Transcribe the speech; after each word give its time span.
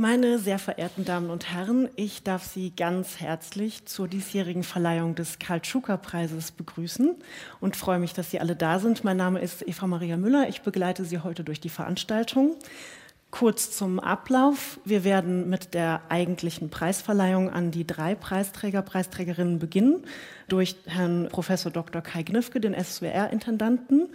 Meine 0.00 0.38
sehr 0.38 0.58
verehrten 0.58 1.04
Damen 1.04 1.28
und 1.28 1.52
Herren, 1.52 1.90
ich 1.94 2.22
darf 2.22 2.42
Sie 2.42 2.72
ganz 2.74 3.20
herzlich 3.20 3.84
zur 3.84 4.08
diesjährigen 4.08 4.62
Verleihung 4.62 5.14
des 5.14 5.38
Karl-Schucker-Preises 5.38 6.52
begrüßen 6.52 7.16
und 7.60 7.76
freue 7.76 7.98
mich, 7.98 8.14
dass 8.14 8.30
Sie 8.30 8.40
alle 8.40 8.56
da 8.56 8.78
sind. 8.78 9.04
Mein 9.04 9.18
Name 9.18 9.40
ist 9.40 9.60
Eva 9.68 9.86
Maria 9.86 10.16
Müller. 10.16 10.48
Ich 10.48 10.62
begleite 10.62 11.04
Sie 11.04 11.18
heute 11.18 11.44
durch 11.44 11.60
die 11.60 11.68
Veranstaltung. 11.68 12.56
Kurz 13.30 13.76
zum 13.76 14.00
Ablauf. 14.00 14.80
Wir 14.86 15.04
werden 15.04 15.50
mit 15.50 15.74
der 15.74 16.00
eigentlichen 16.08 16.70
Preisverleihung 16.70 17.50
an 17.50 17.70
die 17.70 17.86
drei 17.86 18.14
Preisträger, 18.14 18.80
Preisträgerinnen 18.80 19.58
beginnen 19.58 20.04
durch 20.48 20.76
Herrn 20.86 21.28
Professor 21.30 21.70
Dr. 21.70 22.00
Kai 22.00 22.22
Gnifke, 22.22 22.58
den 22.58 22.74
SWR-Intendanten. 22.74 24.08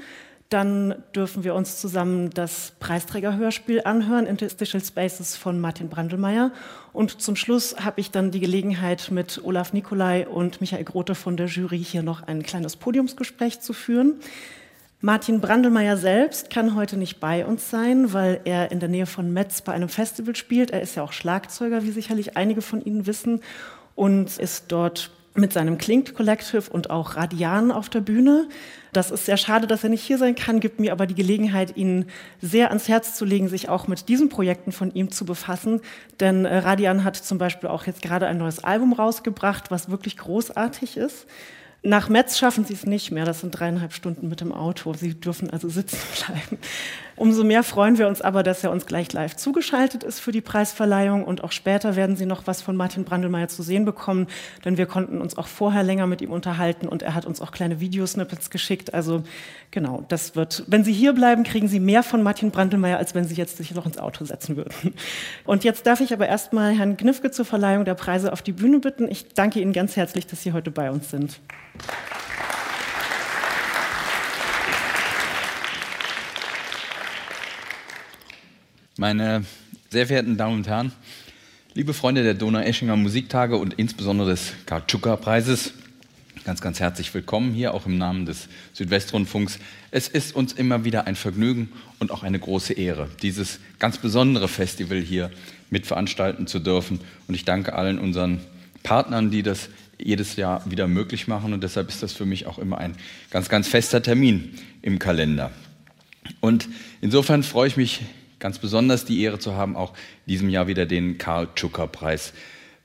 Dann 0.49 0.95
dürfen 1.15 1.43
wir 1.43 1.55
uns 1.55 1.81
zusammen 1.81 2.29
das 2.29 2.73
Preisträgerhörspiel 2.79 3.81
anhören, 3.83 4.27
Interstitial 4.27 4.83
Spaces 4.83 5.35
von 5.35 5.59
Martin 5.59 5.89
Brandelmeier. 5.89 6.51
Und 6.93 7.19
zum 7.19 7.35
Schluss 7.35 7.75
habe 7.83 7.99
ich 7.99 8.11
dann 8.11 8.29
die 8.29 8.39
Gelegenheit, 8.39 9.09
mit 9.09 9.41
Olaf 9.43 9.73
Nikolai 9.73 10.27
und 10.27 10.61
Michael 10.61 10.83
Grote 10.83 11.15
von 11.15 11.35
der 11.35 11.47
Jury 11.47 11.83
hier 11.83 12.03
noch 12.03 12.23
ein 12.27 12.43
kleines 12.43 12.75
Podiumsgespräch 12.75 13.59
zu 13.59 13.73
führen. 13.73 14.19
Martin 15.01 15.41
Brandelmeier 15.41 15.97
selbst 15.97 16.49
kann 16.49 16.75
heute 16.75 16.97
nicht 16.97 17.19
bei 17.19 17.45
uns 17.45 17.69
sein, 17.69 18.13
weil 18.13 18.41
er 18.45 18.71
in 18.71 18.79
der 18.79 18.89
Nähe 18.89 19.05
von 19.05 19.33
Metz 19.33 19.61
bei 19.61 19.73
einem 19.73 19.89
Festival 19.89 20.35
spielt. 20.35 20.71
Er 20.71 20.81
ist 20.81 20.95
ja 20.95 21.03
auch 21.03 21.11
Schlagzeuger, 21.11 21.83
wie 21.83 21.91
sicherlich 21.91 22.37
einige 22.37 22.61
von 22.61 22.83
Ihnen 22.83 23.07
wissen, 23.07 23.41
und 23.95 24.37
ist 24.37 24.65
dort 24.71 25.11
mit 25.35 25.53
seinem 25.53 25.77
Klingt 25.77 26.15
Collective 26.15 26.69
und 26.69 26.89
auch 26.89 27.15
Radian 27.15 27.71
auf 27.71 27.89
der 27.89 28.01
Bühne. 28.01 28.47
Das 28.93 29.11
ist 29.11 29.25
sehr 29.25 29.37
schade, 29.37 29.67
dass 29.67 29.83
er 29.83 29.89
nicht 29.89 30.03
hier 30.03 30.17
sein 30.17 30.35
kann, 30.35 30.61
gibt 30.61 30.79
mir 30.79 30.93
aber 30.93 31.05
die 31.05 31.15
Gelegenheit, 31.15 31.75
Ihnen 31.75 32.05
sehr 32.41 32.69
ans 32.69 32.87
Herz 32.87 33.15
zu 33.15 33.25
legen, 33.25 33.49
sich 33.49 33.67
auch 33.67 33.87
mit 33.87 34.07
diesen 34.07 34.29
Projekten 34.29 34.71
von 34.71 34.93
ihm 34.93 35.11
zu 35.11 35.25
befassen. 35.25 35.81
Denn 36.19 36.45
äh, 36.45 36.57
Radian 36.59 37.03
hat 37.03 37.17
zum 37.17 37.37
Beispiel 37.37 37.69
auch 37.69 37.85
jetzt 37.85 38.01
gerade 38.01 38.27
ein 38.27 38.37
neues 38.37 38.63
Album 38.63 38.93
rausgebracht, 38.93 39.69
was 39.69 39.89
wirklich 39.89 40.17
großartig 40.17 40.95
ist. 40.95 41.27
Nach 41.83 42.09
Metz 42.09 42.39
schaffen 42.39 42.65
Sie 42.65 42.73
es 42.73 42.85
nicht 42.85 43.11
mehr. 43.11 43.25
Das 43.25 43.41
sind 43.41 43.51
dreieinhalb 43.51 43.93
Stunden 43.93 44.27
mit 44.27 44.41
dem 44.41 44.51
Auto. 44.51 44.93
Sie 44.93 45.13
dürfen 45.13 45.51
also 45.51 45.69
sitzen 45.69 45.99
bleiben. 46.25 46.57
Umso 47.17 47.43
mehr 47.43 47.63
freuen 47.63 47.97
wir 47.97 48.07
uns 48.07 48.21
aber, 48.21 48.43
dass 48.43 48.63
er 48.63 48.71
uns 48.71 48.85
gleich 48.85 49.11
live 49.13 49.35
zugeschaltet 49.35 50.03
ist 50.03 50.19
für 50.19 50.31
die 50.31 50.41
Preisverleihung. 50.41 51.23
Und 51.23 51.43
auch 51.43 51.51
später 51.51 51.95
werden 51.95 52.15
Sie 52.15 52.25
noch 52.25 52.45
was 52.45 52.61
von 52.61 52.75
Martin 52.75 53.05
Brandelmeier 53.05 53.47
zu 53.47 53.63
sehen 53.63 53.85
bekommen, 53.85 54.27
denn 54.65 54.77
wir 54.77 54.85
konnten 54.85 55.21
uns 55.21 55.37
auch 55.37 55.47
vorher 55.47 55.83
länger 55.83 56.07
mit 56.07 56.21
ihm 56.21 56.31
unterhalten 56.31 56.87
und 56.87 57.01
er 57.01 57.15
hat 57.15 57.25
uns 57.25 57.41
auch 57.41 57.51
kleine 57.51 57.79
Videosnippets 57.79 58.49
geschickt. 58.49 58.93
Also 58.93 59.23
genau, 59.71 60.03
das 60.09 60.35
wird, 60.35 60.63
wenn 60.67 60.83
Sie 60.83 60.93
hier 60.93 61.13
bleiben, 61.13 61.43
kriegen 61.43 61.67
Sie 61.67 61.79
mehr 61.79 62.03
von 62.03 62.21
Martin 62.21 62.51
Brandelmeier, 62.51 62.97
als 62.97 63.15
wenn 63.15 63.25
Sie 63.25 63.35
jetzt 63.35 63.57
sich 63.57 63.73
noch 63.73 63.85
ins 63.85 63.97
Auto 63.97 64.25
setzen 64.25 64.57
würden. 64.57 64.93
Und 65.45 65.63
jetzt 65.63 65.87
darf 65.87 66.01
ich 66.01 66.11
aber 66.13 66.27
erstmal 66.27 66.73
Herrn 66.73 66.97
Gnifke 66.97 67.31
zur 67.31 67.45
Verleihung 67.45 67.85
der 67.85 67.95
Preise 67.95 68.33
auf 68.33 68.41
die 68.41 68.51
Bühne 68.51 68.79
bitten. 68.79 69.09
Ich 69.09 69.33
danke 69.33 69.61
Ihnen 69.61 69.73
ganz 69.73 69.95
herzlich, 69.95 70.27
dass 70.27 70.43
Sie 70.43 70.53
heute 70.53 70.71
bei 70.71 70.91
uns 70.91 71.09
sind. 71.11 71.39
Meine 78.97 79.43
sehr 79.89 80.07
verehrten 80.07 80.37
Damen 80.37 80.55
und 80.55 80.67
Herren, 80.69 80.93
liebe 81.73 81.93
Freunde 81.93 82.23
der 82.23 82.33
Donau-Eschinger 82.33 82.95
Musiktage 82.95 83.57
und 83.57 83.73
insbesondere 83.73 84.29
des 84.29 84.53
Kartschuka-Preises, 84.67 85.73
ganz, 86.45 86.61
ganz 86.61 86.79
herzlich 86.79 87.13
willkommen 87.13 87.51
hier, 87.51 87.73
auch 87.73 87.85
im 87.87 87.97
Namen 87.97 88.25
des 88.25 88.47
Südwestrundfunks. 88.71 89.59
Es 89.91 90.07
ist 90.07 90.33
uns 90.33 90.53
immer 90.53 90.85
wieder 90.85 91.07
ein 91.07 91.17
Vergnügen 91.17 91.73
und 91.99 92.09
auch 92.09 92.23
eine 92.23 92.39
große 92.39 92.71
Ehre, 92.71 93.09
dieses 93.21 93.59
ganz 93.79 93.97
besondere 93.97 94.47
Festival 94.47 95.01
hier 95.01 95.29
mitveranstalten 95.71 96.47
zu 96.47 96.59
dürfen. 96.59 97.01
Und 97.27 97.35
ich 97.35 97.43
danke 97.43 97.73
allen 97.73 97.99
unseren 97.99 98.39
Partnern, 98.83 99.29
die 99.29 99.43
das 99.43 99.67
jedes 99.97 100.37
Jahr 100.37 100.63
wieder 100.71 100.87
möglich 100.87 101.27
machen. 101.27 101.51
Und 101.51 101.65
deshalb 101.65 101.89
ist 101.89 102.01
das 102.01 102.13
für 102.13 102.25
mich 102.25 102.45
auch 102.45 102.59
immer 102.59 102.77
ein 102.77 102.95
ganz, 103.29 103.49
ganz 103.49 103.67
fester 103.67 104.01
Termin 104.01 104.57
im 104.81 104.99
Kalender. 104.99 105.51
Und 106.39 106.69
insofern 107.01 107.43
freue 107.43 107.67
ich 107.67 107.75
mich 107.75 107.99
ganz 108.39 108.59
besonders, 108.59 109.05
die 109.05 109.21
Ehre 109.21 109.39
zu 109.39 109.55
haben, 109.55 109.75
auch 109.75 109.93
diesem 110.25 110.49
Jahr 110.49 110.67
wieder 110.67 110.85
den 110.85 111.17
Karl-Tschucker-Preis 111.17 112.33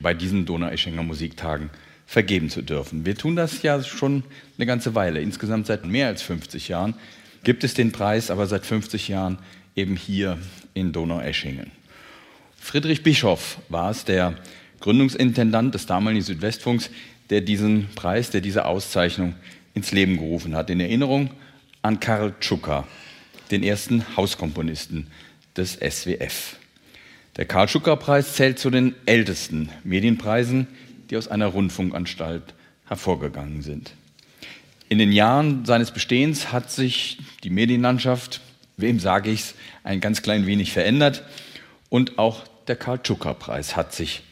bei 0.00 0.14
diesen 0.14 0.46
Donau-Eschinger 0.46 1.02
Musiktagen 1.02 1.70
vergeben 2.06 2.50
zu 2.50 2.62
dürfen. 2.62 3.06
Wir 3.06 3.14
tun 3.14 3.36
das 3.36 3.62
ja 3.62 3.82
schon 3.82 4.24
eine 4.56 4.66
ganze 4.66 4.94
Weile. 4.94 5.20
Insgesamt 5.20 5.66
seit 5.66 5.84
mehr 5.84 6.08
als 6.08 6.22
50 6.22 6.68
Jahren 6.68 6.94
gibt 7.44 7.62
es 7.64 7.74
den 7.74 7.92
Preis, 7.92 8.30
aber 8.30 8.46
seit 8.46 8.66
50 8.66 9.08
Jahren 9.08 9.38
eben 9.76 9.96
hier 9.96 10.38
in 10.74 10.92
Donau-Eschingen. 10.92 11.70
Friedrich 12.56 13.02
Bischoff 13.02 13.58
war 13.68 13.90
es, 13.90 14.04
der 14.04 14.34
Gründungsintendant 14.80 15.74
des 15.74 15.86
damaligen 15.86 16.22
Südwestfunks, 16.22 16.90
der 17.30 17.40
diesen 17.42 17.88
Preis, 17.94 18.30
der 18.30 18.40
diese 18.40 18.64
Auszeichnung 18.64 19.34
ins 19.74 19.92
Leben 19.92 20.16
gerufen 20.16 20.56
hat. 20.56 20.68
In 20.68 20.80
Erinnerung 20.80 21.30
an 21.82 22.00
Karl 22.00 22.34
Tschucker, 22.40 22.86
den 23.50 23.62
ersten 23.62 24.04
Hauskomponisten 24.16 25.06
des 25.56 25.74
SWF. 25.74 26.56
Der 27.36 27.44
Karl 27.46 27.66
Tschucker 27.66 27.96
Preis 27.96 28.34
zählt 28.34 28.58
zu 28.58 28.70
den 28.70 28.94
ältesten 29.06 29.70
Medienpreisen, 29.84 30.66
die 31.10 31.16
aus 31.16 31.28
einer 31.28 31.46
Rundfunkanstalt 31.46 32.54
hervorgegangen 32.86 33.62
sind. 33.62 33.92
In 34.88 34.98
den 34.98 35.12
Jahren 35.12 35.64
seines 35.64 35.92
Bestehens 35.92 36.52
hat 36.52 36.70
sich 36.70 37.18
die 37.44 37.50
Medienlandschaft, 37.50 38.40
wem 38.76 38.98
sage 38.98 39.30
ich 39.30 39.40
es, 39.40 39.54
ein 39.84 40.00
ganz 40.00 40.22
klein 40.22 40.46
wenig 40.46 40.72
verändert 40.72 41.24
und 41.88 42.18
auch 42.18 42.44
der 42.66 42.76
Karl 42.76 43.00
Tschucker 43.02 43.34
Preis 43.34 43.76
hat 43.76 43.94
sich 43.94 44.22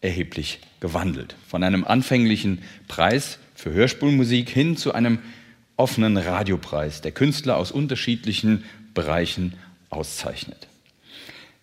erheblich 0.00 0.60
gewandelt. 0.80 1.36
Von 1.48 1.62
einem 1.62 1.84
anfänglichen 1.84 2.62
Preis 2.88 3.38
für 3.54 3.72
Hörspulmusik 3.72 4.50
hin 4.50 4.76
zu 4.76 4.92
einem 4.92 5.20
offenen 5.76 6.16
Radiopreis, 6.16 7.00
der 7.00 7.12
Künstler 7.12 7.56
aus 7.56 7.72
unterschiedlichen 7.72 8.64
Bereichen 8.94 9.54
auszeichnet. 9.92 10.68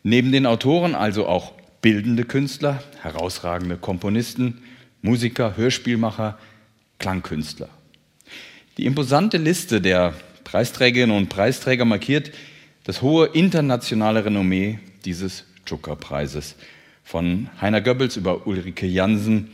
Neben 0.03 0.31
den 0.31 0.45
Autoren 0.45 0.95
also 0.95 1.28
auch 1.28 1.53
bildende 1.81 2.23
Künstler, 2.23 2.81
herausragende 3.01 3.78
Komponisten, 3.78 4.62
Musiker, 5.01 5.57
Hörspielmacher, 5.57 6.38
Klangkünstler. 7.00 7.69
Die 8.78 8.85
imposante 8.85 9.38
Liste 9.38 9.81
der 9.81 10.13
Preisträgerinnen 10.44 11.16
und 11.16 11.29
Preisträger 11.29 11.85
markiert 11.85 12.31
das 12.84 13.01
hohe 13.01 13.28
internationale 13.28 14.25
Renommee 14.25 14.79
dieses 15.06 15.45
Joker-Preises 15.68 16.56
von 17.03 17.50
Heiner 17.62 17.81
Goebbels 17.81 18.18
über 18.18 18.47
Ulrike 18.47 18.85
Jansen, 18.85 19.51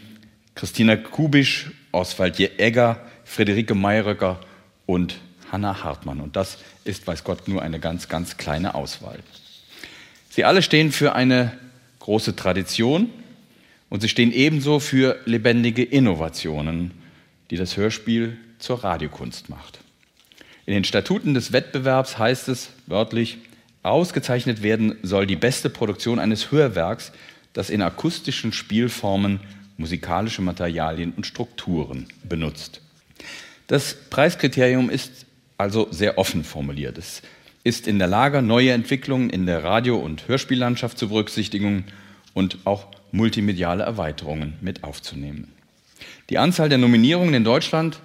Christina 0.56 0.96
Kubisch, 0.96 1.72
Oswald 1.92 2.40
Egger, 2.40 3.02
Friederike 3.24 3.76
Mayröcker 3.76 4.40
und 4.86 5.20
Hannah 5.52 5.84
Hartmann. 5.84 6.22
Und 6.22 6.36
das 6.36 6.58
ist, 6.84 7.06
weiß 7.06 7.24
Gott, 7.24 7.48
nur 7.48 7.62
eine 7.62 7.80
ganz, 7.80 8.10
ganz 8.10 8.38
kleine 8.38 8.76
Auswahl. 8.76 9.20
Sie 10.30 10.44
alle 10.44 10.62
stehen 10.62 10.92
für 10.92 11.16
eine 11.16 11.52
große 12.00 12.36
Tradition 12.36 13.10
und 13.90 14.02
sie 14.02 14.10
stehen 14.10 14.32
ebenso 14.32 14.80
für 14.80 15.20
lebendige 15.26 15.84
Innovationen, 15.84 16.92
die 17.50 17.58
das 17.58 17.78
Hörspiel 17.78 18.38
zur 18.60 18.84
Radiokunst 18.84 19.50
macht. 19.50 19.80
In 20.66 20.74
den 20.74 20.84
Statuten 20.84 21.34
des 21.34 21.52
Wettbewerbs 21.52 22.18
heißt 22.18 22.50
es 22.50 22.72
wörtlich, 22.88 23.38
ausgezeichnet 23.84 24.64
werden 24.64 24.98
soll 25.04 25.28
die 25.28 25.36
beste 25.36 25.70
Produktion 25.70 26.20
eines 26.20 26.52
Hörwerks 26.52 27.12
das 27.54 27.70
in 27.70 27.82
akustischen 27.82 28.52
Spielformen 28.52 29.40
musikalische 29.78 30.42
Materialien 30.42 31.14
und 31.16 31.26
Strukturen 31.26 32.08
benutzt. 32.24 32.82
Das 33.68 33.96
Preiskriterium 34.10 34.90
ist 34.90 35.25
also 35.58 35.88
sehr 35.92 36.18
offen 36.18 36.44
formuliert. 36.44 36.98
Es 36.98 37.22
ist 37.64 37.88
in 37.88 37.98
der 38.00 38.08
Lage, 38.08 38.42
neue 38.42 38.72
Entwicklungen 38.72 39.30
in 39.30 39.46
der 39.46 39.64
Radio- 39.64 39.98
und 39.98 40.28
Hörspiellandschaft 40.28 40.98
zu 40.98 41.10
berücksichtigen 41.10 41.86
und 42.34 42.60
auch 42.66 42.88
multimediale 43.12 43.84
Erweiterungen 43.84 44.54
mit 44.62 44.84
aufzunehmen. 44.84 45.52
Die 46.30 46.38
Anzahl 46.38 46.70
der 46.70 46.78
Nominierungen 46.78 47.34
in 47.34 47.44
Deutschland 47.44 48.02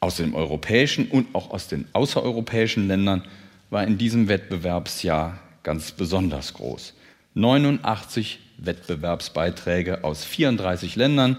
aus 0.00 0.16
den 0.16 0.34
europäischen 0.34 1.08
und 1.08 1.34
auch 1.34 1.50
aus 1.50 1.68
den 1.68 1.86
außereuropäischen 1.92 2.86
Ländern 2.86 3.24
war 3.70 3.84
in 3.84 3.98
diesem 3.98 4.28
Wettbewerbsjahr 4.28 5.40
ganz 5.62 5.92
besonders 5.92 6.54
groß. 6.54 6.94
89 7.34 8.38
Wettbewerbsbeiträge 8.58 10.04
aus 10.04 10.24
34 10.24 10.96
Ländern, 10.96 11.38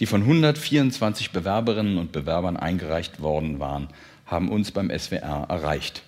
die 0.00 0.06
von 0.06 0.22
124 0.22 1.32
Bewerberinnen 1.32 1.98
und 1.98 2.12
Bewerbern 2.12 2.56
eingereicht 2.56 3.20
worden 3.20 3.58
waren, 3.58 3.88
haben 4.28 4.48
uns 4.50 4.70
beim 4.70 4.90
SWR 4.96 5.46
erreicht. 5.48 6.02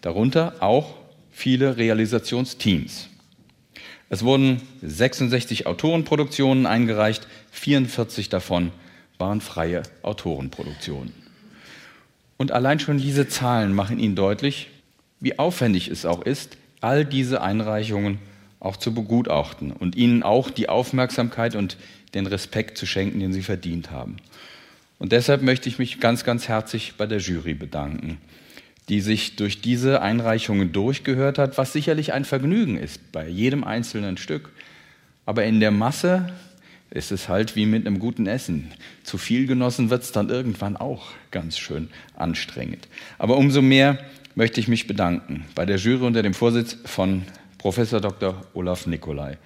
Darunter 0.00 0.54
auch 0.60 0.94
viele 1.30 1.76
Realisationsteams. 1.76 3.08
Es 4.08 4.24
wurden 4.24 4.60
66 4.82 5.66
Autorenproduktionen 5.66 6.66
eingereicht, 6.66 7.28
44 7.52 8.28
davon 8.28 8.72
waren 9.18 9.40
freie 9.40 9.82
Autorenproduktionen. 10.02 11.14
Und 12.36 12.50
allein 12.50 12.80
schon 12.80 12.98
diese 12.98 13.28
Zahlen 13.28 13.72
machen 13.72 13.98
Ihnen 13.98 14.16
deutlich, 14.16 14.68
wie 15.20 15.38
aufwendig 15.38 15.88
es 15.88 16.04
auch 16.04 16.22
ist, 16.22 16.56
all 16.80 17.04
diese 17.04 17.40
Einreichungen 17.40 18.18
auch 18.58 18.76
zu 18.76 18.92
begutachten 18.92 19.72
und 19.72 19.96
ihnen 19.96 20.22
auch 20.22 20.50
die 20.50 20.68
Aufmerksamkeit 20.68 21.56
und 21.56 21.76
den 22.14 22.26
Respekt 22.26 22.76
zu 22.78 22.86
schenken, 22.86 23.20
den 23.20 23.32
sie 23.32 23.42
verdient 23.42 23.90
haben. 23.90 24.16
Und 25.02 25.10
deshalb 25.10 25.42
möchte 25.42 25.68
ich 25.68 25.80
mich 25.80 25.98
ganz, 25.98 26.22
ganz 26.22 26.46
herzlich 26.46 26.94
bei 26.96 27.06
der 27.06 27.18
Jury 27.18 27.54
bedanken, 27.54 28.18
die 28.88 29.00
sich 29.00 29.34
durch 29.34 29.60
diese 29.60 30.00
Einreichungen 30.00 30.70
durchgehört 30.70 31.38
hat, 31.38 31.58
was 31.58 31.72
sicherlich 31.72 32.12
ein 32.12 32.24
Vergnügen 32.24 32.76
ist 32.76 33.10
bei 33.10 33.26
jedem 33.26 33.64
einzelnen 33.64 34.16
Stück. 34.16 34.50
Aber 35.26 35.44
in 35.44 35.58
der 35.58 35.72
Masse 35.72 36.32
ist 36.90 37.10
es 37.10 37.28
halt 37.28 37.56
wie 37.56 37.66
mit 37.66 37.84
einem 37.84 37.98
guten 37.98 38.28
Essen. 38.28 38.70
Zu 39.02 39.18
viel 39.18 39.48
genossen 39.48 39.90
wird 39.90 40.04
es 40.04 40.12
dann 40.12 40.30
irgendwann 40.30 40.76
auch 40.76 41.10
ganz 41.32 41.58
schön 41.58 41.88
anstrengend. 42.14 42.86
Aber 43.18 43.38
umso 43.38 43.60
mehr 43.60 43.98
möchte 44.36 44.60
ich 44.60 44.68
mich 44.68 44.86
bedanken 44.86 45.46
bei 45.56 45.66
der 45.66 45.78
Jury 45.78 46.06
unter 46.06 46.22
dem 46.22 46.32
Vorsitz 46.32 46.76
von 46.84 47.22
Professor 47.58 48.00
Dr. 48.00 48.40
Olaf 48.54 48.86
Nicolai. 48.86 49.36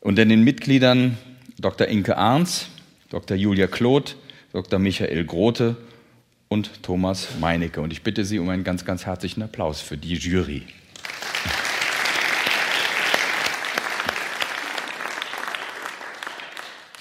Unter 0.00 0.24
den 0.24 0.42
Mitgliedern 0.42 1.18
Dr. 1.56 1.86
Inke 1.86 2.16
Arns, 2.16 2.66
Dr. 3.10 3.36
Julia 3.36 3.68
Kloth, 3.68 4.16
Dr. 4.56 4.78
Michael 4.78 5.26
Grote 5.26 5.76
und 6.48 6.82
Thomas 6.82 7.28
Meinecke. 7.40 7.82
Und 7.82 7.92
ich 7.92 8.02
bitte 8.02 8.24
Sie 8.24 8.38
um 8.38 8.48
einen 8.48 8.64
ganz, 8.64 8.86
ganz 8.86 9.04
herzlichen 9.04 9.42
Applaus 9.42 9.82
für 9.82 9.98
die 9.98 10.14
Jury. 10.14 10.62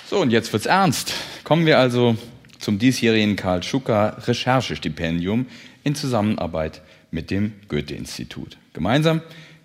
So, 0.09 0.19
und 0.19 0.31
jetzt 0.31 0.51
wird's 0.51 0.65
ernst. 0.65 1.13
Kommen 1.45 1.65
wir 1.65 1.79
also 1.79 2.17
zum 2.59 2.77
diesjährigen 2.77 3.37
Karl 3.37 3.63
Schucker 3.63 4.17
Recherchestipendium 4.27 5.45
in 5.85 5.95
Zusammenarbeit 5.95 6.81
mit 7.09 7.31
dem 7.31 7.53
Goethe-Institut. 7.69 8.57
Gemeinsam 8.73 9.21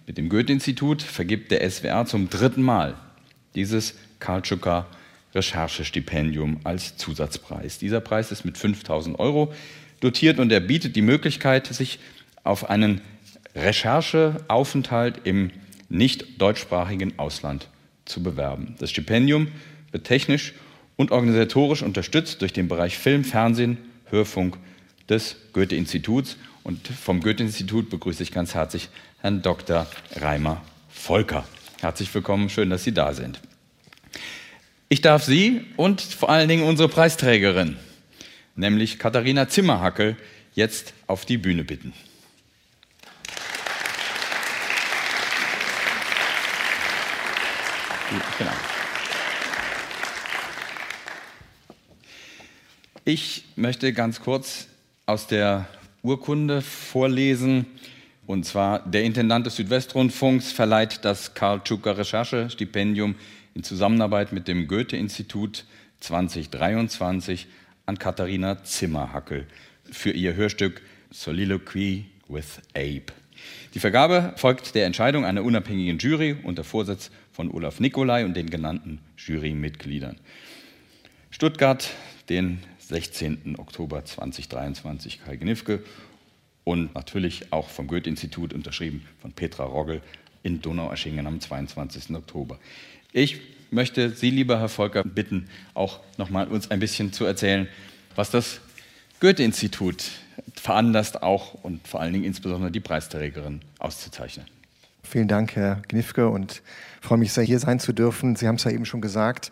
mit 0.06 0.16
dem 0.16 0.28
Goethe-Institut 0.28 1.02
vergibt 1.02 1.50
der 1.50 1.68
SWR 1.68 2.06
zum 2.06 2.30
dritten 2.30 2.62
Mal 2.62 2.94
dieses 3.56 3.96
Karl 4.20 4.44
Schucker 4.44 4.86
Recherchestipendium 5.34 6.60
als 6.64 6.96
Zusatzpreis. 6.96 7.78
Dieser 7.78 8.00
Preis 8.00 8.32
ist 8.32 8.44
mit 8.44 8.58
5000 8.58 9.18
Euro 9.18 9.52
dotiert 10.00 10.38
und 10.38 10.50
er 10.50 10.60
bietet 10.60 10.96
die 10.96 11.02
Möglichkeit, 11.02 11.66
sich 11.66 11.98
auf 12.42 12.68
einen 12.70 13.00
Rechercheaufenthalt 13.54 15.20
im 15.24 15.50
nicht 15.88 16.40
deutschsprachigen 16.40 17.18
Ausland 17.18 17.68
zu 18.04 18.22
bewerben. 18.22 18.74
Das 18.78 18.90
Stipendium 18.90 19.48
wird 19.92 20.06
technisch 20.06 20.54
und 20.96 21.10
organisatorisch 21.12 21.82
unterstützt 21.82 22.40
durch 22.42 22.52
den 22.52 22.68
Bereich 22.68 22.98
Film, 22.98 23.24
Fernsehen, 23.24 23.78
Hörfunk 24.06 24.56
des 25.08 25.36
Goethe-Instituts. 25.52 26.36
Und 26.62 26.86
vom 26.88 27.20
Goethe-Institut 27.20 27.90
begrüße 27.90 28.22
ich 28.22 28.32
ganz 28.32 28.54
herzlich 28.54 28.88
Herrn 29.20 29.42
Dr. 29.42 29.86
Reimer 30.16 30.62
Volker. 30.88 31.46
Herzlich 31.80 32.14
willkommen, 32.14 32.50
schön, 32.50 32.70
dass 32.70 32.84
Sie 32.84 32.92
da 32.92 33.14
sind. 33.14 33.40
Ich 34.92 35.02
darf 35.02 35.22
Sie 35.22 35.64
und 35.76 36.00
vor 36.00 36.30
allen 36.30 36.48
Dingen 36.48 36.64
unsere 36.64 36.88
Preisträgerin, 36.88 37.76
nämlich 38.56 38.98
Katharina 38.98 39.48
Zimmerhackel, 39.48 40.16
jetzt 40.54 40.94
auf 41.06 41.24
die 41.24 41.38
Bühne 41.38 41.62
bitten. 41.62 41.92
Genau. 48.36 48.50
Ich 53.04 53.44
möchte 53.54 53.92
ganz 53.92 54.20
kurz 54.20 54.66
aus 55.06 55.28
der 55.28 55.68
Urkunde 56.02 56.62
vorlesen. 56.62 57.66
Und 58.26 58.44
zwar, 58.44 58.80
der 58.80 59.04
Intendant 59.04 59.46
des 59.46 59.54
Südwestrundfunks 59.54 60.50
verleiht 60.50 61.04
das 61.04 61.34
Karl 61.34 61.62
Tschucker 61.62 61.96
Recherchestipendium 61.96 63.14
in 63.54 63.62
Zusammenarbeit 63.62 64.32
mit 64.32 64.48
dem 64.48 64.68
Goethe-Institut 64.68 65.64
2023 66.00 67.46
an 67.86 67.98
Katharina 67.98 68.62
Zimmerhackel 68.62 69.46
für 69.90 70.10
ihr 70.10 70.34
Hörstück 70.34 70.82
Soliloquy 71.10 72.06
with 72.28 72.60
Abe. 72.74 73.12
Die 73.74 73.80
Vergabe 73.80 74.34
folgt 74.36 74.74
der 74.74 74.86
Entscheidung 74.86 75.24
einer 75.24 75.42
unabhängigen 75.42 75.98
Jury 75.98 76.36
unter 76.42 76.64
Vorsitz 76.64 77.10
von 77.32 77.50
Olaf 77.50 77.80
Nicolai 77.80 78.24
und 78.24 78.36
den 78.36 78.50
genannten 78.50 79.00
Jurymitgliedern. 79.16 80.16
Stuttgart, 81.30 81.90
den 82.28 82.58
16. 82.78 83.56
Oktober 83.58 84.04
2023 84.04 85.22
Kai 85.24 85.36
Gnifke 85.36 85.82
und 86.64 86.94
natürlich 86.94 87.52
auch 87.52 87.68
vom 87.68 87.86
Goethe-Institut 87.86 88.52
unterschrieben 88.52 89.06
von 89.20 89.32
Petra 89.32 89.64
Roggel 89.64 90.02
in 90.42 90.60
Donaueschingen 90.60 91.26
am 91.26 91.40
22. 91.40 92.14
Oktober. 92.14 92.58
Ich 93.12 93.40
möchte 93.72 94.10
Sie, 94.10 94.30
lieber 94.30 94.60
Herr 94.60 94.68
Volker, 94.68 95.02
bitten, 95.02 95.48
auch 95.74 95.98
nochmal 96.16 96.46
uns 96.46 96.70
ein 96.70 96.78
bisschen 96.78 97.12
zu 97.12 97.24
erzählen, 97.24 97.68
was 98.14 98.30
das 98.30 98.60
Goethe-Institut 99.18 100.04
veranlasst, 100.54 101.22
auch 101.22 101.54
und 101.64 101.86
vor 101.88 102.00
allen 102.00 102.12
Dingen 102.12 102.24
insbesondere 102.24 102.70
die 102.70 102.78
Preisträgerin 102.78 103.62
auszuzeichnen. 103.80 104.46
Vielen 105.02 105.26
Dank, 105.26 105.56
Herr 105.56 105.82
Gnifke, 105.88 106.28
und 106.28 106.62
freue 107.00 107.18
mich 107.18 107.32
sehr, 107.32 107.42
hier 107.42 107.58
sein 107.58 107.80
zu 107.80 107.92
dürfen. 107.92 108.36
Sie 108.36 108.46
haben 108.46 108.54
es 108.54 108.64
ja 108.64 108.70
eben 108.70 108.86
schon 108.86 109.00
gesagt, 109.00 109.50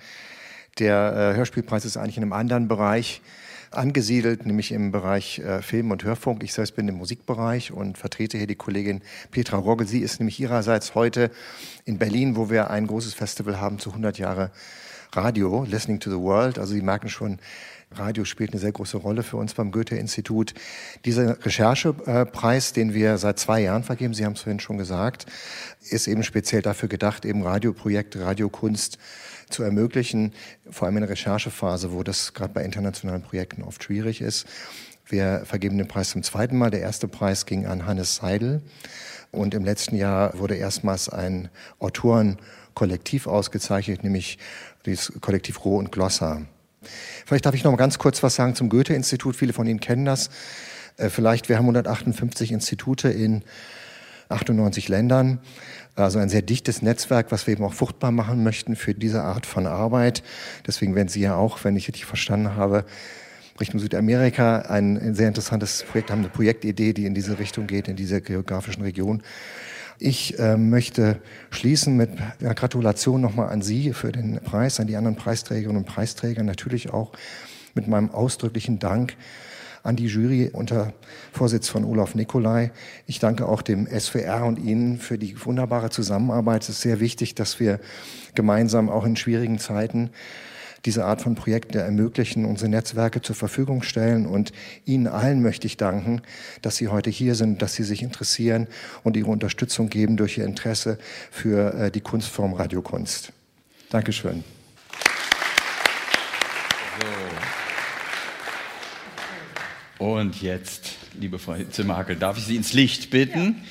der 0.79 1.33
äh, 1.33 1.37
Hörspielpreis 1.37 1.85
ist 1.85 1.97
eigentlich 1.97 2.17
in 2.17 2.23
einem 2.23 2.35
anderen 2.35 2.69
Bereich 2.69 3.21
angesiedelt, 3.71 4.47
nämlich 4.47 4.73
im 4.73 4.93
Bereich 4.93 5.39
äh, 5.41 5.63
Film 5.63 5.91
und 5.91 6.05
Hörfunk. 6.05 6.43
Ich 6.43 6.53
selbst 6.53 6.77
bin 6.77 6.89
im 6.89 6.97
Musikbereich 6.97 7.73
und 7.73 7.99
vertrete 7.99 8.39
hier 8.39 8.47
die 8.47 8.57
Kollegin 8.57 9.03
Petra 9.31 9.59
Rogge. 9.59 9.85
Sie 9.85 10.01
ist 10.01 10.21
nämlich 10.21 10.41
ihrerseits 10.41 10.95
heute 10.95 11.31
in 11.85 11.99
Berlin, 11.99 12.37
wo 12.37 12.51
wir 12.51 12.71
ein 12.71 12.87
großes 12.87 13.15
Festival 13.15 13.61
haben 13.61 13.79
zu 13.79 13.91
100 13.91 14.19
Jahre 14.19 14.51
Radio, 15.13 15.65
Listening 15.69 16.01
to 16.01 16.11
the 16.11 16.19
World. 16.19 16.59
Also 16.59 16.75
Sie 16.75 16.83
merken 16.83 17.09
schon, 17.09 17.39
Radio 17.91 18.25
spielt 18.25 18.53
eine 18.53 18.61
sehr 18.61 18.73
große 18.73 18.99
Rolle 18.99 19.23
für 19.23 19.39
uns 19.39 19.55
beim 19.55 19.71
Goethe-Institut. 19.71 20.53
Dieser 21.07 21.43
Recherchepreis, 21.45 22.75
den 22.75 22.93
wir 22.93 23.17
seit 23.17 23.39
zwei 23.39 23.61
Jahren 23.61 23.83
vergeben, 23.83 24.13
Sie 24.13 24.27
haben 24.27 24.35
es 24.35 24.43
vorhin 24.43 24.61
schon 24.61 24.77
gesagt, 24.77 25.27
ist 25.89 26.07
eben 26.07 26.23
speziell 26.23 26.61
dafür 26.61 26.89
gedacht, 26.89 27.25
eben 27.25 27.43
Radioprojekte, 27.43 28.21
Radiokunst 28.21 28.99
zu 29.51 29.63
ermöglichen, 29.63 30.33
vor 30.71 30.87
allem 30.87 30.97
in 30.97 31.03
der 31.03 31.11
Recherchephase, 31.11 31.93
wo 31.93 32.03
das 32.03 32.35
gerade 32.35 32.53
bei 32.53 32.65
internationalen 32.65 33.23
Projekten 33.23 33.63
oft 33.63 33.83
schwierig 33.83 34.21
ist. 34.21 34.47
Wir 35.07 35.43
vergeben 35.45 35.79
den 35.79 35.89
Preis 35.89 36.11
zum 36.11 36.23
zweiten 36.23 36.59
Mal. 36.59 36.71
Der 36.71 36.81
erste 36.81 37.09
Preis 37.09 37.47
ging 37.47 37.67
an 37.67 37.87
Hannes 37.87 38.17
Seidel. 38.17 38.63
Und 39.31 39.55
im 39.55 39.65
letzten 39.65 39.97
Jahr 39.97 40.39
wurde 40.39 40.55
erstmals 40.57 41.09
ein 41.09 41.49
Autorenkollektiv 41.79 43.27
ausgezeichnet, 43.27 44.05
nämlich 44.05 44.39
das 44.85 45.13
Kollektiv 45.21 45.65
Roh 45.65 45.79
und 45.79 45.93
Glossa. 45.93 46.43
Vielleicht 47.27 47.47
darf 47.47 47.55
ich 47.55 47.65
noch 47.65 47.71
mal 47.71 47.77
ganz 47.77 47.99
kurz 47.99 48.23
was 48.23 48.35
sagen 48.35 48.55
zum 48.55 48.69
Goethe-Institut. 48.69 49.37
Viele 49.37 49.53
von 49.53 49.67
Ihnen 49.67 49.81
kennen 49.81 50.05
das. 50.05 50.31
Äh, 50.97 51.09
vielleicht, 51.09 51.49
wir 51.49 51.57
haben 51.57 51.65
158 51.65 52.53
Institute 52.53 53.09
in 53.09 53.43
98 54.29 54.89
Ländern. 54.89 55.41
Also 55.95 56.19
ein 56.19 56.29
sehr 56.29 56.43
dichtes 56.43 56.83
Netzwerk, 56.83 57.33
was 57.33 57.47
wir 57.47 57.53
eben 57.53 57.65
auch 57.65 57.73
fruchtbar 57.73 58.13
machen 58.13 58.45
möchten 58.45 58.77
für 58.77 58.95
diese 58.95 59.23
Art 59.23 59.47
von 59.47 59.67
Arbeit. 59.67 60.23
Deswegen 60.67 60.95
werden 60.95 61.09
Sie 61.09 61.21
ja 61.21 61.35
auch, 61.35 61.65
wenn 61.65 61.77
ich 61.77 61.89
richtig 61.89 62.07
verstanden 62.07 62.55
habe, 62.55 62.85
Richtung 63.61 63.81
Südamerika 63.81 64.61
ein 64.61 65.15
sehr 65.15 65.29
interessantes 65.29 65.83
Projekt 65.83 66.11
haben, 66.11 66.21
eine 66.21 66.29
Projektidee, 66.29 66.93
die 66.93 67.07
in 67.07 67.15
diese 67.15 67.41
Richtung 67.41 67.67
geht, 67.67 67.89
in 67.89 67.97
dieser 67.97 68.21
geografischen 68.21 68.83
Region. 68.83 69.23
Ich 69.99 70.39
äh, 70.39 70.57
möchte 70.57 71.21
schließen 71.51 71.97
mit 71.97 72.11
einer 72.41 72.55
Gratulation 72.55 73.21
nochmal 73.21 73.49
an 73.49 73.63
Sie 73.63 73.93
für 73.93 74.13
den 74.13 74.39
Preis, 74.41 74.79
an 74.79 74.87
die 74.87 74.95
anderen 74.95 75.17
Preisträgerinnen 75.17 75.83
und 75.83 75.87
Preisträger, 75.87 76.45
natürlich 76.45 76.91
auch 76.91 77.13
mit 77.75 77.89
meinem 77.89 78.11
ausdrücklichen 78.11 78.79
Dank 78.79 79.17
an 79.89 79.97
die 79.97 80.07
Jury 80.07 80.51
unter 80.53 80.93
Vorsitz 81.33 81.69
von 81.69 81.83
Olaf 81.83 82.15
Nicolai. 82.15 82.73
Ich 83.07 83.21
danke 83.21 83.49
auch 83.49 83.63
dem 83.63 83.87
SWR 83.87 84.45
und 84.45 84.59
Ihnen 84.59 84.99
für 84.99 85.17
die 85.17 85.35
wunderbare 85.45 85.89
Zusammenarbeit. 85.89 86.63
Es 86.63 86.69
ist 86.69 86.83
sehr 86.83 87.01
wichtig, 87.01 87.35
dass 87.35 87.59
wir 87.59 87.81
gemeinsam 88.35 88.91
auch 88.91 89.07
in 89.07 89.17
schwierigen 89.17 89.59
Zeiten 89.59 90.11
diese 90.85 91.07
Art 91.07 91.23
von 91.23 91.35
Projekten 91.35 91.79
ermöglichen, 91.79 92.45
unsere 92.45 92.69
Netzwerke 92.69 93.23
zur 93.23 93.35
Verfügung 93.35 93.83
stellen. 93.83 94.27
Und 94.27 94.53
Ihnen 94.85 95.07
allen 95.07 95.41
möchte 95.43 95.67
ich 95.67 95.79
danken, 95.79 96.21
dass 96.61 96.77
Sie 96.77 96.89
heute 96.89 97.09
hier 97.09 97.35
sind, 97.35 97.63
dass 97.63 97.75
Sie 97.75 97.83
sich 97.83 98.03
interessieren 98.03 98.69
und 99.05 99.17
Ihre 99.17 99.31
Unterstützung 99.31 99.89
geben 99.89 100.19
durch 100.19 100.37
Ihr 100.37 100.45
Interesse 100.45 100.99
für 101.31 101.73
äh, 101.75 101.91
die 101.91 102.03
Kunstform 102.03 102.53
Radiokunst. 102.53 103.33
Dankeschön. 103.89 104.45
Und 109.99 110.41
jetzt, 110.43 110.95
liebe 111.19 111.41
Frau 111.41 111.57
Zimmerhackel, 111.71 112.15
darf 112.15 112.39
ich 112.39 112.45
Sie 112.45 112.55
ins 112.55 112.73
Licht 112.73 113.11
bitten? 113.11 113.57
Ja. 113.57 113.65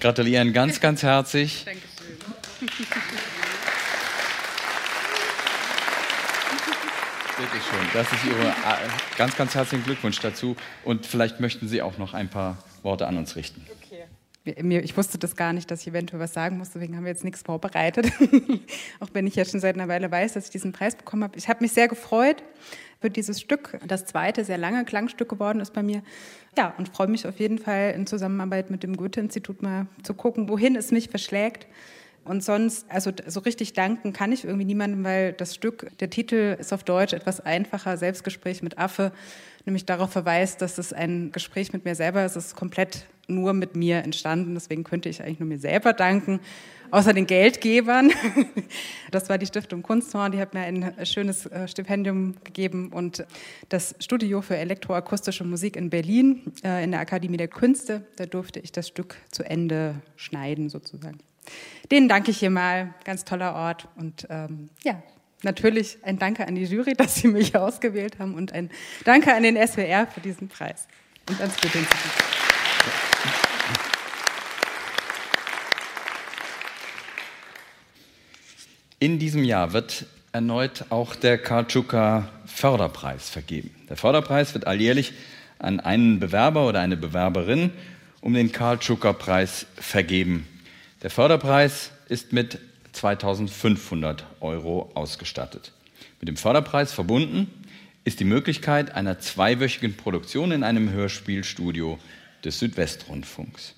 Gratulieren 0.00 0.52
ganz, 0.52 0.80
ganz 0.80 1.04
herzlich. 1.04 1.64
Dankeschön. 1.64 1.88
Bitte 7.36 7.52
schön. 7.52 7.86
Das 7.94 8.12
ist 8.12 8.24
Ihre 8.24 8.48
äh, 8.48 8.88
ganz, 9.16 9.36
ganz 9.36 9.54
herzlichen 9.54 9.84
Glückwunsch 9.84 10.18
dazu. 10.18 10.56
Und 10.84 11.06
vielleicht 11.06 11.38
möchten 11.38 11.68
Sie 11.68 11.82
auch 11.82 11.98
noch 11.98 12.14
ein 12.14 12.28
paar 12.28 12.58
Worte 12.82 13.06
an 13.06 13.16
uns 13.16 13.36
richten. 13.36 13.64
Okay. 14.44 14.80
ich 14.80 14.96
wusste 14.96 15.18
das 15.18 15.36
gar 15.36 15.52
nicht, 15.52 15.70
dass 15.70 15.82
ich 15.82 15.88
eventuell 15.88 16.20
was 16.20 16.34
sagen 16.34 16.58
muss, 16.58 16.70
deswegen 16.70 16.96
haben 16.96 17.04
wir 17.04 17.12
jetzt 17.12 17.24
nichts 17.24 17.42
vorbereitet. 17.42 18.10
Auch 19.00 19.08
wenn 19.12 19.26
ich 19.26 19.36
ja 19.36 19.44
schon 19.44 19.60
seit 19.60 19.76
einer 19.76 19.88
Weile 19.88 20.10
weiß, 20.10 20.32
dass 20.32 20.46
ich 20.46 20.50
diesen 20.50 20.72
Preis 20.72 20.96
bekommen 20.96 21.22
habe. 21.22 21.38
Ich 21.38 21.48
habe 21.48 21.62
mich 21.62 21.72
sehr 21.72 21.88
gefreut 21.88 22.42
für 23.00 23.10
dieses 23.10 23.40
Stück. 23.40 23.78
Das 23.86 24.04
zweite 24.04 24.44
sehr 24.44 24.58
lange 24.58 24.84
Klangstück 24.84 25.28
geworden 25.28 25.60
ist 25.60 25.72
bei 25.72 25.82
mir. 25.82 26.02
Ja, 26.56 26.74
und 26.78 26.88
freue 26.88 27.08
mich 27.08 27.26
auf 27.26 27.38
jeden 27.38 27.58
Fall 27.58 27.92
in 27.96 28.06
Zusammenarbeit 28.06 28.70
mit 28.70 28.82
dem 28.82 28.96
Goethe-Institut 28.96 29.62
mal 29.62 29.86
zu 30.02 30.14
gucken, 30.14 30.48
wohin 30.48 30.76
es 30.76 30.90
mich 30.90 31.08
verschlägt. 31.08 31.66
Und 32.24 32.44
sonst, 32.44 32.84
also 32.90 33.10
so 33.26 33.40
richtig 33.40 33.72
danken 33.72 34.12
kann 34.12 34.30
ich 34.30 34.44
irgendwie 34.44 34.66
niemandem, 34.66 35.02
weil 35.04 35.32
das 35.32 35.54
Stück, 35.54 35.90
der 36.00 36.10
Titel 36.10 36.56
ist 36.60 36.72
auf 36.72 36.84
Deutsch 36.84 37.14
etwas 37.14 37.40
einfacher, 37.40 37.96
Selbstgespräch 37.96 38.62
mit 38.62 38.78
Affe, 38.78 39.12
nämlich 39.64 39.86
darauf 39.86 40.12
verweist, 40.12 40.60
dass 40.60 40.76
es 40.76 40.92
ein 40.92 41.32
Gespräch 41.32 41.72
mit 41.72 41.86
mir 41.86 41.94
selber 41.94 42.24
ist. 42.24 42.36
Es 42.36 42.46
ist 42.48 42.56
komplett 42.56 43.06
nur 43.26 43.54
mit 43.54 43.74
mir 43.74 43.98
entstanden, 44.04 44.54
deswegen 44.54 44.84
könnte 44.84 45.08
ich 45.08 45.22
eigentlich 45.22 45.40
nur 45.40 45.48
mir 45.48 45.58
selber 45.58 45.92
danken, 45.94 46.40
außer 46.90 47.12
den 47.12 47.26
Geldgebern. 47.26 48.12
Das 49.10 49.28
war 49.28 49.38
die 49.38 49.46
Stiftung 49.46 49.82
Kunsthorn, 49.82 50.30
die 50.30 50.38
hat 50.38 50.54
mir 50.54 50.60
ein 50.60 50.94
schönes 51.04 51.44
äh, 51.46 51.66
Stipendium 51.66 52.36
gegeben 52.44 52.92
und 52.92 53.26
das 53.68 53.96
Studio 53.98 54.40
für 54.40 54.56
elektroakustische 54.56 55.42
Musik 55.42 55.74
in 55.74 55.90
Berlin 55.90 56.52
äh, 56.62 56.84
in 56.84 56.92
der 56.92 57.00
Akademie 57.00 57.36
der 57.36 57.48
Künste, 57.48 58.06
da 58.14 58.26
durfte 58.26 58.60
ich 58.60 58.70
das 58.70 58.86
Stück 58.86 59.16
zu 59.32 59.42
Ende 59.42 59.96
schneiden 60.14 60.68
sozusagen. 60.68 61.18
Denen 61.90 62.08
danke 62.08 62.30
ich 62.30 62.38
hier 62.38 62.50
mal, 62.50 62.94
ganz 63.04 63.24
toller 63.24 63.56
Ort 63.56 63.88
und 63.96 64.28
ähm, 64.30 64.70
ja, 64.84 65.02
natürlich 65.42 65.98
ein 66.02 66.18
Danke 66.18 66.46
an 66.46 66.54
die 66.54 66.64
Jury, 66.64 66.94
dass 66.96 67.16
sie 67.16 67.28
mich 67.28 67.56
ausgewählt 67.56 68.18
haben 68.18 68.34
und 68.34 68.52
ein 68.52 68.70
Danke 69.04 69.34
an 69.34 69.42
den 69.42 69.56
SWR 69.56 70.06
für 70.06 70.20
diesen 70.20 70.48
Preis 70.48 70.86
und 71.28 71.40
ans 71.40 71.60
Goethe-Institut. 71.60 72.39
In 79.02 79.18
diesem 79.18 79.44
Jahr 79.44 79.72
wird 79.72 80.04
erneut 80.30 80.84
auch 80.90 81.16
der 81.16 81.38
Karl 81.38 81.66
Tschuka 81.66 82.28
Förderpreis 82.44 83.30
vergeben. 83.30 83.70
Der 83.88 83.96
Förderpreis 83.96 84.52
wird 84.52 84.66
alljährlich 84.66 85.14
an 85.58 85.80
einen 85.80 86.20
Bewerber 86.20 86.68
oder 86.68 86.80
eine 86.80 86.98
Bewerberin 86.98 87.70
um 88.20 88.34
den 88.34 88.52
Karl 88.52 88.78
Tschuka 88.78 89.14
Preis 89.14 89.64
vergeben. 89.76 90.46
Der 91.02 91.08
Förderpreis 91.08 91.92
ist 92.10 92.34
mit 92.34 92.58
2500 92.92 94.26
Euro 94.40 94.90
ausgestattet. 94.92 95.72
Mit 96.20 96.28
dem 96.28 96.36
Förderpreis 96.36 96.92
verbunden 96.92 97.50
ist 98.04 98.20
die 98.20 98.24
Möglichkeit 98.24 98.94
einer 98.94 99.18
zweiwöchigen 99.18 99.96
Produktion 99.96 100.52
in 100.52 100.62
einem 100.62 100.90
Hörspielstudio 100.90 101.98
des 102.44 102.58
Südwestrundfunks. 102.58 103.74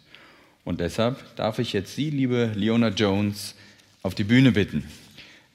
Und 0.65 0.81
deshalb 0.81 1.37
darf 1.37 1.61
ich 1.61 1.73
jetzt 1.73 1.95
Sie, 1.95 2.11
liebe 2.11 2.51
Leona 2.57 2.89
Jones, 2.89 3.55
auf 4.03 4.17
die 4.17 4.25
Bühne 4.25 4.51
bitten. 4.51 4.83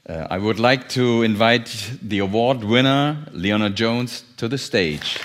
Uh, 0.07 0.25
I 0.29 0.37
would 0.37 0.57
like 0.57 0.87
to 0.93 1.21
invite 1.21 1.67
the 2.01 2.19
award 2.19 2.63
winner, 2.63 3.27
Leona 3.33 3.69
Jones, 3.69 4.23
to 4.37 4.47
the 4.47 4.57
stage. 4.57 5.19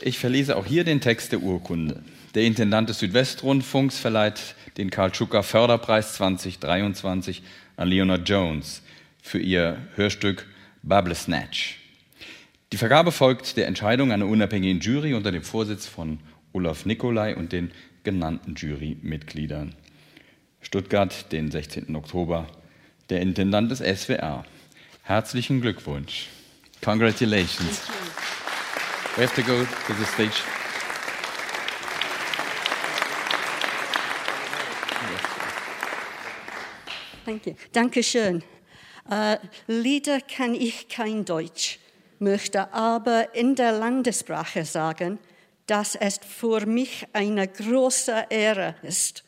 Ich 0.00 0.18
verlese 0.18 0.56
auch 0.56 0.64
hier 0.64 0.84
den 0.84 1.02
Text 1.02 1.32
der 1.32 1.42
Urkunde. 1.42 2.02
Der 2.34 2.44
Intendant 2.44 2.88
des 2.88 3.00
Südwestrundfunks 3.00 3.98
verleiht 3.98 4.54
den 4.78 4.88
Karl 4.88 5.14
Schucker 5.14 5.42
Förderpreis 5.42 6.14
2023 6.14 7.42
an 7.76 7.88
Leona 7.88 8.16
Jones 8.16 8.80
für 9.20 9.38
ihr 9.38 9.76
Hörstück 9.96 10.46
Bubble 10.82 11.14
Snatch. 11.14 11.78
Die 12.72 12.78
Vergabe 12.78 13.12
folgt 13.12 13.58
der 13.58 13.66
Entscheidung 13.66 14.12
einer 14.12 14.26
unabhängigen 14.26 14.80
Jury 14.80 15.12
unter 15.12 15.30
dem 15.30 15.42
Vorsitz 15.42 15.86
von 15.86 16.20
Olaf 16.56 16.86
Nicolai 16.86 17.36
und 17.36 17.52
den 17.52 17.70
genannten 18.02 18.54
Jurymitgliedern. 18.54 19.74
Stuttgart, 20.62 21.30
den 21.30 21.50
16. 21.50 21.94
Oktober, 21.94 22.46
der 23.10 23.20
Intendant 23.20 23.70
des 23.70 23.80
SWR. 23.80 24.42
Herzlichen 25.02 25.60
Glückwunsch. 25.60 26.28
Congratulations. 26.82 27.82
We 29.16 29.26
have 29.26 29.34
to 29.34 29.46
go 29.46 29.64
to 29.64 29.92
the 29.98 30.04
stage. 30.06 30.42
Thank 37.26 37.46
you. 37.46 37.54
Dankeschön. 37.72 38.42
Uh, 39.10 39.36
Lieder 39.66 40.20
kann 40.22 40.54
ich 40.54 40.88
kein 40.88 41.26
Deutsch, 41.26 41.78
möchte 42.18 42.72
aber 42.72 43.34
in 43.34 43.56
der 43.56 43.72
Landessprache 43.72 44.64
sagen, 44.64 45.18
dass 45.66 45.96
es 45.96 46.18
für 46.18 46.64
mich 46.66 47.06
eine 47.12 47.48
große 47.48 48.26
Ehre 48.30 48.76
ist, 48.82 49.24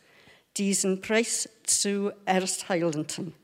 diesen 0.56 1.00
Preis 1.00 1.48
zu 1.64 2.12
erteilen. 2.24 3.34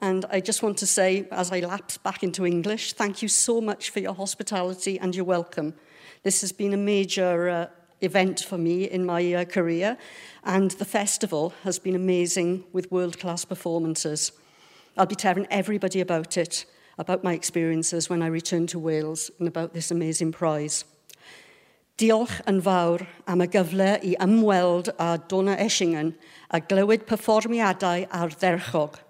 And 0.00 0.24
I 0.32 0.40
just 0.44 0.62
want 0.62 0.78
to 0.78 0.86
say, 0.86 1.26
as 1.30 1.50
I 1.50 1.60
lapse 1.60 1.98
back 1.98 2.22
into 2.22 2.44
English, 2.44 2.94
thank 2.94 3.20
you 3.20 3.28
so 3.28 3.60
much 3.60 3.90
for 3.90 4.00
your 4.00 4.14
hospitality 4.14 4.96
and 5.00 5.14
your 5.14 5.26
welcome. 5.26 5.74
This 6.22 6.40
has 6.42 6.52
been 6.52 6.72
a 6.72 6.76
major 6.76 7.48
uh, 7.48 7.66
event 8.00 8.40
for 8.40 8.58
me 8.58 8.84
in 8.84 9.04
my 9.04 9.34
uh, 9.34 9.44
career, 9.44 9.98
and 10.44 10.70
the 10.72 10.84
festival 10.84 11.52
has 11.64 11.80
been 11.80 11.96
amazing 11.96 12.64
with 12.72 12.92
world 12.92 13.18
class 13.18 13.44
performances. 13.44 14.32
I'll 14.96 15.06
be 15.06 15.16
telling 15.16 15.48
everybody 15.50 16.00
about 16.00 16.36
it, 16.36 16.64
about 16.96 17.24
my 17.24 17.32
experiences 17.32 18.08
when 18.08 18.22
I 18.22 18.28
return 18.28 18.68
to 18.68 18.78
Wales, 18.78 19.32
and 19.40 19.48
about 19.48 19.74
this 19.74 19.90
amazing 19.90 20.30
prize. 20.30 20.84
Diolch 21.98 22.36
yn 22.46 22.60
fawr 22.62 23.02
am 23.26 23.40
y 23.42 23.48
gyfle 23.50 23.88
i 24.06 24.12
ymweld 24.22 24.92
â 25.02 25.16
Donna 25.26 25.56
Eschingen 25.58 26.12
a 26.54 26.60
glywed 26.62 27.08
perfformiadau 27.08 28.04
ardderchog. 28.14 29.00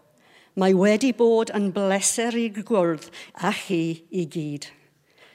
Mae 0.57 0.73
wedi 0.73 1.11
bod 1.13 1.53
yn 1.53 1.67
bleser 1.75 2.33
i 2.41 2.47
gwrdd 2.49 3.11
a 3.45 3.51
chi 3.53 3.83
i 4.09 4.25
gyd. 4.33 4.71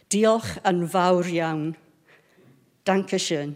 Diolch 0.10 0.56
yn 0.66 0.82
fawr 0.90 1.30
iawn. 1.30 1.76
Dankeschön. 2.90 3.54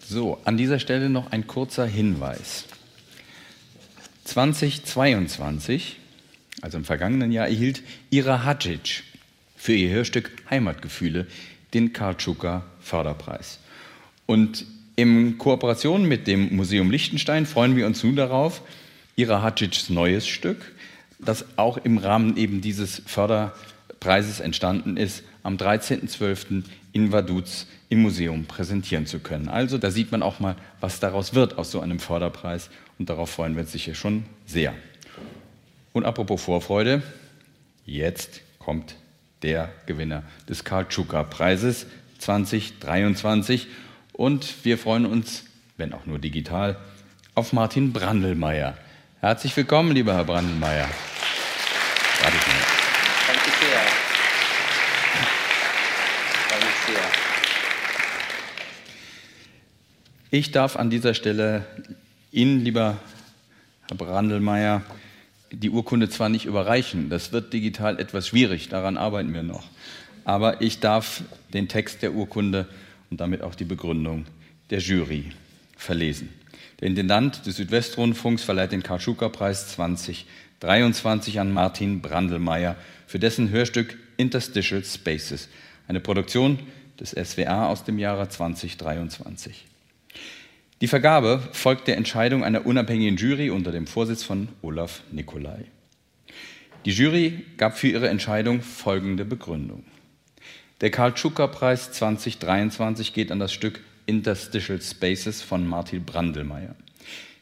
So, 0.00 0.38
an 0.46 0.56
dieser 0.56 0.78
Stelle 0.78 1.10
noch 1.10 1.30
ein 1.30 1.46
kurzer 1.46 1.84
Hinweis. 1.84 2.64
2022, 4.28 5.96
also 6.60 6.78
im 6.78 6.84
vergangenen 6.84 7.32
Jahr, 7.32 7.48
erhielt 7.48 7.82
Ira 8.10 8.44
Hadjic 8.44 9.02
für 9.56 9.72
ihr 9.72 9.90
Hörstück 9.90 10.30
Heimatgefühle 10.50 11.26
den 11.72 11.92
Karl 11.92 12.16
Tschuka 12.16 12.64
Förderpreis. 12.80 13.58
Und 14.26 14.66
in 14.96 15.38
Kooperation 15.38 16.06
mit 16.06 16.26
dem 16.26 16.54
Museum 16.54 16.90
Liechtenstein 16.90 17.46
freuen 17.46 17.74
wir 17.76 17.86
uns 17.86 18.04
nun 18.04 18.16
darauf, 18.16 18.62
Ira 19.16 19.42
Hadjics 19.42 19.88
neues 19.88 20.28
Stück, 20.28 20.72
das 21.18 21.46
auch 21.56 21.78
im 21.78 21.98
Rahmen 21.98 22.36
eben 22.36 22.60
dieses 22.60 23.02
Förderpreises 23.06 24.40
entstanden 24.40 24.96
ist, 24.96 25.22
am 25.42 25.56
13.12. 25.56 26.64
in 26.92 27.12
Vaduz 27.12 27.66
im 27.88 28.02
Museum 28.02 28.44
präsentieren 28.44 29.06
zu 29.06 29.20
können. 29.20 29.48
Also 29.48 29.78
da 29.78 29.90
sieht 29.90 30.12
man 30.12 30.22
auch 30.22 30.38
mal, 30.38 30.56
was 30.80 31.00
daraus 31.00 31.32
wird 31.32 31.56
aus 31.56 31.70
so 31.70 31.80
einem 31.80 31.98
Förderpreis 31.98 32.68
und 32.98 33.08
darauf 33.08 33.30
freuen 33.30 33.54
wir 33.54 33.62
uns 33.62 33.72
sicher 33.72 33.94
schon 33.94 34.24
sehr. 34.46 34.74
Und 35.92 36.04
apropos 36.04 36.42
Vorfreude, 36.42 37.02
jetzt 37.86 38.40
kommt 38.58 38.96
der 39.42 39.70
Gewinner 39.86 40.22
des 40.48 40.64
Karl 40.64 40.86
Tschuka 40.88 41.22
Preises 41.22 41.86
2023 42.18 43.68
und 44.12 44.64
wir 44.64 44.78
freuen 44.78 45.06
uns, 45.06 45.44
wenn 45.76 45.92
auch 45.92 46.06
nur 46.06 46.18
digital, 46.18 46.76
auf 47.34 47.52
Martin 47.52 47.92
Brandelmeier. 47.92 48.76
Herzlich 49.20 49.56
willkommen, 49.56 49.92
lieber 49.92 50.14
Herr 50.14 50.24
Brandelmeier. 50.24 50.88
Danke 52.20 52.38
sehr. 52.38 53.80
Ich 60.30 60.52
darf 60.52 60.76
an 60.76 60.90
dieser 60.90 61.14
Stelle 61.14 61.64
Ihnen, 62.30 62.62
lieber 62.62 62.98
Herr 63.88 63.96
Brandelmeier, 63.96 64.82
die 65.50 65.70
Urkunde 65.70 66.10
zwar 66.10 66.28
nicht 66.28 66.44
überreichen, 66.44 67.08
das 67.08 67.32
wird 67.32 67.54
digital 67.54 67.98
etwas 67.98 68.28
schwierig, 68.28 68.68
daran 68.68 68.98
arbeiten 68.98 69.32
wir 69.32 69.42
noch, 69.42 69.64
aber 70.26 70.60
ich 70.60 70.80
darf 70.80 71.22
den 71.54 71.68
Text 71.68 72.02
der 72.02 72.12
Urkunde 72.12 72.68
und 73.10 73.20
damit 73.20 73.40
auch 73.40 73.54
die 73.54 73.64
Begründung 73.64 74.26
der 74.68 74.80
Jury 74.80 75.32
verlesen. 75.78 76.28
Der 76.80 76.88
Intendant 76.88 77.46
des 77.46 77.56
Südwestrundfunks 77.56 78.42
verleiht 78.42 78.72
den 78.72 78.82
Karl-Schuker-Preis 78.82 79.68
2023 79.68 81.40
an 81.40 81.50
Martin 81.50 82.02
Brandelmeier 82.02 82.76
für 83.06 83.18
dessen 83.18 83.48
Hörstück 83.48 83.96
Interstitial 84.18 84.84
Spaces, 84.84 85.48
eine 85.88 86.00
Produktion 86.00 86.58
des 87.00 87.12
SWR 87.12 87.68
aus 87.68 87.84
dem 87.84 87.98
Jahre 87.98 88.28
2023. 88.28 89.64
Die 90.80 90.86
Vergabe 90.86 91.42
folgt 91.52 91.88
der 91.88 91.96
Entscheidung 91.96 92.44
einer 92.44 92.64
unabhängigen 92.64 93.16
Jury 93.16 93.50
unter 93.50 93.72
dem 93.72 93.88
Vorsitz 93.88 94.22
von 94.22 94.48
Olaf 94.62 95.02
Nicolai. 95.10 95.64
Die 96.84 96.92
Jury 96.92 97.44
gab 97.56 97.76
für 97.76 97.88
ihre 97.88 98.08
Entscheidung 98.08 98.62
folgende 98.62 99.24
Begründung. 99.24 99.82
Der 100.80 100.92
Karl 100.92 101.14
Tschucker 101.14 101.48
Preis 101.48 101.90
2023 101.90 103.12
geht 103.12 103.32
an 103.32 103.40
das 103.40 103.52
Stück 103.52 103.80
Interstitial 104.06 104.80
Spaces 104.80 105.42
von 105.42 105.66
Martin 105.66 106.04
Brandelmeier. 106.04 106.76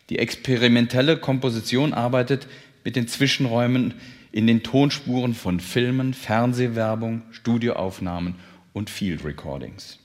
Die 0.09 0.19
experimentelle 0.19 1.19
Komposition 1.19 1.93
arbeitet 1.93 2.47
mit 2.85 2.97
den 2.97 3.07
Zwischenräumen 3.07 3.93
in 4.33 4.47
den 4.47 4.63
Tonspuren 4.63 5.35
von 5.35 5.61
Filmen, 5.61 6.15
Fernsehwerbung, 6.15 7.21
Studioaufnahmen 7.33 8.37
und 8.73 8.89
Field 8.89 9.27
Recordings. 9.27 9.99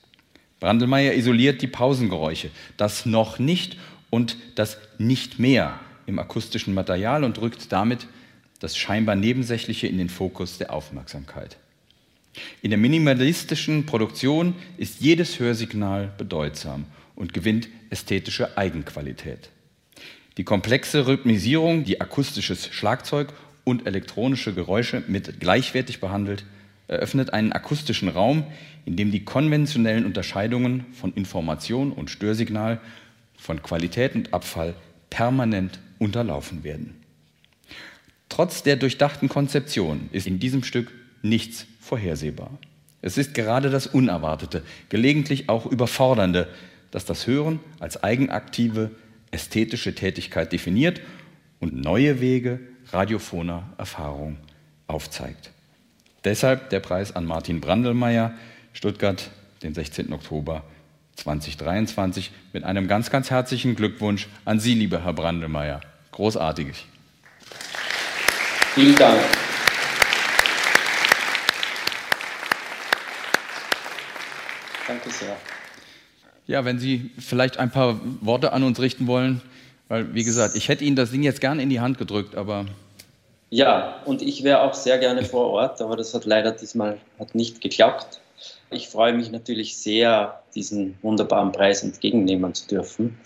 Brandelmeier 0.62 1.14
isoliert 1.14 1.62
die 1.62 1.68
Pausengeräusche, 1.68 2.52
das 2.78 3.06
noch 3.06 3.40
nicht 3.40 3.78
und 4.12 4.38
das 4.56 4.78
nicht 5.00 5.40
mehr 5.40 5.80
im 6.06 6.20
akustischen 6.20 6.74
Material 6.74 7.24
und 7.24 7.42
rückt 7.42 7.72
damit 7.72 8.08
das 8.60 8.78
scheinbar 8.78 9.16
Nebensächliche 9.16 9.88
in 9.88 9.98
den 9.98 10.10
Fokus 10.10 10.60
der 10.60 10.72
Aufmerksamkeit. 10.72 11.58
In 12.62 12.70
der 12.70 12.78
minimalistischen 12.78 13.88
Produktion 13.88 14.54
ist 14.78 15.02
jedes 15.02 15.40
Hörsignal 15.40 16.14
bedeutsam 16.18 16.86
und 17.16 17.34
gewinnt 17.34 17.68
ästhetische 17.90 18.56
Eigenqualität. 18.56 19.50
Die 20.38 20.44
komplexe 20.44 21.08
Rhythmisierung, 21.08 21.86
die 21.86 22.00
akustisches 22.00 22.68
Schlagzeug 22.68 23.34
und 23.64 23.88
elektronische 23.88 24.54
Geräusche 24.54 25.04
mit 25.08 25.40
gleichwertig 25.40 26.00
behandelt, 26.00 26.46
eröffnet 26.92 27.34
einen 27.34 27.54
akustischen 27.54 28.10
Raum, 28.10 28.44
in 28.86 28.96
dem 28.96 29.12
die 29.12 29.24
konventionellen 29.24 30.06
Unterscheidungen 30.06 30.86
von 30.94 31.14
Information 31.14 31.92
und 31.92 32.10
Störsignal, 32.10 32.80
von 33.38 33.62
Qualität 33.64 34.14
und 34.14 34.34
Abfall 34.34 34.76
permanent 35.10 35.80
unterlaufen 36.00 36.64
werden. 36.64 36.96
Trotz 38.30 38.64
der 38.64 38.76
durchdachten 38.76 39.30
Konzeption 39.30 40.10
ist 40.12 40.28
in 40.28 40.40
diesem 40.40 40.64
Stück 40.64 40.92
nichts 41.22 41.66
vorhersehbar. 41.80 42.52
Es 43.02 43.18
ist 43.18 43.34
gerade 43.34 43.70
das 43.70 43.88
Unerwartete, 43.88 44.64
gelegentlich 44.90 45.50
auch 45.50 45.66
Überfordernde, 45.66 46.48
das 46.92 47.06
das 47.06 47.26
Hören 47.26 47.60
als 47.80 48.04
eigenaktive, 48.04 48.92
ästhetische 49.32 49.96
Tätigkeit 49.96 50.52
definiert 50.52 51.02
und 51.60 51.76
neue 51.76 52.20
Wege 52.20 52.60
radiophoner 52.92 53.74
Erfahrung 53.78 54.38
aufzeigt. 54.88 55.51
Deshalb 56.24 56.70
der 56.70 56.80
Preis 56.80 57.16
an 57.16 57.26
Martin 57.26 57.62
Brandelmeier, 57.62 58.34
Stuttgart, 58.74 59.32
den 59.64 59.74
16. 59.74 60.14
Oktober 60.14 60.64
2023, 61.16 62.32
mit 62.54 62.64
einem 62.64 62.88
ganz, 62.88 63.10
ganz 63.10 63.32
herzlichen 63.32 63.76
Glückwunsch 63.76 64.28
an 64.46 64.60
Sie, 64.60 64.76
lieber 64.76 65.04
Herr 65.04 65.14
Brandelmeier. 65.14 65.82
Großartig. 66.12 66.86
Vielen 68.76 68.96
Dank. 68.96 69.20
Danke 74.88 75.10
sehr. 75.10 75.36
Ja, 76.48 76.66
wenn 76.66 76.80
Sie 76.80 77.12
vielleicht 77.18 77.58
ein 77.58 77.72
paar 77.72 78.00
Worte 78.22 78.54
an 78.54 78.64
uns 78.64 78.80
richten 78.80 79.08
wollen, 79.08 79.42
weil, 79.88 80.14
wie 80.14 80.24
gesagt, 80.24 80.56
ich 80.56 80.70
hätte 80.70 80.84
Ihnen 80.84 80.96
das 80.96 81.12
Ding 81.12 81.24
jetzt 81.24 81.42
gerne 81.42 81.62
in 81.64 81.70
die 81.70 81.80
Hand 81.80 81.98
gedrückt, 81.98 82.36
aber. 82.36 82.66
Ja, 83.54 84.02
und 84.06 84.22
ich 84.22 84.46
wäre 84.46 84.62
auch 84.62 84.74
sehr 84.74 84.98
gerne 84.98 85.26
vor 85.26 85.48
Ort, 85.48 85.82
aber 85.82 85.98
das 85.98 86.14
hat 86.14 86.24
leider 86.24 86.54
diesmal 86.54 86.98
hat 87.20 87.36
nicht 87.36 87.60
geklappt. 87.60 88.22
Ich 88.70 88.88
freue 88.88 89.12
mich 89.12 89.30
natürlich 89.30 89.78
sehr, 89.78 90.42
diesen 90.56 90.98
wunderbaren 91.02 91.52
Preis 91.52 91.84
entgegennehmen 91.84 92.54
zu 92.54 92.66
dürfen 92.70 93.20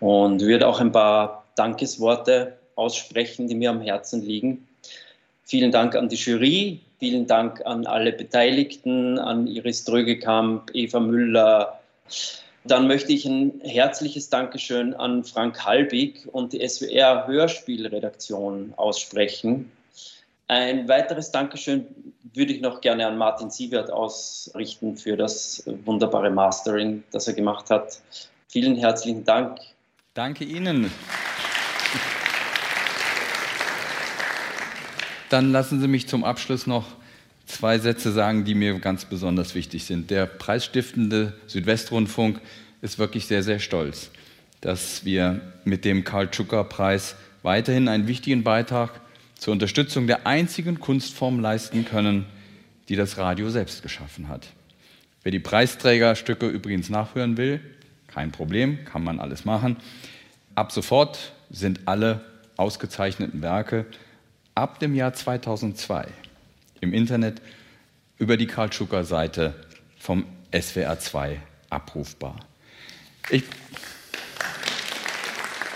und 0.00 0.40
würde 0.40 0.66
auch 0.66 0.80
ein 0.80 0.90
paar 0.90 1.44
Dankesworte 1.54 2.58
aussprechen, 2.74 3.46
die 3.46 3.54
mir 3.54 3.70
am 3.70 3.80
Herzen 3.80 4.22
liegen. 4.22 4.66
Vielen 5.44 5.70
Dank 5.70 5.94
an 5.94 6.08
die 6.08 6.16
Jury, 6.16 6.80
vielen 6.98 7.28
Dank 7.28 7.64
an 7.64 7.86
alle 7.86 8.12
Beteiligten, 8.12 9.16
an 9.20 9.46
Iris 9.46 9.84
Drögekamp, 9.84 10.70
Eva 10.74 10.98
Müller, 10.98 11.80
dann 12.64 12.86
möchte 12.86 13.12
ich 13.12 13.24
ein 13.24 13.60
herzliches 13.62 14.28
Dankeschön 14.28 14.94
an 14.94 15.24
Frank 15.24 15.64
Halbig 15.64 16.28
und 16.30 16.52
die 16.52 16.66
SWR 16.66 17.26
Hörspielredaktion 17.26 18.74
aussprechen. 18.76 19.70
Ein 20.48 20.88
weiteres 20.88 21.30
Dankeschön 21.30 21.86
würde 22.34 22.52
ich 22.52 22.60
noch 22.60 22.80
gerne 22.80 23.06
an 23.06 23.16
Martin 23.16 23.50
Sievert 23.50 23.90
ausrichten 23.90 24.96
für 24.96 25.16
das 25.16 25.64
wunderbare 25.84 26.30
Mastering, 26.30 27.02
das 27.10 27.26
er 27.26 27.34
gemacht 27.34 27.70
hat. 27.70 28.00
Vielen 28.48 28.76
herzlichen 28.76 29.24
Dank. 29.24 29.58
Danke 30.14 30.44
Ihnen. 30.44 30.90
Dann 35.30 35.50
lassen 35.50 35.80
Sie 35.80 35.88
mich 35.88 36.06
zum 36.08 36.24
Abschluss 36.24 36.66
noch 36.66 36.84
zwei 37.52 37.78
Sätze 37.78 38.12
sagen, 38.12 38.44
die 38.44 38.54
mir 38.54 38.78
ganz 38.78 39.04
besonders 39.04 39.54
wichtig 39.54 39.84
sind. 39.84 40.10
Der 40.10 40.26
preisstiftende 40.26 41.34
Südwestrundfunk 41.46 42.40
ist 42.80 42.98
wirklich 42.98 43.26
sehr, 43.26 43.42
sehr 43.42 43.58
stolz, 43.58 44.10
dass 44.60 45.04
wir 45.04 45.40
mit 45.64 45.84
dem 45.84 46.04
Karl-Tschucker-Preis 46.04 47.14
weiterhin 47.42 47.88
einen 47.88 48.08
wichtigen 48.08 48.42
Beitrag 48.42 49.00
zur 49.38 49.52
Unterstützung 49.52 50.06
der 50.06 50.26
einzigen 50.26 50.80
Kunstform 50.80 51.40
leisten 51.40 51.84
können, 51.84 52.26
die 52.88 52.96
das 52.96 53.18
Radio 53.18 53.50
selbst 53.50 53.82
geschaffen 53.82 54.28
hat. 54.28 54.48
Wer 55.22 55.32
die 55.32 55.38
Preisträgerstücke 55.38 56.48
übrigens 56.48 56.90
nachhören 56.90 57.36
will, 57.36 57.60
kein 58.08 58.32
Problem, 58.32 58.84
kann 58.84 59.04
man 59.04 59.20
alles 59.20 59.44
machen. 59.44 59.76
Ab 60.54 60.72
sofort 60.72 61.32
sind 61.50 61.80
alle 61.86 62.20
ausgezeichneten 62.56 63.42
Werke 63.42 63.86
ab 64.54 64.80
dem 64.80 64.94
Jahr 64.94 65.14
2002 65.14 66.06
im 66.82 66.92
Internet 66.92 67.40
über 68.18 68.36
die 68.36 68.46
Karl 68.46 68.72
Schucker 68.72 69.04
Seite 69.04 69.54
vom 69.98 70.26
SWR 70.52 70.98
2 70.98 71.40
abrufbar. 71.70 72.40
Ich, 73.30 73.44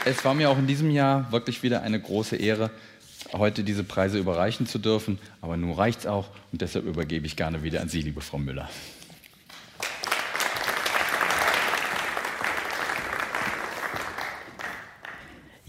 es 0.04 0.24
war 0.24 0.34
mir 0.34 0.50
auch 0.50 0.58
in 0.58 0.66
diesem 0.66 0.90
Jahr 0.90 1.30
wirklich 1.30 1.62
wieder 1.62 1.82
eine 1.82 2.00
große 2.00 2.36
Ehre, 2.36 2.70
heute 3.32 3.62
diese 3.62 3.84
Preise 3.84 4.18
überreichen 4.18 4.66
zu 4.66 4.78
dürfen. 4.78 5.18
Aber 5.40 5.56
nun 5.56 5.72
reicht 5.72 6.00
es 6.00 6.06
auch 6.06 6.28
und 6.52 6.60
deshalb 6.60 6.84
übergebe 6.84 7.24
ich 7.24 7.36
gerne 7.36 7.62
wieder 7.62 7.80
an 7.80 7.88
Sie, 7.88 8.02
liebe 8.02 8.20
Frau 8.20 8.38
Müller. 8.38 8.68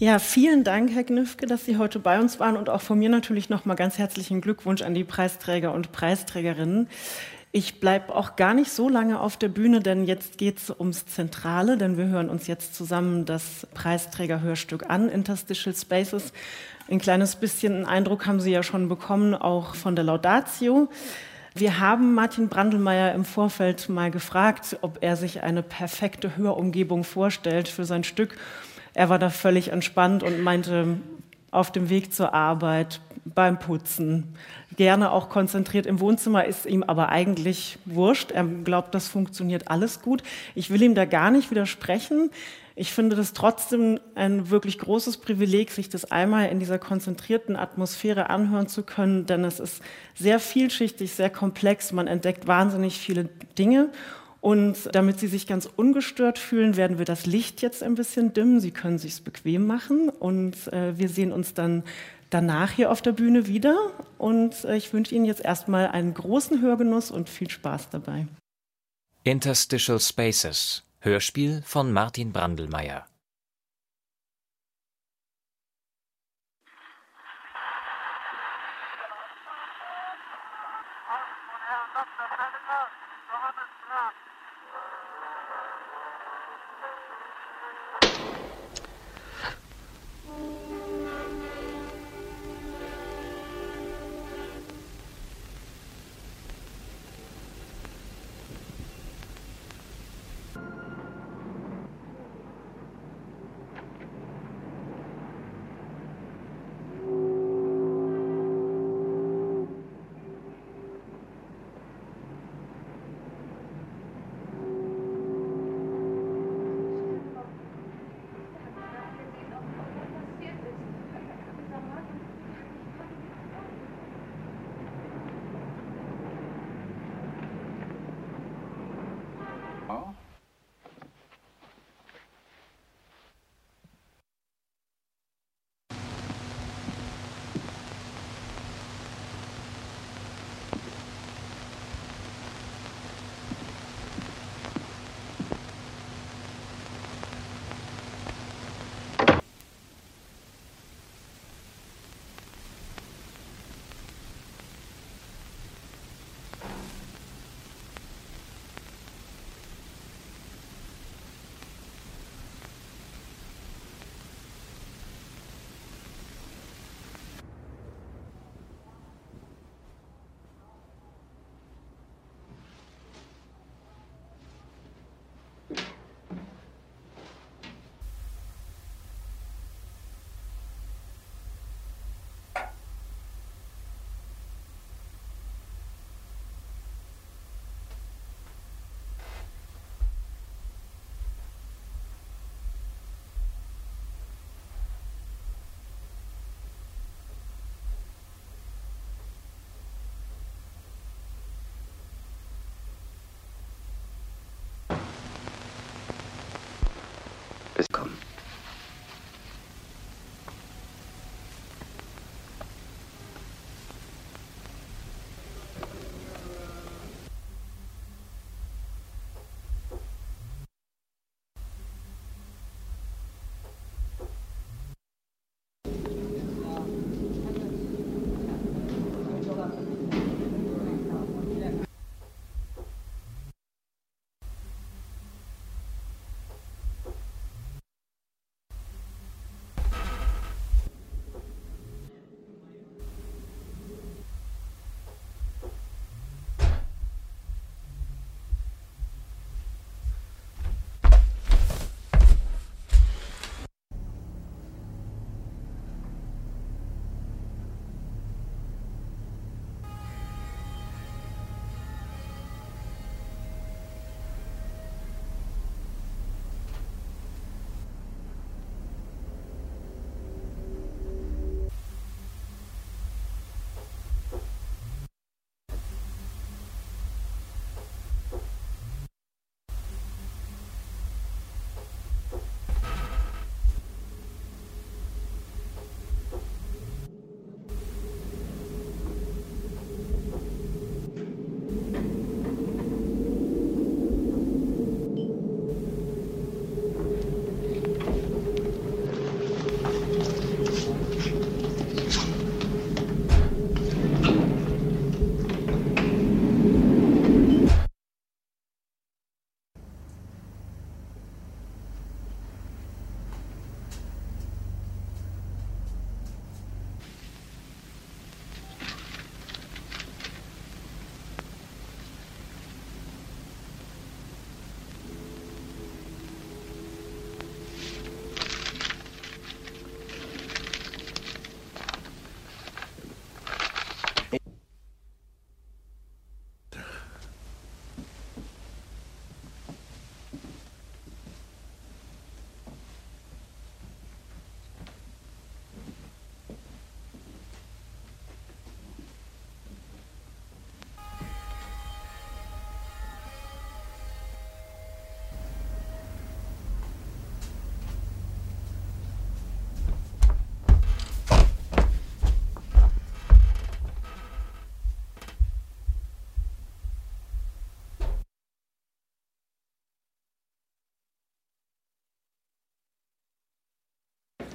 Ja, 0.00 0.20
vielen 0.20 0.62
Dank, 0.62 0.92
Herr 0.92 1.02
Gnifke, 1.02 1.46
dass 1.46 1.64
Sie 1.64 1.76
heute 1.76 1.98
bei 1.98 2.20
uns 2.20 2.38
waren 2.38 2.56
und 2.56 2.70
auch 2.70 2.82
von 2.82 3.00
mir 3.00 3.08
natürlich 3.08 3.48
nochmal 3.48 3.74
ganz 3.74 3.98
herzlichen 3.98 4.40
Glückwunsch 4.40 4.82
an 4.82 4.94
die 4.94 5.02
Preisträger 5.02 5.74
und 5.74 5.90
Preisträgerinnen. 5.90 6.86
Ich 7.50 7.80
bleibe 7.80 8.14
auch 8.14 8.36
gar 8.36 8.54
nicht 8.54 8.70
so 8.70 8.88
lange 8.88 9.18
auf 9.18 9.36
der 9.36 9.48
Bühne, 9.48 9.80
denn 9.80 10.04
jetzt 10.04 10.38
geht 10.38 10.58
es 10.58 10.70
ums 10.70 11.06
Zentrale, 11.06 11.76
denn 11.76 11.96
wir 11.96 12.06
hören 12.06 12.30
uns 12.30 12.46
jetzt 12.46 12.76
zusammen 12.76 13.24
das 13.24 13.66
Preisträgerhörstück 13.74 14.88
an, 14.88 15.08
Interstitial 15.08 15.74
Spaces. 15.74 16.32
Ein 16.88 17.00
kleines 17.00 17.34
bisschen 17.34 17.84
Eindruck 17.84 18.24
haben 18.24 18.38
Sie 18.38 18.52
ja 18.52 18.62
schon 18.62 18.88
bekommen, 18.88 19.34
auch 19.34 19.74
von 19.74 19.96
der 19.96 20.04
Laudatio. 20.04 20.90
Wir 21.56 21.80
haben 21.80 22.14
Martin 22.14 22.48
Brandelmeier 22.48 23.14
im 23.14 23.24
Vorfeld 23.24 23.88
mal 23.88 24.12
gefragt, 24.12 24.78
ob 24.80 24.98
er 25.00 25.16
sich 25.16 25.42
eine 25.42 25.64
perfekte 25.64 26.36
Hörumgebung 26.36 27.02
vorstellt 27.02 27.66
für 27.66 27.84
sein 27.84 28.04
Stück 28.04 28.36
er 28.98 29.08
war 29.08 29.20
da 29.20 29.30
völlig 29.30 29.68
entspannt 29.70 30.24
und 30.24 30.42
meinte, 30.42 30.96
auf 31.52 31.70
dem 31.70 31.88
Weg 31.88 32.12
zur 32.12 32.34
Arbeit, 32.34 33.00
beim 33.24 33.60
Putzen, 33.60 34.34
gerne 34.74 35.12
auch 35.12 35.28
konzentriert 35.28 35.86
im 35.86 36.00
Wohnzimmer, 36.00 36.46
ist 36.46 36.66
ihm 36.66 36.82
aber 36.82 37.08
eigentlich 37.10 37.78
wurscht. 37.84 38.32
Er 38.32 38.42
glaubt, 38.42 38.96
das 38.96 39.06
funktioniert 39.06 39.70
alles 39.70 40.02
gut. 40.02 40.24
Ich 40.56 40.70
will 40.70 40.82
ihm 40.82 40.96
da 40.96 41.04
gar 41.04 41.30
nicht 41.30 41.52
widersprechen. 41.52 42.32
Ich 42.74 42.92
finde 42.92 43.14
das 43.14 43.34
trotzdem 43.34 44.00
ein 44.16 44.50
wirklich 44.50 44.78
großes 44.78 45.18
Privileg, 45.18 45.70
sich 45.70 45.88
das 45.88 46.10
einmal 46.10 46.48
in 46.48 46.58
dieser 46.58 46.80
konzentrierten 46.80 47.54
Atmosphäre 47.54 48.30
anhören 48.30 48.66
zu 48.66 48.82
können, 48.82 49.26
denn 49.26 49.44
es 49.44 49.60
ist 49.60 49.80
sehr 50.16 50.40
vielschichtig, 50.40 51.12
sehr 51.12 51.30
komplex. 51.30 51.92
Man 51.92 52.08
entdeckt 52.08 52.48
wahnsinnig 52.48 52.98
viele 52.98 53.28
Dinge 53.56 53.90
und 54.40 54.76
damit 54.92 55.18
Sie 55.18 55.26
sich 55.26 55.46
ganz 55.46 55.68
ungestört 55.76 56.38
fühlen, 56.38 56.76
werden 56.76 56.98
wir 56.98 57.04
das 57.04 57.26
Licht 57.26 57.60
jetzt 57.60 57.82
ein 57.82 57.94
bisschen 57.94 58.32
dimmen. 58.32 58.60
Sie 58.60 58.70
können 58.70 58.98
sich 58.98 59.22
bequem 59.22 59.66
machen 59.66 60.08
und 60.08 60.72
äh, 60.72 60.96
wir 60.96 61.08
sehen 61.08 61.32
uns 61.32 61.54
dann 61.54 61.82
danach 62.30 62.70
hier 62.70 62.92
auf 62.92 63.02
der 63.02 63.12
Bühne 63.12 63.46
wieder. 63.46 63.76
Und 64.16 64.64
äh, 64.64 64.76
ich 64.76 64.92
wünsche 64.92 65.14
Ihnen 65.14 65.24
jetzt 65.24 65.44
erstmal 65.44 65.88
einen 65.88 66.14
großen 66.14 66.62
Hörgenuss 66.62 67.10
und 67.10 67.28
viel 67.28 67.50
Spaß 67.50 67.90
dabei. 67.90 68.26
Interstitial 69.24 69.98
Spaces, 69.98 70.84
Hörspiel 71.00 71.62
von 71.64 71.92
Martin 71.92 72.32
Brandelmeier. 72.32 73.06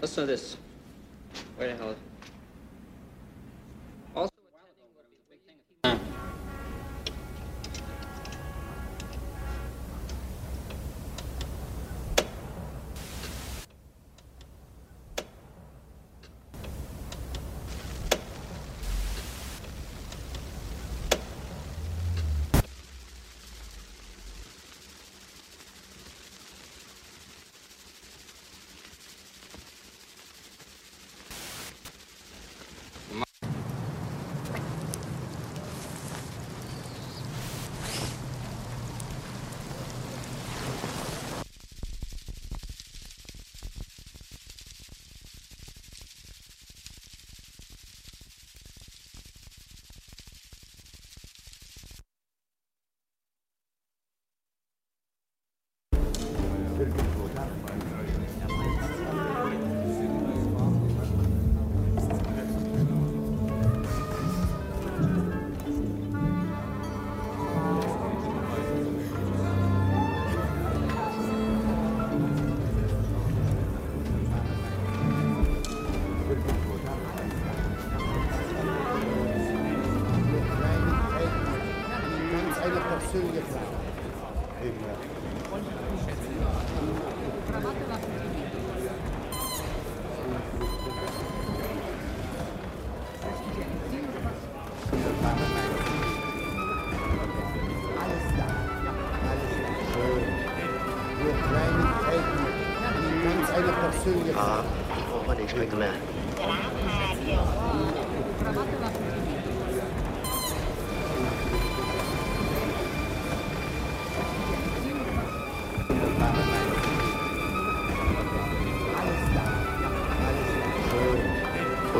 Listen 0.03 0.27
to 0.27 0.31
this. 0.33 0.57
Where 1.55 1.69
the 1.69 1.81
hell? 1.81 1.95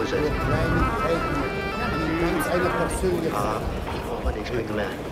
Kleinigkeiten, 0.05 1.43
die 1.95 2.19
ganz 2.19 2.47
eine 2.47 2.69
persönliche 2.69 3.29
Frage. 3.29 3.65
What 4.23 4.33
do 4.33 4.39
you 4.39 4.45
expect 4.45 4.67
the 4.67 5.02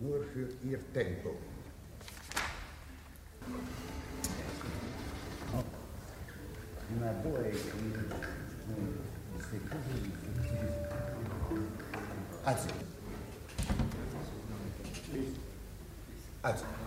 Nur 0.00 0.24
für 0.32 0.48
Ihr 0.64 0.78
Tempo. 0.92 1.36
Also. 12.44 12.68
Also. 16.42 16.81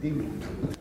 Ding. 0.00 0.77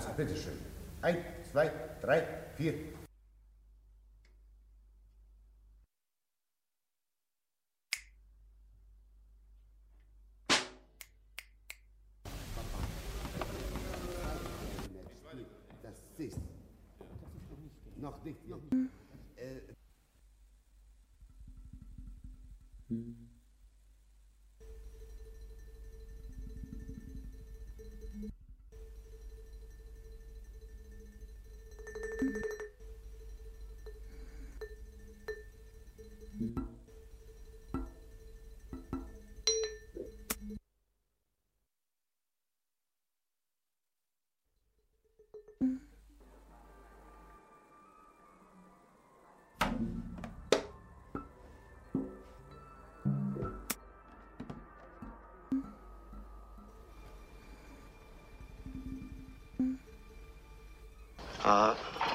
Also, 0.00 0.14
bitteschön. 0.16 0.58
Eins, 1.02 1.18
zwei, 1.52 1.70
drei, 2.00 2.26
vier. 2.56 2.72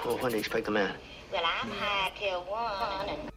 Well, 0.05 0.17
when 0.17 0.31
do 0.31 0.37
you 0.37 0.39
expect 0.39 0.65
the 0.65 0.71
man? 0.71 0.95
Well, 1.31 1.43
I'm 1.43 1.69
hired 1.71 2.13
till 2.15 2.41
one, 2.41 3.09
and 3.09 3.34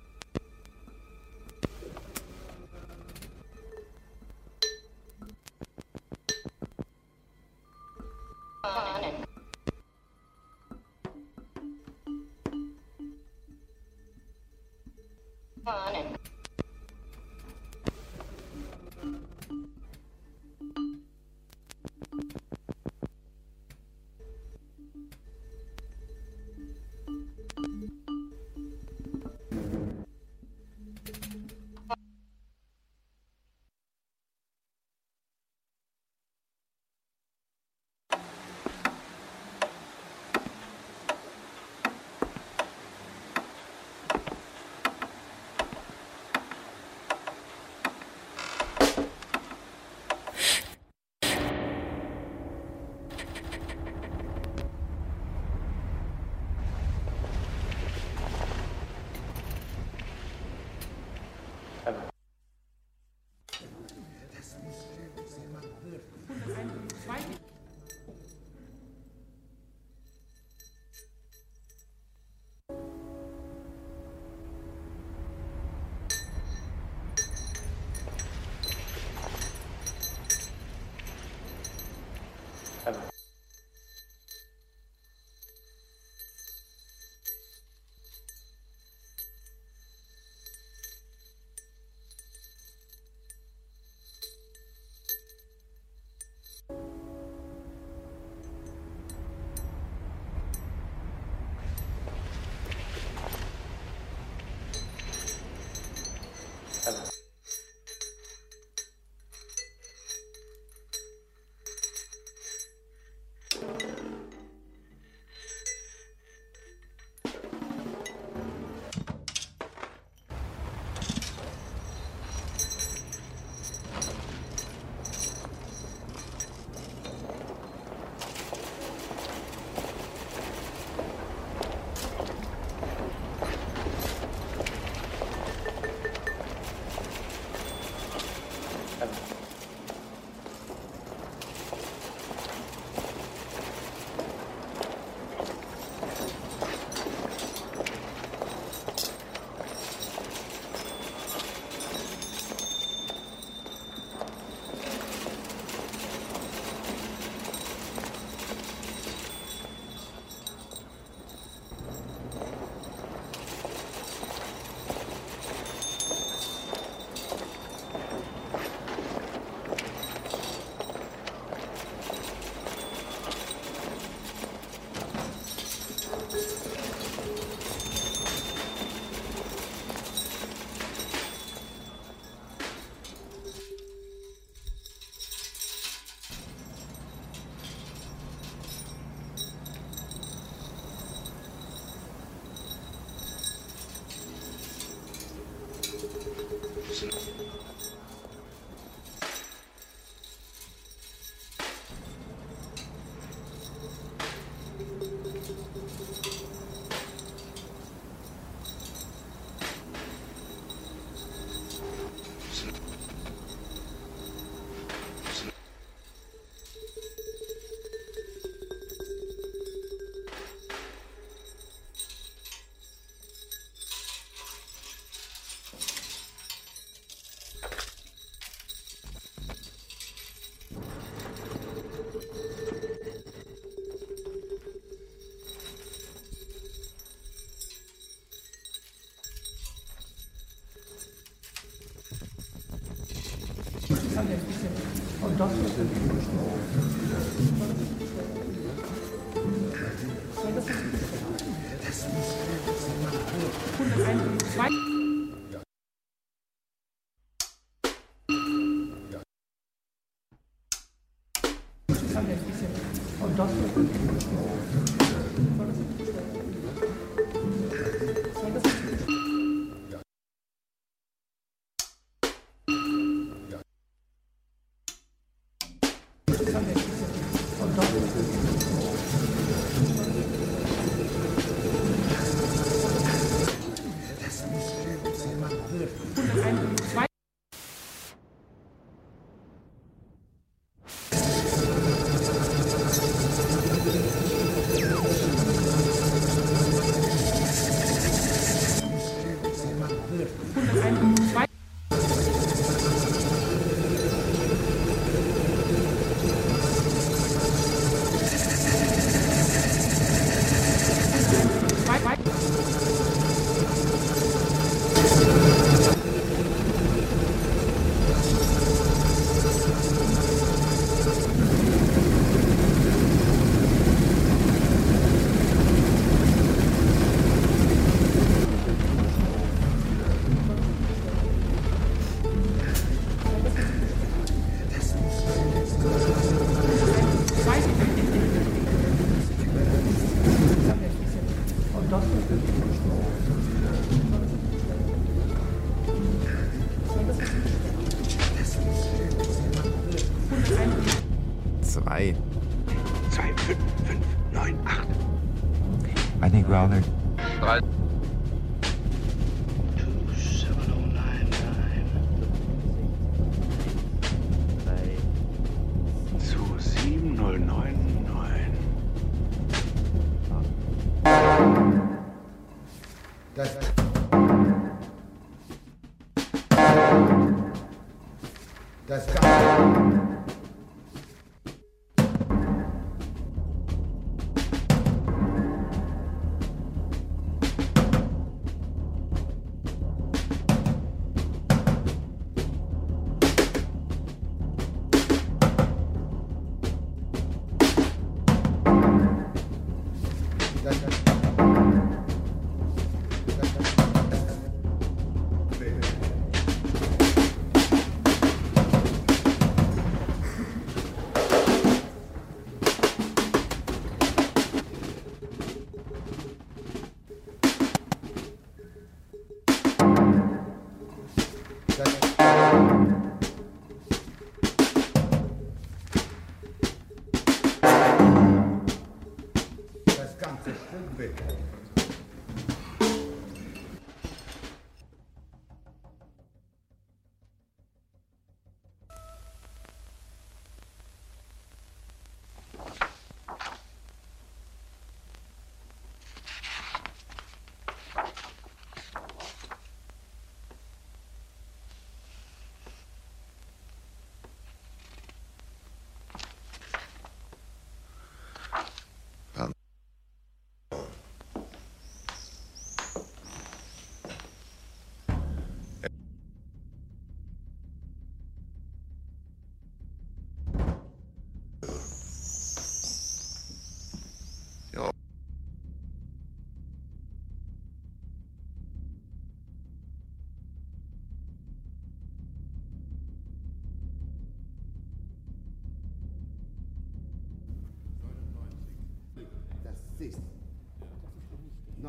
Das 245.38 245.52
ist 245.52 245.68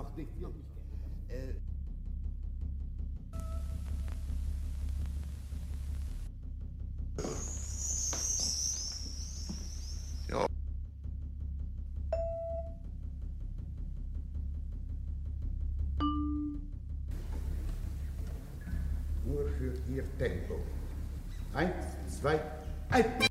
noch 0.10 0.18
nicht. 0.18 0.42
Noch 0.42 0.54
nicht. 0.54 0.66
Äh. 1.30 1.54
Nur 19.26 19.48
für 19.58 19.74
Ihr 19.92 20.04
Tempo. 20.18 20.56
Eins, 21.54 21.74
zwei, 22.20 22.40
eins. 22.90 23.29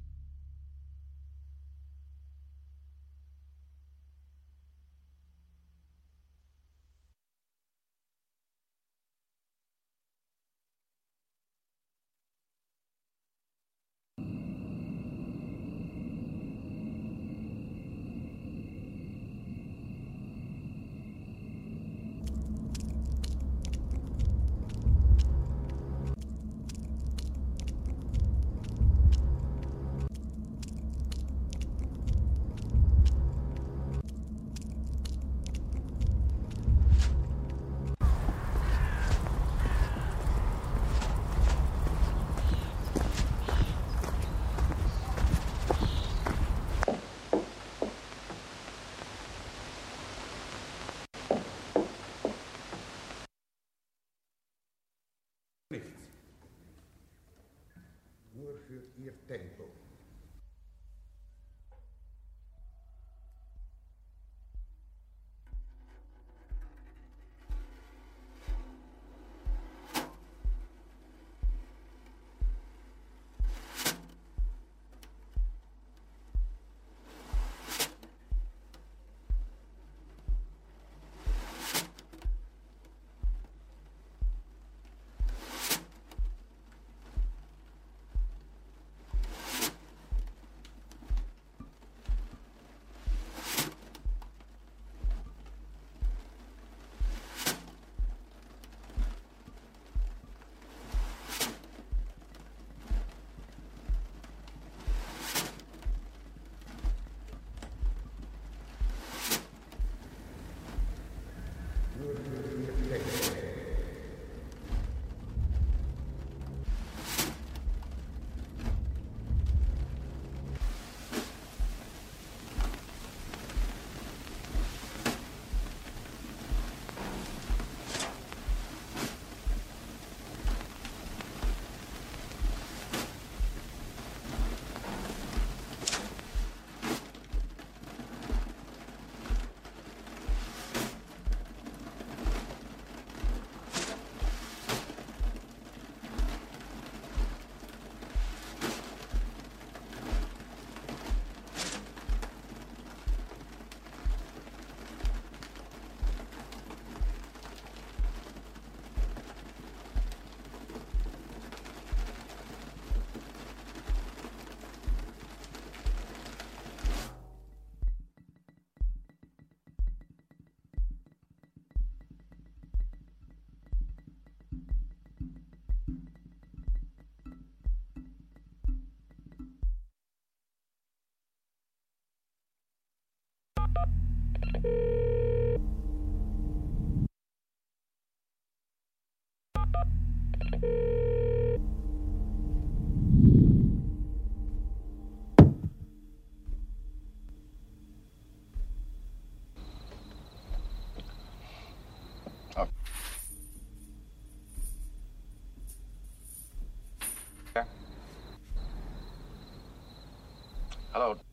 Hello. 210.99 211.27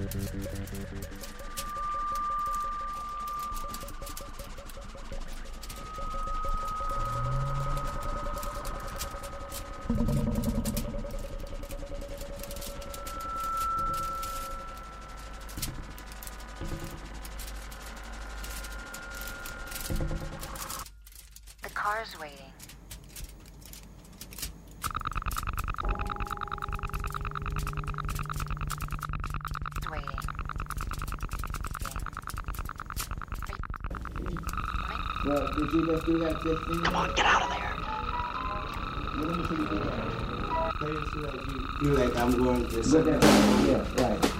The 0.00 0.06
car's 21.74 22.18
waiting. 22.18 22.38
It's 29.76 29.90
waiting. 29.90 30.06
Well, 35.22 35.46
did 35.48 35.72
you 35.72 35.86
just 35.86 36.06
do 36.06 36.18
that 36.20 36.42
just 36.42 36.64
thing? 36.64 36.80
Come 36.80 36.96
on, 36.96 37.12
get 37.14 37.26
out 37.26 37.42
of 37.42 37.50
there. 37.50 37.76
Let 39.16 39.36
me 39.36 39.44
see 39.46 39.54
you 39.54 39.66
do 39.66 39.78
that. 39.84 40.74
Play 40.76 40.90
it 40.92 41.08
so 41.12 41.20
that 41.20 41.34
you 41.46 41.60
feel 41.78 41.94
like 41.94 42.16
I'm 42.16 42.32
going 42.42 42.66
to 42.66 42.82
sit 42.82 43.04
there. 43.04 43.18
Yeah, 43.20 44.08
right. 44.08 44.39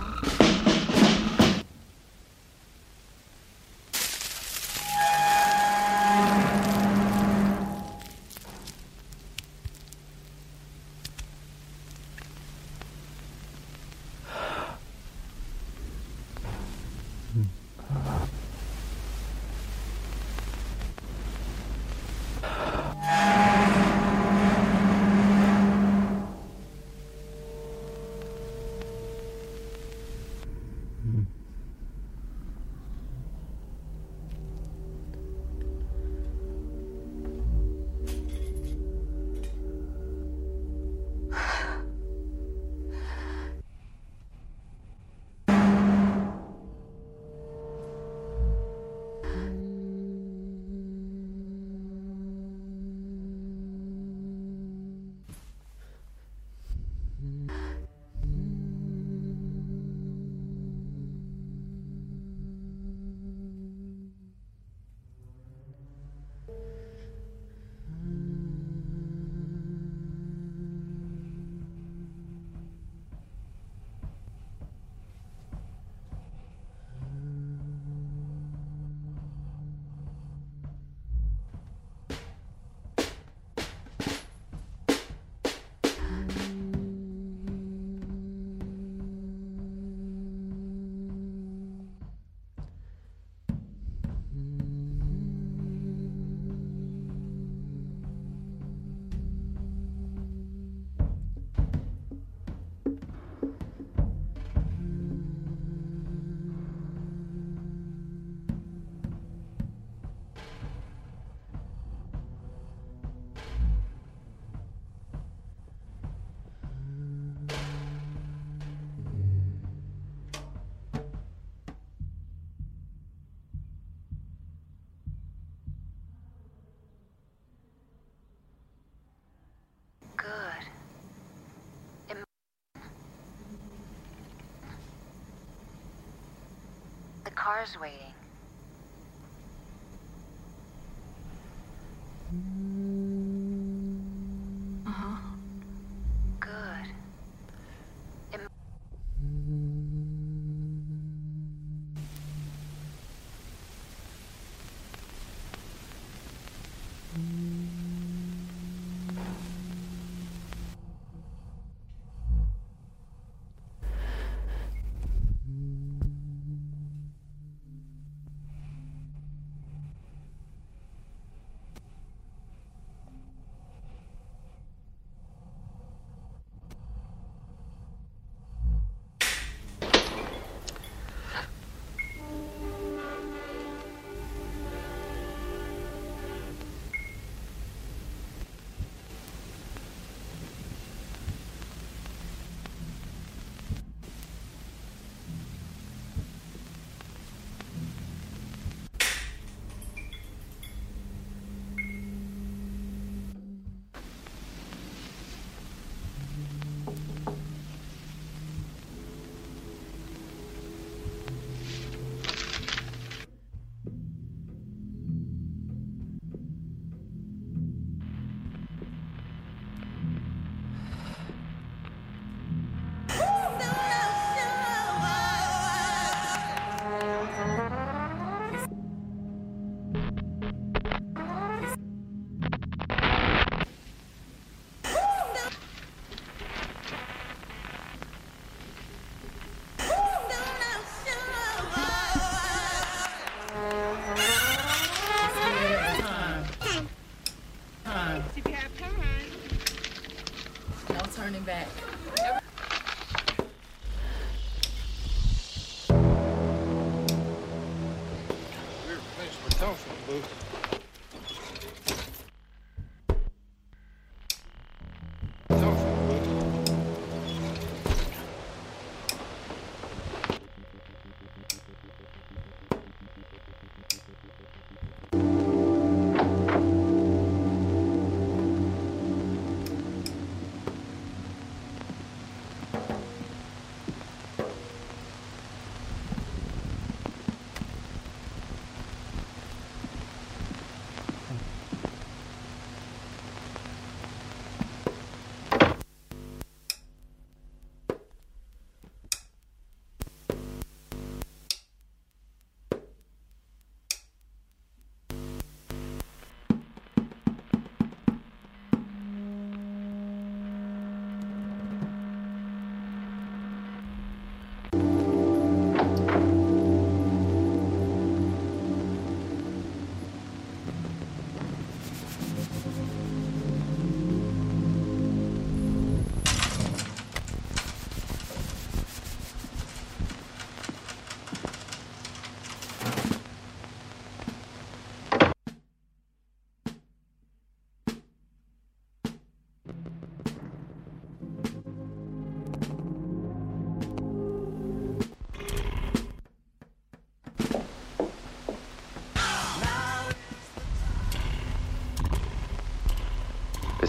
Car's 137.40 137.74
waiting. 137.80 138.09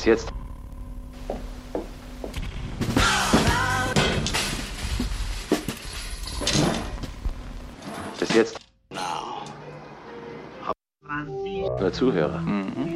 Bis 0.01 0.07
jetzt. 0.07 0.33
Bis 8.19 8.33
jetzt. 8.33 8.57
Nur 11.79 11.93
Zuhörer. 11.93 12.39
Mhm. 12.39 12.90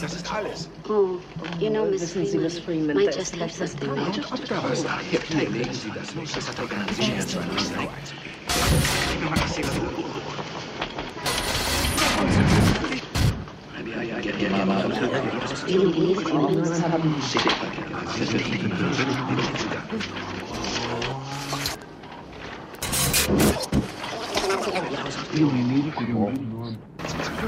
Das 0.00 0.14
ist 0.14 0.34
alles. 0.34 0.68
Oh, 0.88 1.18
you 1.60 1.70
know, 1.70 1.84
Miss 1.86 2.12
Freeman. 2.12 2.96
Might 2.96 3.14
just 3.14 3.36
have 3.36 3.50
something 3.52 3.94
major 3.94 4.22
to 4.22 4.54
Was 4.68 4.82
da? 4.84 4.98
Hier, 5.10 5.20
hier, 5.28 5.48
legen 5.50 5.72
Sie 5.72 5.90
das 5.94 6.14
los. 6.14 6.32
Das 6.32 6.48
hat 6.48 6.58
doch 6.58 6.68
gar 6.68 6.84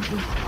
Oh. 0.02 0.40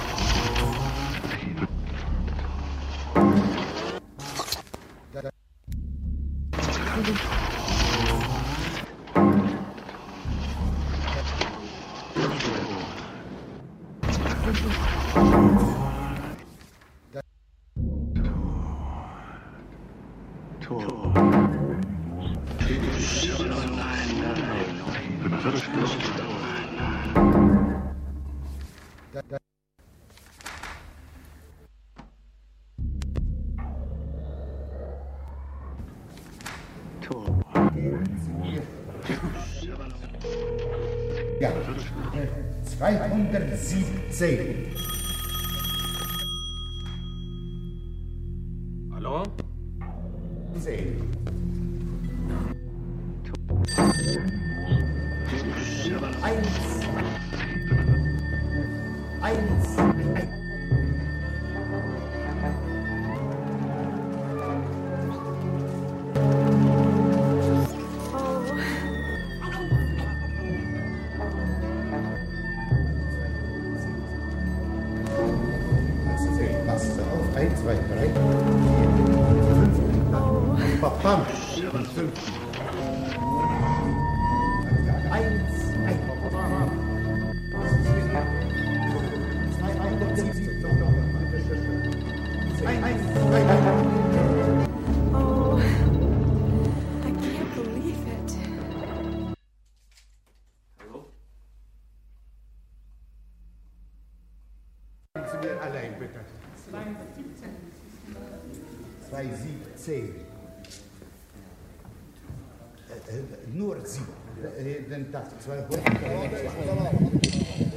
Dann 115.46 115.66
das. 115.68 115.80
200. 115.82 116.92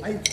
Eins. 0.03 0.29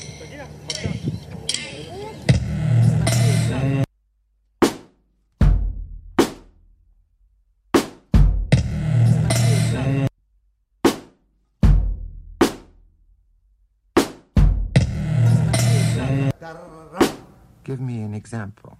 Give 17.64 17.80
me 17.80 18.02
an 18.02 18.12
example. 18.12 18.76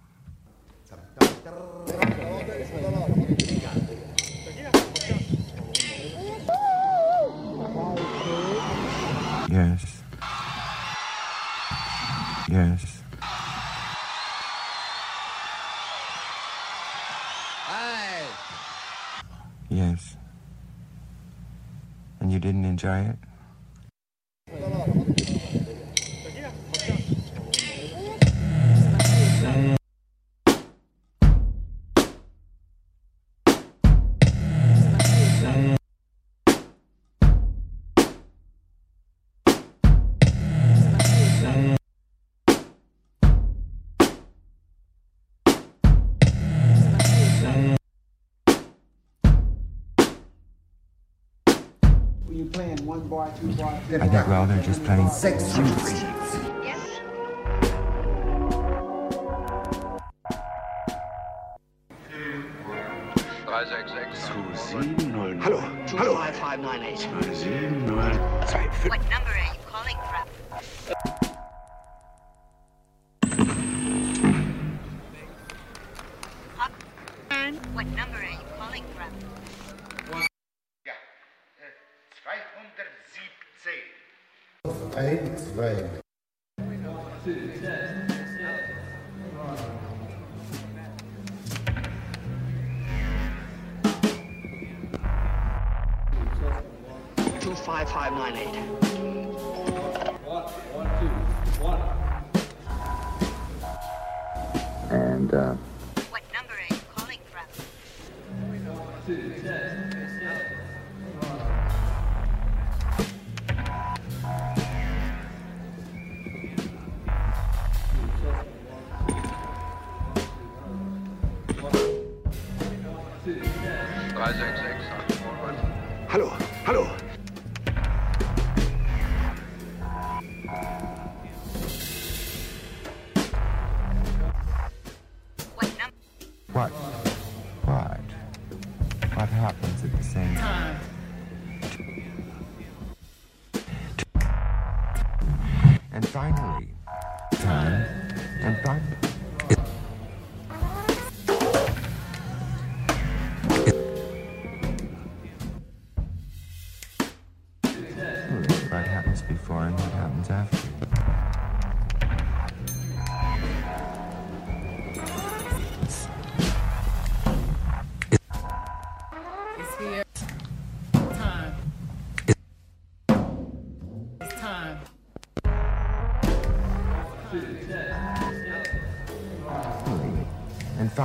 Yes. 12.53 13.01
Yes. 19.69 20.15
And 22.19 22.31
you 22.31 22.37
didn't 22.37 22.65
enjoy 22.65 22.99
it? 22.99 23.17
I 53.43 54.07
think, 54.07 54.27
well, 54.27 54.45
they're 54.45 54.63
just 54.63 54.83
playing 54.85 55.09
Six. 55.09 56.12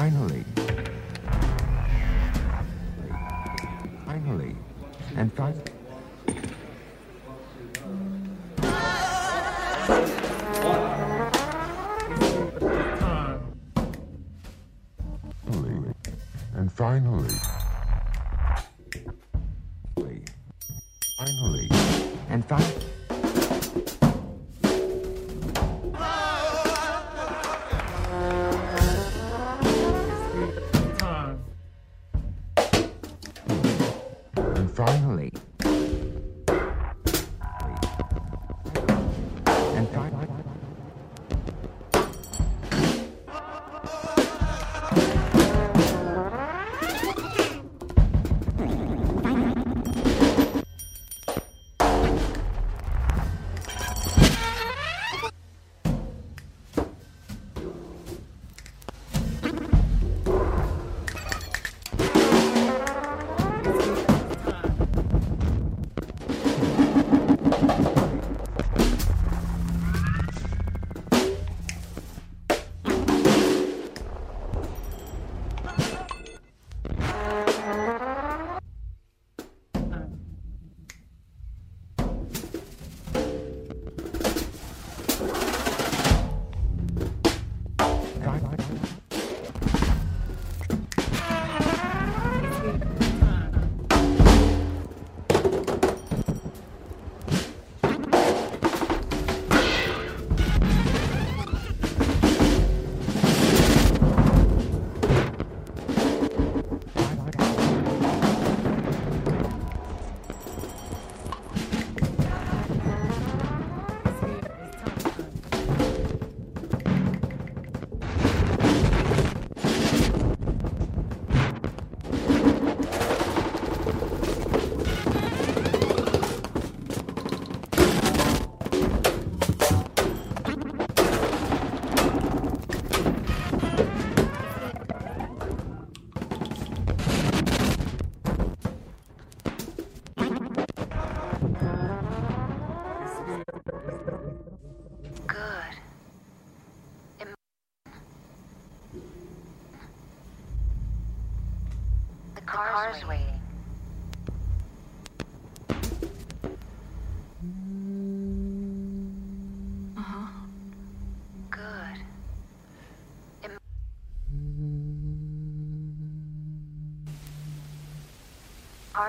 Finally, 0.09 0.45
finally, 4.07 4.57
and 5.17 5.33
finally. 5.35 5.78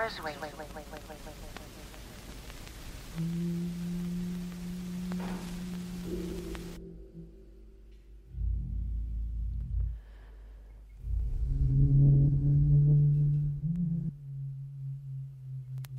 Mars 0.00 0.18
way. 0.24 0.34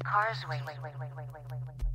Cars 0.03 0.45
way. 0.49 1.90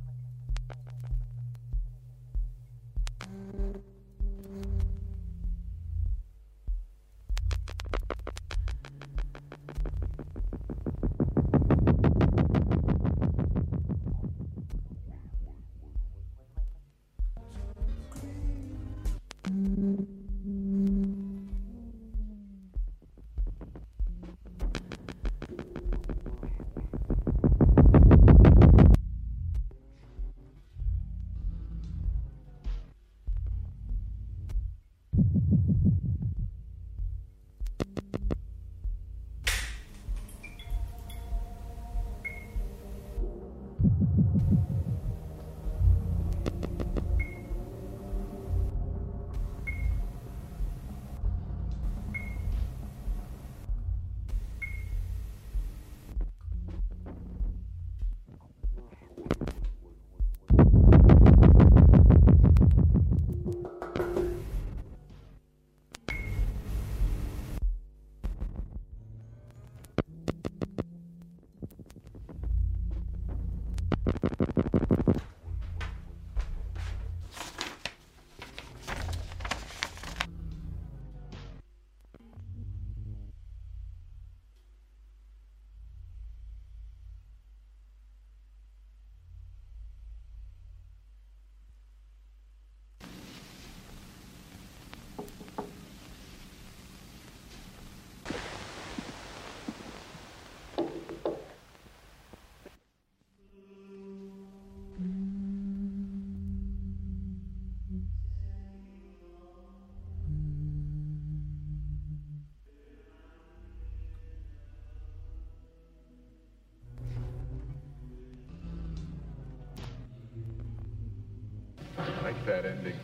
That 122.47 122.65
ending. 122.65 122.95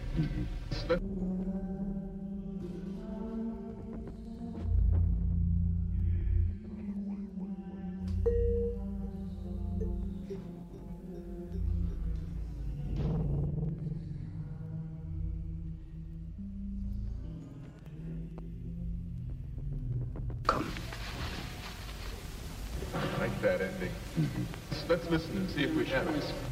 Come. 20.48 20.72
Like 23.20 23.42
that 23.42 23.60
ending. 23.60 23.92
Let's 24.88 25.10
listen 25.10 25.36
and 25.36 25.50
see 25.50 25.64
if 25.64 25.76
we 25.76 25.84
have 25.88 26.08
it. 26.08 26.43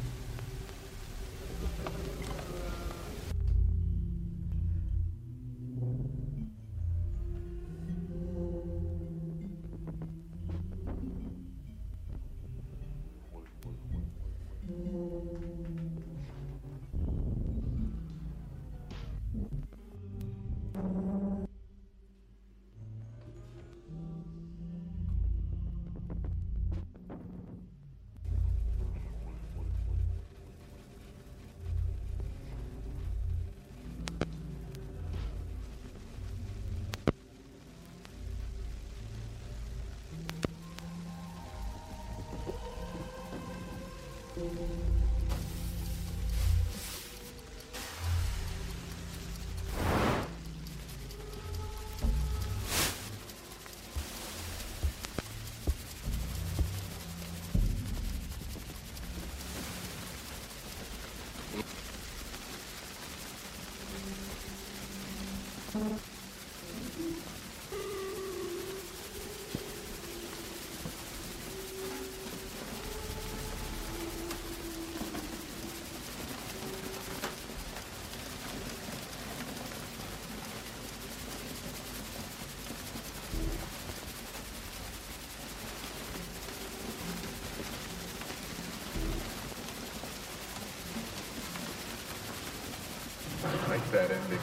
That 93.92 94.10
ending. 94.10 94.40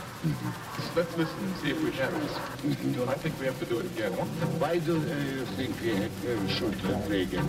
Let's 0.96 1.18
listen 1.18 1.40
and 1.44 1.56
see 1.58 1.72
if 1.72 1.84
we 1.84 1.92
have 1.92 2.14
it. 2.14 3.10
I 3.10 3.14
think 3.16 3.40
we 3.40 3.46
have 3.48 3.60
to 3.60 3.66
do 3.66 3.80
it 3.80 3.86
again. 3.88 4.12
Why 4.60 4.78
do 4.78 4.94
you 4.94 5.46
think 5.58 5.76
we 5.82 5.94
uh, 5.98 6.48
should 6.48 6.78
play 7.08 7.24
again? 7.24 7.48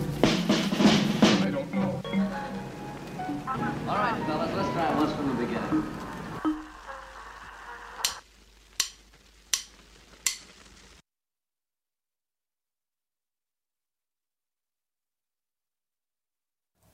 I 1.41 1.51
don't 1.51 1.73
know. 1.73 2.01
All 3.87 3.97
right, 3.97 4.23
fellas, 4.25 4.51
let's 4.55 4.69
try 4.73 4.91
it 4.91 4.97
once 4.97 5.13
from 5.13 5.27
the 5.29 5.45
beginning. 5.45 5.83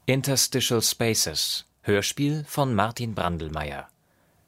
Interstitial 0.09 0.81
Spaces, 0.81 1.65
Hörspiel 1.85 2.45
von 2.47 2.73
Martin 2.73 3.13
Brandlmeier. 3.13 3.87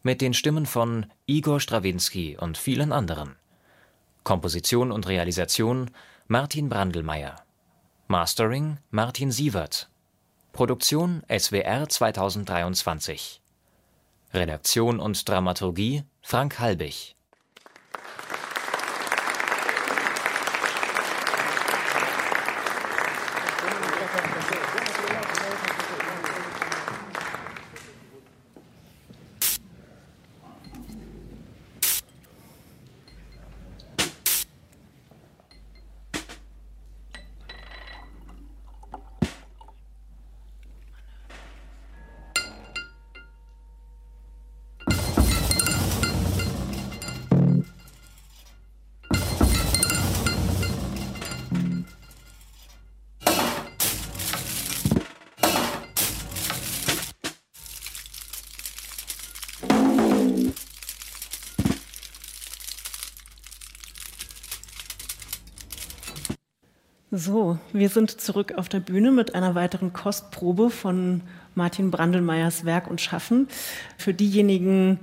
Mit 0.02 0.22
den 0.22 0.34
Stimmen 0.34 0.66
von 0.66 1.08
Igor 1.26 1.60
Strawinski 1.60 2.38
und 2.40 2.58
vielen 2.58 2.94
anderen. 2.94 3.36
Komposition 4.24 4.94
und 4.94 5.08
Realisation 5.08 5.92
Martin 6.28 6.70
Brandlmeier. 6.70 7.36
Mastering 8.08 8.78
Martin 8.92 9.30
Sievert. 9.30 9.90
Produktion 10.54 11.22
SWR 11.28 11.90
2023. 11.90 13.42
Redaktion 14.34 15.02
und 15.02 15.28
Dramaturgie 15.28 16.04
Frank 16.22 16.60
Halbig. 16.60 17.18
So, 67.12 67.58
wir 67.74 67.90
sind 67.90 68.22
zurück 68.22 68.54
auf 68.56 68.70
der 68.70 68.82
Bühne 68.82 69.12
mit 69.12 69.34
einer 69.34 69.56
weiteren 69.56 69.94
Kostprobe 69.94 70.70
von 70.70 71.22
Martin 71.56 71.90
Brandelmeiers 71.90 72.66
Werk 72.66 72.88
und 72.88 73.02
Schaffen. 73.02 73.48
Für 73.98 74.14
diejenigen, 74.14 75.00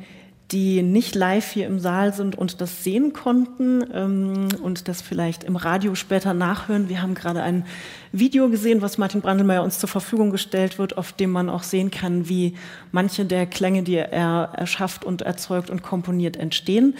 die 0.52 0.82
nicht 0.82 1.16
live 1.16 1.50
hier 1.50 1.66
im 1.66 1.80
Saal 1.80 2.14
sind 2.14 2.38
und 2.38 2.60
das 2.60 2.84
sehen 2.84 3.12
konnten 3.12 3.84
ähm, 3.92 4.48
und 4.62 4.86
das 4.86 5.02
vielleicht 5.02 5.42
im 5.42 5.56
Radio 5.56 5.96
später 5.96 6.32
nachhören. 6.32 6.88
Wir 6.88 7.02
haben 7.02 7.14
gerade 7.14 7.42
ein 7.42 7.66
Video 8.12 8.48
gesehen, 8.50 8.82
was 8.82 8.98
Martin 8.98 9.20
Brandelmeier 9.20 9.64
uns 9.64 9.80
zur 9.80 9.88
Verfügung 9.88 10.30
gestellt 10.30 10.78
wird, 10.78 10.96
auf 10.98 11.12
dem 11.12 11.32
man 11.32 11.50
auch 11.50 11.64
sehen 11.64 11.90
kann, 11.90 12.28
wie 12.28 12.54
manche 12.92 13.24
der 13.24 13.46
Klänge, 13.46 13.82
die 13.82 13.96
er 13.96 14.50
erschafft 14.54 15.04
und 15.04 15.22
erzeugt 15.22 15.70
und 15.70 15.82
komponiert, 15.82 16.36
entstehen. 16.36 16.94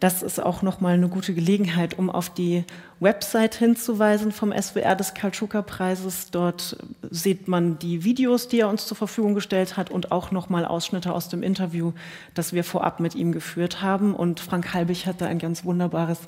Das 0.00 0.22
ist 0.22 0.42
auch 0.42 0.62
nochmal 0.62 0.94
eine 0.94 1.08
gute 1.08 1.34
Gelegenheit, 1.34 1.98
um 1.98 2.08
auf 2.08 2.30
die 2.30 2.64
Website 3.00 3.54
hinzuweisen 3.54 4.32
vom 4.32 4.50
SWR 4.50 4.96
des 4.96 5.12
Kaltschuka-Preises. 5.12 6.30
Dort 6.30 6.78
sieht 7.10 7.48
man 7.48 7.78
die 7.78 8.02
Videos, 8.02 8.48
die 8.48 8.60
er 8.60 8.70
uns 8.70 8.86
zur 8.86 8.96
Verfügung 8.96 9.34
gestellt 9.34 9.76
hat 9.76 9.90
und 9.90 10.10
auch 10.10 10.30
nochmal 10.30 10.64
Ausschnitte 10.64 11.12
aus 11.12 11.28
dem 11.28 11.42
Interview, 11.42 11.92
das 12.32 12.54
wir 12.54 12.64
vorab 12.64 13.00
mit 13.00 13.14
ihm 13.14 13.30
geführt 13.30 13.82
haben. 13.82 14.14
Und 14.14 14.40
Frank 14.40 14.72
Halbig 14.72 15.06
hat 15.06 15.20
da 15.20 15.26
ein 15.26 15.38
ganz 15.38 15.66
wunderbares 15.66 16.20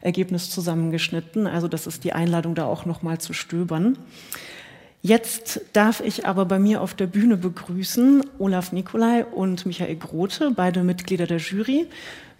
Ergebnis 0.00 0.48
zusammengeschnitten. 0.48 1.46
Also 1.46 1.68
das 1.68 1.86
ist 1.86 2.04
die 2.04 2.14
Einladung, 2.14 2.54
da 2.54 2.64
auch 2.64 2.86
nochmal 2.86 3.18
zu 3.18 3.34
stöbern. 3.34 3.98
Jetzt 5.00 5.60
darf 5.74 6.00
ich 6.00 6.26
aber 6.26 6.44
bei 6.44 6.58
mir 6.58 6.82
auf 6.82 6.94
der 6.94 7.06
Bühne 7.06 7.36
begrüßen 7.36 8.24
Olaf 8.38 8.72
Nikolai 8.72 9.24
und 9.24 9.64
Michael 9.64 9.94
Grote, 9.96 10.50
beide 10.50 10.82
Mitglieder 10.82 11.26
der 11.26 11.38
Jury. 11.38 11.86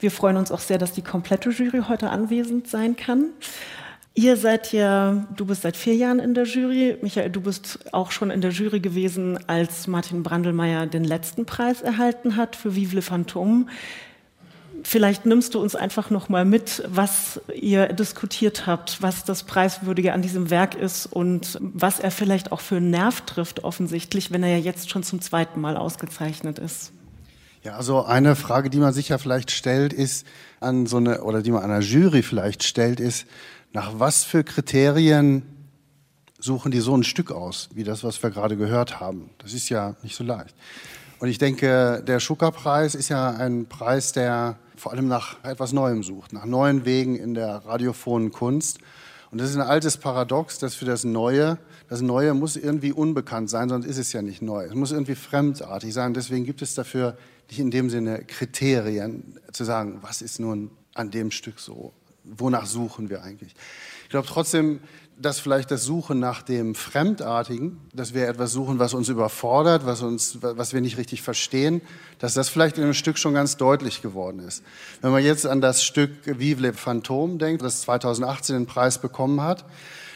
Wir 0.00 0.10
freuen 0.10 0.36
uns 0.36 0.52
auch 0.52 0.60
sehr, 0.60 0.78
dass 0.78 0.92
die 0.92 1.02
komplette 1.02 1.50
Jury 1.50 1.82
heute 1.88 2.10
anwesend 2.10 2.68
sein 2.68 2.96
kann. 2.96 3.30
Ihr 4.14 4.36
seid 4.36 4.72
ja, 4.72 5.26
du 5.36 5.46
bist 5.46 5.62
seit 5.62 5.76
vier 5.76 5.94
Jahren 5.94 6.18
in 6.18 6.34
der 6.34 6.44
Jury. 6.44 6.98
Michael, 7.02 7.30
du 7.30 7.40
bist 7.40 7.78
auch 7.92 8.10
schon 8.10 8.30
in 8.30 8.40
der 8.40 8.50
Jury 8.50 8.80
gewesen, 8.80 9.38
als 9.48 9.86
Martin 9.86 10.22
Brandelmeier 10.22 10.86
den 10.86 11.04
letzten 11.04 11.46
Preis 11.46 11.82
erhalten 11.82 12.36
hat 12.36 12.56
für 12.56 12.74
Vive 12.74 12.96
le 12.96 13.02
Phantom. 13.02 13.68
Vielleicht 14.84 15.26
nimmst 15.26 15.54
du 15.54 15.60
uns 15.60 15.74
einfach 15.74 16.10
noch 16.10 16.28
mal 16.28 16.44
mit, 16.44 16.82
was 16.88 17.40
ihr 17.54 17.88
diskutiert 17.92 18.66
habt, 18.66 19.02
was 19.02 19.24
das 19.24 19.42
Preiswürdige 19.44 20.12
an 20.12 20.22
diesem 20.22 20.50
Werk 20.50 20.74
ist 20.74 21.06
und 21.06 21.58
was 21.60 21.98
er 21.98 22.10
vielleicht 22.10 22.52
auch 22.52 22.60
für 22.60 22.76
einen 22.76 22.90
Nerv 22.90 23.22
trifft, 23.22 23.64
offensichtlich, 23.64 24.30
wenn 24.30 24.42
er 24.42 24.50
ja 24.50 24.58
jetzt 24.58 24.90
schon 24.90 25.02
zum 25.02 25.20
zweiten 25.20 25.60
Mal 25.60 25.76
ausgezeichnet 25.76 26.58
ist. 26.58 26.92
Ja, 27.62 27.76
also 27.76 28.04
eine 28.04 28.36
Frage, 28.36 28.70
die 28.70 28.78
man 28.78 28.92
sich 28.92 29.08
ja 29.08 29.18
vielleicht 29.18 29.50
stellt, 29.50 29.92
ist 29.92 30.26
an 30.60 30.86
so 30.86 30.98
eine 30.98 31.22
oder 31.22 31.42
die 31.42 31.50
man 31.50 31.62
einer 31.62 31.80
Jury 31.80 32.22
vielleicht 32.22 32.62
stellt, 32.62 33.00
ist 33.00 33.26
nach 33.72 33.98
was 33.98 34.24
für 34.24 34.44
Kriterien 34.44 35.42
suchen 36.38 36.70
die 36.70 36.80
so 36.80 36.96
ein 36.96 37.02
Stück 37.02 37.32
aus, 37.32 37.68
wie 37.74 37.84
das, 37.84 38.04
was 38.04 38.22
wir 38.22 38.30
gerade 38.30 38.56
gehört 38.56 39.00
haben. 39.00 39.30
Das 39.38 39.52
ist 39.52 39.68
ja 39.68 39.96
nicht 40.02 40.14
so 40.14 40.24
leicht. 40.24 40.54
Und 41.18 41.28
ich 41.28 41.38
denke, 41.38 42.02
der 42.06 42.20
Schucker-Preis 42.20 42.94
ist 42.94 43.08
ja 43.08 43.30
ein 43.30 43.66
Preis, 43.66 44.12
der 44.12 44.56
vor 44.76 44.92
allem 44.92 45.08
nach 45.08 45.42
etwas 45.42 45.72
Neuem 45.72 46.04
sucht, 46.04 46.32
nach 46.32 46.44
neuen 46.44 46.84
Wegen 46.84 47.16
in 47.16 47.34
der 47.34 47.56
radiophonen 47.66 48.30
Kunst. 48.30 48.78
Und 49.32 49.40
das 49.40 49.50
ist 49.50 49.56
ein 49.56 49.62
altes 49.62 49.96
Paradox, 49.96 50.58
dass 50.58 50.76
für 50.76 50.84
das 50.84 51.02
Neue, 51.02 51.58
das 51.88 52.00
Neue 52.02 52.34
muss 52.34 52.56
irgendwie 52.56 52.92
unbekannt 52.92 53.50
sein, 53.50 53.68
sonst 53.68 53.84
ist 53.84 53.98
es 53.98 54.12
ja 54.12 54.22
nicht 54.22 54.40
neu. 54.40 54.64
Es 54.64 54.74
muss 54.74 54.92
irgendwie 54.92 55.16
fremdartig 55.16 55.92
sein. 55.92 56.14
Deswegen 56.14 56.44
gibt 56.44 56.62
es 56.62 56.74
dafür 56.74 57.18
nicht 57.48 57.60
in 57.60 57.70
dem 57.70 57.90
Sinne 57.90 58.24
Kriterien, 58.24 59.38
zu 59.52 59.64
sagen, 59.64 59.98
was 60.02 60.22
ist 60.22 60.38
nun 60.38 60.70
an 60.94 61.10
dem 61.10 61.30
Stück 61.30 61.58
so? 61.60 61.92
Wonach 62.24 62.66
suchen 62.66 63.08
wir 63.08 63.22
eigentlich? 63.22 63.54
Ich 64.04 64.10
glaube 64.10 64.26
trotzdem, 64.26 64.80
dass 65.20 65.40
vielleicht 65.40 65.70
das 65.70 65.84
Suchen 65.84 66.20
nach 66.20 66.42
dem 66.42 66.74
Fremdartigen, 66.74 67.80
dass 67.92 68.14
wir 68.14 68.28
etwas 68.28 68.52
suchen, 68.52 68.78
was 68.78 68.94
uns 68.94 69.08
überfordert, 69.08 69.84
was, 69.84 70.02
uns, 70.02 70.38
was 70.40 70.72
wir 70.72 70.80
nicht 70.80 70.96
richtig 70.96 71.22
verstehen, 71.22 71.82
dass 72.18 72.34
das 72.34 72.48
vielleicht 72.48 72.78
in 72.78 72.84
einem 72.84 72.94
Stück 72.94 73.18
schon 73.18 73.34
ganz 73.34 73.56
deutlich 73.56 74.00
geworden 74.00 74.38
ist. 74.40 74.62
Wenn 75.00 75.10
man 75.10 75.24
jetzt 75.24 75.46
an 75.46 75.60
das 75.60 75.82
Stück 75.82 76.10
Vive 76.24 76.62
le 76.62 76.72
Phantom 76.72 77.38
denkt, 77.38 77.62
das 77.62 77.80
2018 77.82 78.54
den 78.54 78.66
Preis 78.66 79.00
bekommen 79.00 79.40
hat, 79.40 79.64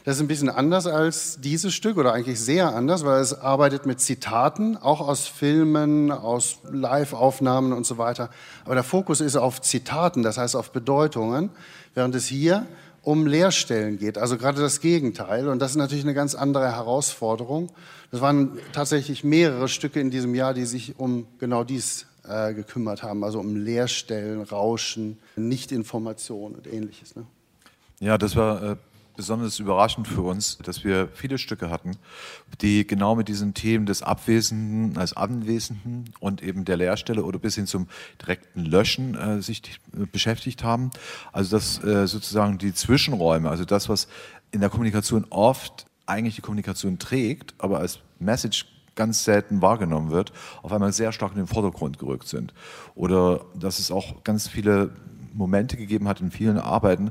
das 0.05 0.17
ist 0.17 0.21
ein 0.23 0.29
bisschen 0.29 0.49
anders 0.49 0.87
als 0.87 1.41
dieses 1.41 1.75
Stück 1.75 1.97
oder 1.97 2.13
eigentlich 2.13 2.41
sehr 2.41 2.75
anders, 2.75 3.05
weil 3.05 3.21
es 3.21 3.35
arbeitet 3.35 3.87
mit 3.87 4.01
Zitaten, 4.01 4.77
auch 4.77 5.01
aus 5.01 5.27
Filmen, 5.27 6.11
aus 6.11 6.59
Live-Aufnahmen 6.71 7.73
und 7.73 7.87
so 7.87 7.99
weiter. 7.99 8.31
Aber 8.65 8.75
der 8.75 8.85
Fokus 8.85 9.21
ist 9.21 9.37
auf 9.37 9.61
Zitaten, 9.61 10.23
das 10.23 10.39
heißt 10.39 10.57
auf 10.57 10.73
Bedeutungen, 10.73 11.51
während 11.95 12.15
es 12.15 12.27
hier 12.27 12.67
um 13.03 13.27
Leerstellen 13.27 13.99
geht, 13.99 14.17
also 14.17 14.37
gerade 14.37 14.61
das 14.61 14.81
Gegenteil. 14.81 15.49
Und 15.49 15.61
das 15.61 15.73
ist 15.73 15.77
natürlich 15.77 16.05
eine 16.05 16.15
ganz 16.15 16.35
andere 16.35 16.71
Herausforderung. 16.73 17.71
Das 18.11 18.21
waren 18.21 18.59
tatsächlich 18.73 19.25
mehrere 19.25 19.69
Stücke 19.69 20.01
in 20.01 20.11
diesem 20.11 20.35
Jahr, 20.35 20.55
die 20.55 20.67
sich 20.67 20.99
um 20.99 21.27
genau 21.39 21.65
dies 21.65 22.07
äh, 22.29 22.55
gekümmert 22.55 23.03
haben, 23.03 23.25
also 23.25 23.41
um 23.41 23.57
Leerstellen, 23.57 24.43
Rauschen, 24.43 25.19
Nichtinformation 25.37 26.55
und 26.55 26.73
ähnliches. 26.73 27.17
Ne? 27.17 27.25
Ja, 27.99 28.19
das 28.19 28.37
war 28.37 28.63
äh, 28.63 28.77
besonders 29.17 29.59
überraschend 29.59 30.09
für 30.09 30.23
uns, 30.23 30.59
dass 30.59 30.85
wir 30.85 31.09
viele 31.13 31.39
Stücke 31.39 31.71
hatten, 31.71 31.93
die 32.61 32.87
genau 32.87 33.15
mit 33.15 33.29
diesen 33.29 33.55
Themen 33.55 33.87
des 33.87 34.03
Abwesenden 34.03 34.97
als 34.97 35.17
Anwesenden 35.17 36.05
und 36.21 36.43
eben 36.43 36.65
der 36.65 36.77
Leerstelle 36.77 37.25
oder 37.25 37.39
bis 37.39 37.55
hin 37.55 37.67
zum 37.67 37.89
direkten 38.21 38.65
Löschen 38.65 39.15
äh, 39.15 39.43
sich 39.43 39.63
beschäftigt 40.13 40.65
haben. 40.65 40.91
Also 41.33 41.57
dass 41.57 41.83
äh, 41.85 42.07
sozusagen 42.07 42.59
die 42.59 42.75
Zwischenräume, 42.75 43.51
also 43.51 43.65
das, 43.65 43.89
was 43.89 44.09
in 44.51 44.61
der 44.61 44.71
Kommunikation 44.71 45.27
oft 45.31 45.87
eigentlich 46.07 46.37
die 46.37 46.43
Kommunikation 46.43 46.99
trägt, 46.99 47.55
aber 47.59 47.79
als 47.79 48.01
Message 48.19 48.67
ganz 48.95 49.25
selten 49.25 49.63
wahrgenommen 49.63 50.11
wird, 50.11 50.33
auf 50.63 50.73
einmal 50.73 50.93
sehr 50.93 51.13
stark 51.13 51.33
in 51.33 51.39
den 51.39 51.47
Vordergrund 51.47 51.99
gerückt 51.99 52.29
sind. 52.29 52.53
Oder 52.95 53.47
dass 53.55 53.79
es 53.79 53.91
auch 53.91 54.23
ganz 54.25 54.49
viele 54.49 54.91
Momente 55.33 55.77
gegeben 55.77 56.09
hat 56.09 56.21
in 56.21 56.31
vielen 56.31 56.59
Arbeiten, 56.59 57.11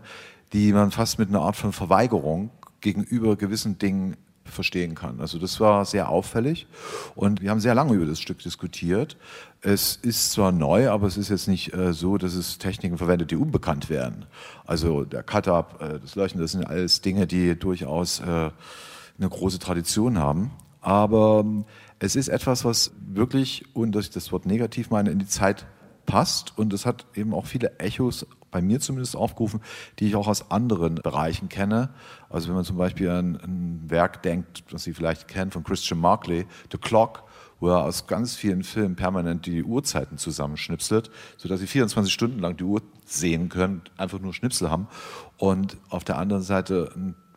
die 0.54 0.74
man 0.74 0.92
fast 0.92 1.20
mit 1.20 1.30
einer 1.30 1.42
Art 1.42 1.56
von 1.56 1.72
Verweigerung 1.72 2.50
gegenüber 2.82 3.36
gewissen 3.36 3.78
Dingen 3.78 4.18
verstehen 4.44 4.96
kann. 4.96 5.20
Also 5.20 5.40
das 5.40 5.60
war 5.60 5.86
sehr 5.86 6.10
auffällig 6.10 6.68
und 7.16 7.42
wir 7.42 7.50
haben 7.50 7.60
sehr 7.60 7.76
lange 7.76 7.94
über 7.94 8.06
das 8.06 8.20
Stück 8.20 8.40
diskutiert. 8.40 9.18
Es 9.62 9.96
ist 9.96 10.32
zwar 10.32 10.52
neu, 10.52 10.90
aber 10.90 11.08
es 11.08 11.18
ist 11.18 11.30
jetzt 11.30 11.48
nicht 11.48 11.74
äh, 11.74 11.94
so, 11.94 12.18
dass 12.18 12.34
es 12.34 12.58
Techniken 12.58 12.98
verwendet, 12.98 13.32
die 13.32 13.36
unbekannt 13.36 13.90
wären. 13.90 14.26
Also 14.66 15.06
der 15.06 15.24
Cut-Up, 15.24 15.82
äh, 15.82 16.00
das 16.00 16.16
Leuchten, 16.16 16.42
das 16.42 16.52
sind 16.52 16.66
alles 16.66 17.02
Dinge, 17.02 17.28
die 17.28 17.58
durchaus 17.58 18.20
äh, 18.20 18.24
eine 18.24 19.30
große 19.30 19.60
Tradition 19.60 20.18
haben. 20.18 20.52
Aber 20.82 21.42
ähm, 21.46 21.66
es 22.00 22.16
ist 22.16 22.28
etwas, 22.28 22.66
was 22.66 22.92
wirklich, 23.00 23.66
und 23.76 23.94
dass 23.94 24.06
ich 24.06 24.12
das 24.12 24.32
Wort 24.32 24.46
negativ 24.46 24.90
meine, 24.90 25.12
in 25.12 25.20
die 25.20 25.28
Zeit 25.28 25.66
passt 26.12 26.58
und 26.58 26.74
es 26.74 26.86
hat 26.86 27.06
eben 27.16 27.34
auch 27.34 27.46
viele 27.46 27.80
Echos 27.80 28.28
bei 28.52 28.62
mir 28.62 28.82
zumindest 28.82 29.16
aufgerufen, 29.16 29.62
die 29.98 30.08
ich 30.08 30.18
auch 30.18 30.28
aus 30.28 30.52
anderen 30.52 30.96
Bereichen 30.96 31.48
kenne. 31.48 31.92
Also 32.30 32.50
wenn 32.50 32.56
man 32.56 32.66
zum 32.66 32.76
Beispiel 32.76 33.10
an 33.10 33.38
ein 33.38 33.90
Werk 33.90 34.22
denkt, 34.22 34.66
das 34.74 34.84
Sie 34.84 34.94
vielleicht 34.94 35.30
kennen 35.30 35.52
von 35.52 35.64
Christian 35.64 36.02
Markley, 36.02 36.46
The 36.70 36.78
Clock, 36.78 37.24
wo 37.62 37.70
er 37.70 37.86
aus 37.86 38.08
ganz 38.08 38.36
vielen 38.36 38.64
Filmen 38.64 38.98
permanent 38.98 39.46
die 39.46 39.64
Uhrzeiten 39.64 40.18
zusammenschnipselt, 40.18 41.12
sodass 41.38 41.62
Sie 41.62 41.68
24 41.68 42.12
Stunden 42.12 42.40
lang 42.40 42.58
die 42.58 42.66
Uhr 42.66 42.82
sehen 43.06 43.48
können, 43.48 43.82
einfach 43.96 44.20
nur 44.20 44.34
Schnipsel 44.34 44.70
haben. 44.70 44.90
Und 45.38 45.78
auf 45.88 46.04
der 46.04 46.18
anderen 46.18 46.44
Seite 46.44 46.92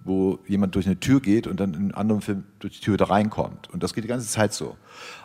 wo 0.05 0.39
jemand 0.47 0.75
durch 0.75 0.87
eine 0.87 1.01
Tür 1.01 1.21
geht 1.21 1.47
und 1.47 1.59
dann 1.59 1.73
in 1.73 1.81
einem 1.81 1.95
anderen 1.95 2.21
Film 2.21 2.45
durch 2.59 2.75
die 2.75 2.81
Tür 2.85 2.97
da 2.97 3.07
reinkommt. 3.07 3.71
Und 3.71 3.83
das 3.83 3.95
geht 3.95 4.05
die 4.05 4.09
ganze 4.09 4.29
Zeit 4.29 4.53
so. 4.53 4.77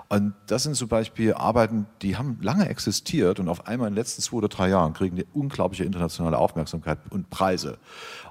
Und 0.10 0.34
das 0.48 0.64
sind 0.64 0.76
zum 0.76 0.88
Beispiel 0.88 1.36
Arbeiten, 1.36 1.86
die 2.02 2.18
haben 2.18 2.40
lange 2.42 2.68
existiert 2.68 3.40
und 3.40 3.48
auf 3.48 3.68
einmal 3.68 3.88
in 3.88 3.94
den 3.94 4.00
letzten 4.00 4.24
zwei 4.24 4.38
oder 4.38 4.48
drei 4.48 4.70
Jahren 4.70 4.94
kriegen 4.94 5.16
die 5.16 5.28
unglaubliche 5.34 5.84
internationale 5.84 6.40
Aufmerksamkeit 6.40 6.98
und 7.12 7.30
Preise. 7.30 7.78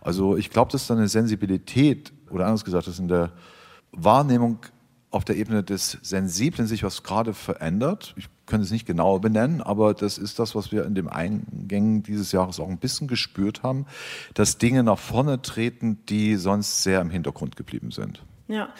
Also 0.03 0.37
ich 0.37 0.51
glaube, 0.51 0.73
dass 0.73 0.89
da 0.89 0.95
eine 0.95 1.07
Sensibilität 1.07 2.13
oder 2.31 2.47
anders 2.47 2.65
gesagt, 2.65 2.89
dass 2.89 2.99
in 2.99 3.07
der 3.07 3.31
Wahrnehmung 3.93 4.59
auf 5.11 5.25
der 5.25 5.37
Ebene 5.37 5.63
des 5.63 5.99
Sensiblen 6.03 6.67
sich 6.67 6.83
was 6.83 7.05
gerade 7.05 7.33
verändert. 7.33 8.13
Ich 8.17 8.29
kann 8.47 8.61
es 8.61 8.73
nicht 8.73 8.87
genau 8.87 9.21
benennen, 9.21 9.63
aber 9.63 9.95
das 9.95 10.19
ist 10.19 10.41
das, 10.41 10.57
was 10.57 10.73
wir 10.73 10.85
in 10.85 10.97
den 10.97 11.09
Eingängen 11.09 12.03
dieses 12.03 12.33
Jahres 12.33 12.59
auch 12.59 12.69
ein 12.69 12.79
bisschen 12.79 13.07
gespürt 13.07 13.63
haben, 13.63 13.87
dass 14.35 14.59
Dinge 14.59 14.83
nach 14.83 14.99
vorne 14.99 15.41
treten, 15.43 16.05
die 16.09 16.35
sonst 16.37 16.83
sehr 16.83 17.01
im 17.01 17.11
Hintergrund 17.11 17.57
geblieben 17.57 17.93
sind. 17.93 18.23
Ja, 18.49 18.71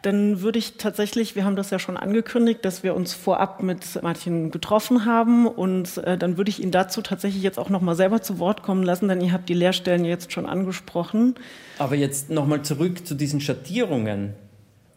dann 0.00 0.40
würde 0.40 0.58
ich 0.58 0.78
tatsächlich, 0.78 1.36
wir 1.36 1.44
haben 1.44 1.54
das 1.54 1.68
ja 1.68 1.78
schon 1.78 1.98
angekündigt, 1.98 2.64
dass 2.64 2.82
wir 2.82 2.94
uns 2.94 3.12
vorab 3.12 3.62
mit 3.62 4.02
Martin 4.02 4.50
getroffen 4.50 5.04
haben 5.04 5.46
und 5.46 5.98
äh, 5.98 6.16
dann 6.16 6.38
würde 6.38 6.48
ich 6.48 6.62
ihn 6.62 6.70
dazu 6.70 7.02
tatsächlich 7.02 7.42
jetzt 7.42 7.58
auch 7.58 7.68
noch 7.68 7.82
mal 7.82 7.94
selber 7.94 8.22
zu 8.22 8.38
Wort 8.38 8.62
kommen 8.62 8.82
lassen, 8.82 9.06
denn 9.06 9.20
ihr 9.20 9.32
habt 9.32 9.50
die 9.50 9.54
Lehrstellen 9.54 10.06
jetzt 10.06 10.32
schon 10.32 10.46
angesprochen. 10.46 11.34
Aber 11.76 11.94
jetzt 11.94 12.30
noch 12.30 12.46
mal 12.46 12.62
zurück 12.62 13.06
zu 13.06 13.14
diesen 13.14 13.42
Schattierungen. 13.42 14.32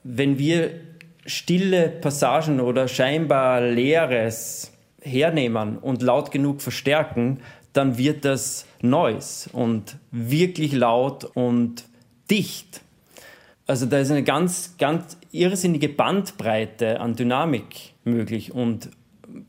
Wenn 0.05 0.39
wir 0.39 0.71
stille 1.25 1.89
Passagen 1.89 2.61
oder 2.61 2.87
scheinbar 2.87 3.59
Leeres 3.59 4.71
hernehmen 5.01 5.77
und 5.77 6.01
laut 6.01 6.31
genug 6.31 6.61
verstärken, 6.61 7.41
dann 7.73 7.97
wird 7.97 8.23
das 8.23 8.65
Noise 8.81 9.49
und 9.51 9.97
wirklich 10.11 10.71
laut 10.71 11.25
und 11.33 11.83
dicht. 12.29 12.81
Also 13.67 13.85
da 13.85 13.99
ist 13.99 14.11
eine 14.11 14.23
ganz, 14.23 14.75
ganz 14.77 15.17
irrsinnige 15.31 15.89
Bandbreite 15.89 16.99
an 16.99 17.15
Dynamik 17.15 17.93
möglich 18.03 18.51
und 18.51 18.89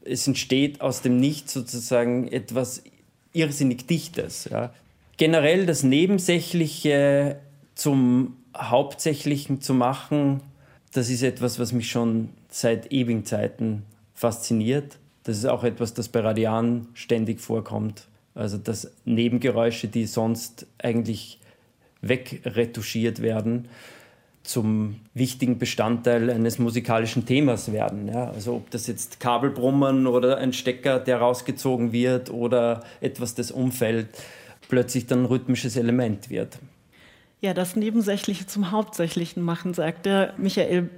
es 0.04 0.26
entsteht 0.26 0.80
aus 0.80 1.02
dem 1.02 1.18
Nichts 1.18 1.52
sozusagen 1.52 2.28
etwas 2.28 2.84
irrsinnig 3.32 3.86
Dichtes. 3.86 4.48
Ja. 4.50 4.72
Generell 5.16 5.66
das 5.66 5.82
Nebensächliche 5.82 7.40
zum 7.74 8.36
Hauptsächlichen 8.56 9.60
zu 9.60 9.74
machen, 9.74 10.42
das 10.92 11.08
ist 11.08 11.22
etwas, 11.22 11.58
was 11.58 11.72
mich 11.72 11.90
schon 11.90 12.28
seit 12.50 12.92
ewigen 12.92 13.24
Zeiten 13.24 13.82
fasziniert. 14.14 14.98
Das 15.24 15.38
ist 15.38 15.46
auch 15.46 15.64
etwas, 15.64 15.94
das 15.94 16.08
bei 16.08 16.20
Radian 16.20 16.88
ständig 16.94 17.40
vorkommt. 17.40 18.06
Also 18.34 18.58
dass 18.58 18.92
Nebengeräusche, 19.04 19.88
die 19.88 20.06
sonst 20.06 20.66
eigentlich 20.78 21.38
wegretuschiert 22.02 23.22
werden, 23.22 23.68
zum 24.42 24.96
wichtigen 25.14 25.58
Bestandteil 25.58 26.30
eines 26.30 26.58
musikalischen 26.58 27.26
Themas 27.26 27.72
werden. 27.72 28.08
Ja? 28.08 28.30
Also 28.30 28.54
ob 28.56 28.70
das 28.70 28.86
jetzt 28.86 29.20
Kabelbrummern 29.20 30.06
oder 30.06 30.38
ein 30.38 30.52
Stecker, 30.52 30.98
der 30.98 31.18
rausgezogen 31.18 31.92
wird 31.92 32.30
oder 32.30 32.82
etwas, 33.00 33.34
das 33.34 33.50
umfällt, 33.50 34.08
plötzlich 34.68 35.06
dann 35.06 35.22
ein 35.22 35.26
rhythmisches 35.26 35.76
Element 35.76 36.28
wird. 36.30 36.58
Ja, 37.40 37.54
das 37.54 37.76
Nebensächliche 37.76 38.46
zum 38.46 38.70
Hauptsächlichen 38.70 39.42
machen, 39.42 39.74
sagt 39.74 40.06
der 40.06 40.34
Michael. 40.38 40.88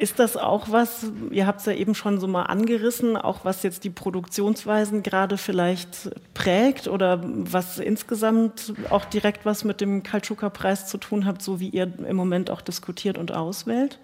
Ist 0.00 0.20
das 0.20 0.36
auch 0.36 0.70
was, 0.70 1.06
ihr 1.32 1.44
habt 1.44 1.58
es 1.58 1.66
ja 1.66 1.72
eben 1.72 1.96
schon 1.96 2.20
so 2.20 2.28
mal 2.28 2.44
angerissen, 2.44 3.16
auch 3.16 3.44
was 3.44 3.64
jetzt 3.64 3.82
die 3.82 3.90
Produktionsweisen 3.90 5.02
gerade 5.02 5.36
vielleicht 5.36 6.10
prägt 6.34 6.86
oder 6.86 7.20
was 7.24 7.80
insgesamt 7.80 8.74
auch 8.90 9.04
direkt 9.06 9.44
was 9.44 9.64
mit 9.64 9.80
dem 9.80 10.04
Kaltschuka-Preis 10.04 10.86
zu 10.86 10.98
tun 10.98 11.24
hat, 11.24 11.42
so 11.42 11.58
wie 11.58 11.68
ihr 11.68 11.92
im 12.06 12.14
Moment 12.14 12.48
auch 12.48 12.60
diskutiert 12.60 13.18
und 13.18 13.32
auswählt? 13.32 13.98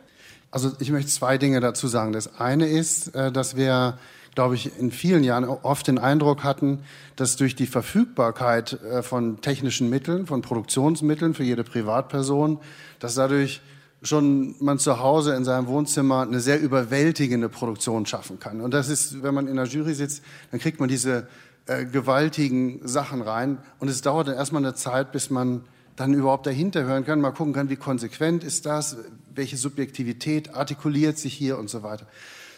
Also 0.51 0.73
ich 0.81 0.91
möchte 0.91 1.11
zwei 1.13 1.39
Dinge 1.39 1.61
dazu 1.61 1.87
sagen. 1.87 2.13
Das 2.13 2.41
eine 2.41 2.67
ist, 2.67 3.15
äh, 3.15 3.31
dass 3.31 3.57
wir 3.57 3.99
glaube 4.35 4.57
ich, 4.57 4.79
in 4.79 4.91
vielen 4.91 5.23
Jahren 5.23 5.45
oft 5.45 5.87
den 5.87 5.99
Eindruck 5.99 6.43
hatten, 6.43 6.81
dass 7.17 7.37
durch 7.37 7.55
die 7.55 7.67
Verfügbarkeit 7.67 8.73
äh, 8.83 9.03
von 9.03 9.41
technischen 9.41 9.91
Mitteln, 9.91 10.27
von 10.27 10.43
Produktionsmitteln 10.43 11.35
für 11.35 11.45
jede 11.45 11.63
Privatperson, 11.63 12.59
dass 12.99 13.15
dadurch 13.15 13.61
schon 14.05 14.55
man 14.61 14.79
zu 14.79 15.01
Hause 15.01 15.35
in 15.35 15.45
seinem 15.45 15.67
Wohnzimmer 15.67 16.23
eine 16.23 16.41
sehr 16.41 16.61
überwältigende 16.61 17.49
Produktion 17.49 18.07
schaffen 18.07 18.39
kann. 18.39 18.61
Und 18.61 18.73
das 18.73 18.89
ist, 18.89 19.23
wenn 19.23 19.35
man 19.35 19.49
in 19.49 19.57
der 19.57 19.67
Jury 19.67 19.95
sitzt, 19.95 20.23
dann 20.51 20.61
kriegt 20.61 20.79
man 20.81 20.89
diese 20.89 21.27
äh, 21.67 21.85
gewaltigen 21.85 22.81
Sachen 22.87 23.23
rein. 23.23 23.59
Und 23.79 23.89
es 23.89 24.03
dauert 24.03 24.29
dann 24.29 24.35
erstmal 24.35 24.63
eine 24.63 24.75
Zeit, 24.75 25.13
bis 25.13 25.31
man 25.31 25.63
dann 25.97 26.13
überhaupt 26.13 26.47
dahinter 26.47 26.85
hören 26.85 27.05
kann, 27.05 27.21
mal 27.21 27.31
gucken 27.31 27.53
kann, 27.53 27.71
wie 27.71 27.77
konsequent 27.77 28.45
ist 28.45 28.67
das, 28.67 28.97
welche 29.35 29.57
Subjektivität 29.57 30.55
artikuliert 30.55 31.19
sich 31.19 31.35
hier 31.35 31.59
und 31.59 31.71
so 31.71 31.83
weiter. 31.83 32.07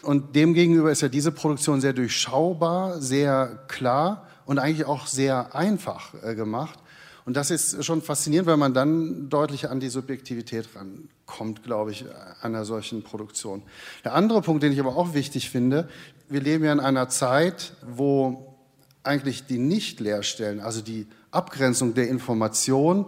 Und 0.01 0.35
demgegenüber 0.35 0.91
ist 0.91 1.01
ja 1.01 1.07
diese 1.07 1.31
Produktion 1.31 1.81
sehr 1.81 1.93
durchschaubar, 1.93 3.01
sehr 3.01 3.59
klar 3.67 4.27
und 4.45 4.59
eigentlich 4.59 4.85
auch 4.85 5.07
sehr 5.07 5.55
einfach 5.55 6.13
äh, 6.23 6.35
gemacht. 6.35 6.79
Und 7.27 7.35
das 7.35 7.51
ist 7.51 7.83
schon 7.83 8.01
faszinierend, 8.01 8.47
weil 8.47 8.55
man 8.55 8.73
dann 8.73 9.27
deutlich 9.29 9.69
an 9.69 9.81
die 9.81 9.89
Subjektivität 9.89 10.69
rankommt, 10.73 11.61
glaube 11.61 11.91
ich, 11.91 12.05
einer 12.41 12.63
solchen 12.63 13.03
Produktion. 13.03 13.63
Der 14.05 14.15
andere 14.15 14.41
Punkt, 14.41 14.63
den 14.63 14.71
ich 14.71 14.79
aber 14.79 14.95
auch 14.95 15.13
wichtig 15.13 15.49
finde, 15.49 15.89
wir 16.29 16.39
leben 16.39 16.63
ja 16.63 16.71
in 16.71 16.79
einer 16.79 17.09
Zeit, 17.09 17.73
wo 17.85 18.55
eigentlich 19.03 19.45
die 19.45 19.57
Nicht-Leerstellen, 19.57 20.61
also 20.61 20.79
die 20.79 21.05
Abgrenzung 21.31 21.93
der 21.95 22.07
Information, 22.07 23.07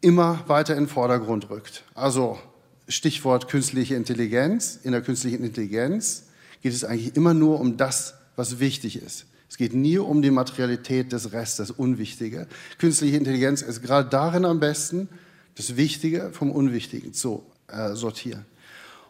immer 0.00 0.44
weiter 0.46 0.74
in 0.74 0.84
den 0.84 0.88
Vordergrund 0.88 1.50
rückt. 1.50 1.82
Also 1.96 2.38
Stichwort 2.86 3.48
künstliche 3.48 3.96
Intelligenz. 3.96 4.78
In 4.84 4.92
der 4.92 5.02
künstlichen 5.02 5.42
Intelligenz 5.42 6.26
geht 6.62 6.72
es 6.72 6.84
eigentlich 6.84 7.16
immer 7.16 7.34
nur 7.34 7.58
um 7.58 7.76
das, 7.76 8.14
was 8.36 8.60
wichtig 8.60 9.02
ist. 9.02 9.26
Es 9.54 9.58
geht 9.58 9.72
nie 9.72 9.98
um 9.98 10.20
die 10.20 10.32
Materialität 10.32 11.12
des 11.12 11.32
Restes, 11.32 11.68
das 11.68 11.70
Unwichtige. 11.70 12.48
Künstliche 12.78 13.16
Intelligenz 13.16 13.62
ist 13.62 13.82
gerade 13.82 14.08
darin 14.08 14.44
am 14.44 14.58
besten, 14.58 15.08
das 15.54 15.76
Wichtige 15.76 16.32
vom 16.32 16.50
Unwichtigen 16.50 17.12
zu 17.12 17.46
äh, 17.68 17.94
sortieren. 17.94 18.46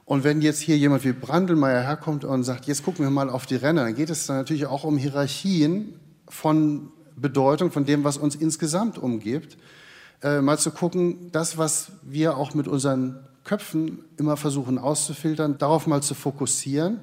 Und 0.05 0.23
wenn 0.23 0.43
jetzt 0.43 0.61
hier 0.61 0.77
jemand 0.77 1.03
wie 1.07 1.12
Brandelmeier 1.12 1.81
herkommt 1.81 2.27
und 2.27 2.45
sagt, 2.45 2.66
jetzt 2.66 2.85
gucken 2.85 3.07
wir 3.07 3.11
mal 3.11 3.31
auf 3.31 3.47
die 3.47 3.55
Renner, 3.55 3.85
dann 3.85 3.95
geht 3.95 4.11
es 4.11 4.27
dann 4.27 4.37
natürlich 4.37 4.66
auch 4.66 4.85
um 4.85 4.99
Hierarchien 4.99 5.95
von 6.29 6.91
Bedeutung, 7.16 7.71
von 7.71 7.87
dem, 7.87 8.05
was 8.05 8.19
uns 8.19 8.35
insgesamt 8.35 8.99
umgibt. 8.99 9.57
Äh, 10.23 10.43
mal 10.43 10.59
zu 10.59 10.73
gucken, 10.73 11.33
das, 11.33 11.57
was 11.57 11.93
wir 12.03 12.37
auch 12.37 12.53
mit 12.53 12.69
unseren 12.69 13.19
Köpfen 13.45 14.05
immer 14.19 14.37
versuchen 14.37 14.77
auszufiltern, 14.77 15.57
darauf 15.57 15.87
mal 15.87 16.03
zu 16.03 16.15
fokussieren 16.15 17.01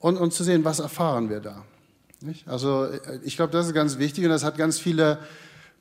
und, 0.00 0.16
und 0.16 0.32
zu 0.32 0.42
sehen, 0.42 0.64
was 0.64 0.80
erfahren 0.80 1.30
wir 1.30 1.38
da. 1.38 1.62
Also 2.46 2.84
äh, 2.84 3.20
ich 3.22 3.36
glaube, 3.36 3.52
das 3.52 3.66
ist 3.66 3.74
ganz 3.74 3.98
wichtig 3.98 4.24
und 4.24 4.30
das 4.30 4.44
hat 4.44 4.56
ganz 4.56 4.78
viele 4.78 5.18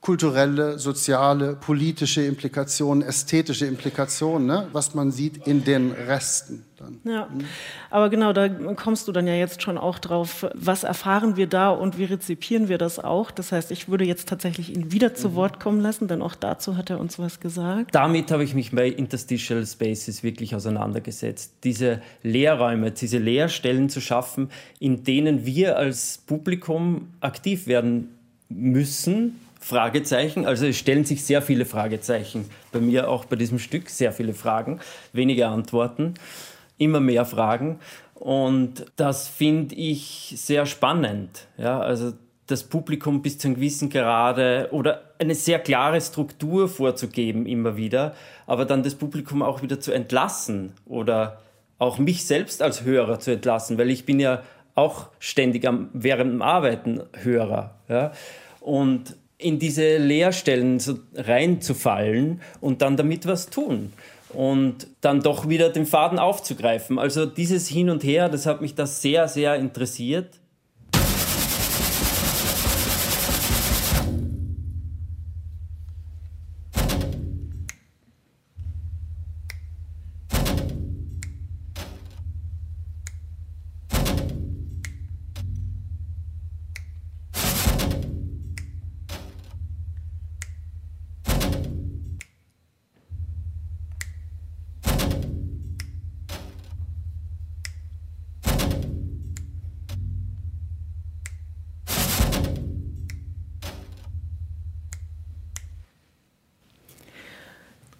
kulturelle, 0.01 0.79
soziale, 0.79 1.55
politische 1.55 2.23
Implikationen, 2.23 3.07
ästhetische 3.07 3.67
Implikationen, 3.67 4.47
ne? 4.47 4.67
was 4.71 4.95
man 4.95 5.11
sieht 5.11 5.45
in 5.45 5.63
den 5.63 5.91
Resten. 5.91 6.65
Dann. 6.75 6.99
Ja, 7.03 7.29
aber 7.91 8.09
genau, 8.09 8.33
da 8.33 8.49
kommst 8.49 9.07
du 9.07 9.11
dann 9.11 9.27
ja 9.27 9.35
jetzt 9.35 9.61
schon 9.61 9.77
auch 9.77 9.99
drauf, 9.99 10.47
was 10.55 10.83
erfahren 10.83 11.35
wir 11.35 11.45
da 11.45 11.69
und 11.69 11.99
wie 11.99 12.05
rezipieren 12.05 12.67
wir 12.67 12.79
das 12.79 12.97
auch. 12.97 13.29
Das 13.29 13.51
heißt, 13.51 13.69
ich 13.69 13.89
würde 13.89 14.03
jetzt 14.03 14.27
tatsächlich 14.27 14.75
ihn 14.75 14.91
wieder 14.91 15.13
zu 15.13 15.29
mhm. 15.29 15.35
Wort 15.35 15.59
kommen 15.59 15.79
lassen, 15.79 16.07
denn 16.07 16.23
auch 16.23 16.33
dazu 16.33 16.77
hat 16.77 16.89
er 16.89 16.99
uns 16.99 17.19
was 17.19 17.39
gesagt. 17.39 17.93
Damit 17.93 18.31
habe 18.31 18.43
ich 18.43 18.55
mich 18.55 18.71
bei 18.71 18.87
Interstitial 18.87 19.63
Spaces 19.67 20.23
wirklich 20.23 20.55
auseinandergesetzt. 20.55 21.53
Diese 21.63 22.01
Leerräume, 22.23 22.89
diese 22.89 23.19
Leerstellen 23.19 23.89
zu 23.89 24.01
schaffen, 24.01 24.49
in 24.79 25.03
denen 25.03 25.45
wir 25.45 25.77
als 25.77 26.17
Publikum 26.25 27.09
aktiv 27.19 27.67
werden 27.67 28.17
müssen, 28.49 29.39
Fragezeichen. 29.61 30.45
Also 30.45 30.65
es 30.65 30.77
stellen 30.77 31.05
sich 31.05 31.23
sehr 31.23 31.41
viele 31.41 31.65
Fragezeichen. 31.65 32.49
Bei 32.71 32.79
mir 32.79 33.09
auch 33.09 33.25
bei 33.25 33.35
diesem 33.35 33.59
Stück 33.59 33.89
sehr 33.89 34.11
viele 34.11 34.33
Fragen, 34.33 34.79
wenige 35.13 35.47
Antworten, 35.47 36.15
immer 36.77 36.99
mehr 36.99 37.25
Fragen. 37.25 37.79
Und 38.15 38.85
das 38.97 39.27
finde 39.27 39.75
ich 39.75 40.33
sehr 40.35 40.65
spannend. 40.65 41.47
Ja, 41.57 41.79
also 41.79 42.13
das 42.47 42.63
Publikum 42.63 43.21
bis 43.21 43.37
zu 43.37 43.47
einem 43.47 43.55
gewissen 43.55 43.89
Grade 43.89 44.69
oder 44.71 45.03
eine 45.19 45.35
sehr 45.35 45.59
klare 45.59 46.01
Struktur 46.01 46.67
vorzugeben 46.67 47.45
immer 47.45 47.77
wieder, 47.77 48.13
aber 48.45 48.65
dann 48.65 48.83
das 48.83 48.95
Publikum 48.95 49.41
auch 49.41 49.61
wieder 49.61 49.79
zu 49.79 49.91
entlassen 49.91 50.73
oder 50.85 51.39
auch 51.77 51.97
mich 51.97 52.25
selbst 52.25 52.61
als 52.61 52.83
Hörer 52.83 53.19
zu 53.19 53.31
entlassen, 53.31 53.77
weil 53.77 53.89
ich 53.89 54.05
bin 54.05 54.19
ja 54.19 54.41
auch 54.75 55.07
ständig 55.19 55.67
am, 55.67 55.89
während 55.93 56.31
dem 56.31 56.41
Arbeiten 56.41 57.01
Hörer. 57.13 57.75
Ja? 57.87 58.11
Und 58.59 59.15
in 59.41 59.59
diese 59.59 59.97
Leerstellen 59.97 60.79
so 60.79 60.99
reinzufallen 61.15 62.41
und 62.59 62.81
dann 62.81 62.97
damit 62.97 63.25
was 63.25 63.49
tun 63.49 63.93
und 64.33 64.87
dann 65.01 65.21
doch 65.21 65.49
wieder 65.49 65.69
den 65.69 65.85
Faden 65.85 66.19
aufzugreifen. 66.19 66.99
Also 66.99 67.25
dieses 67.25 67.67
Hin 67.67 67.89
und 67.89 68.03
Her, 68.03 68.29
das 68.29 68.45
hat 68.45 68.61
mich 68.61 68.75
da 68.75 68.85
sehr, 68.85 69.27
sehr 69.27 69.55
interessiert. 69.55 70.40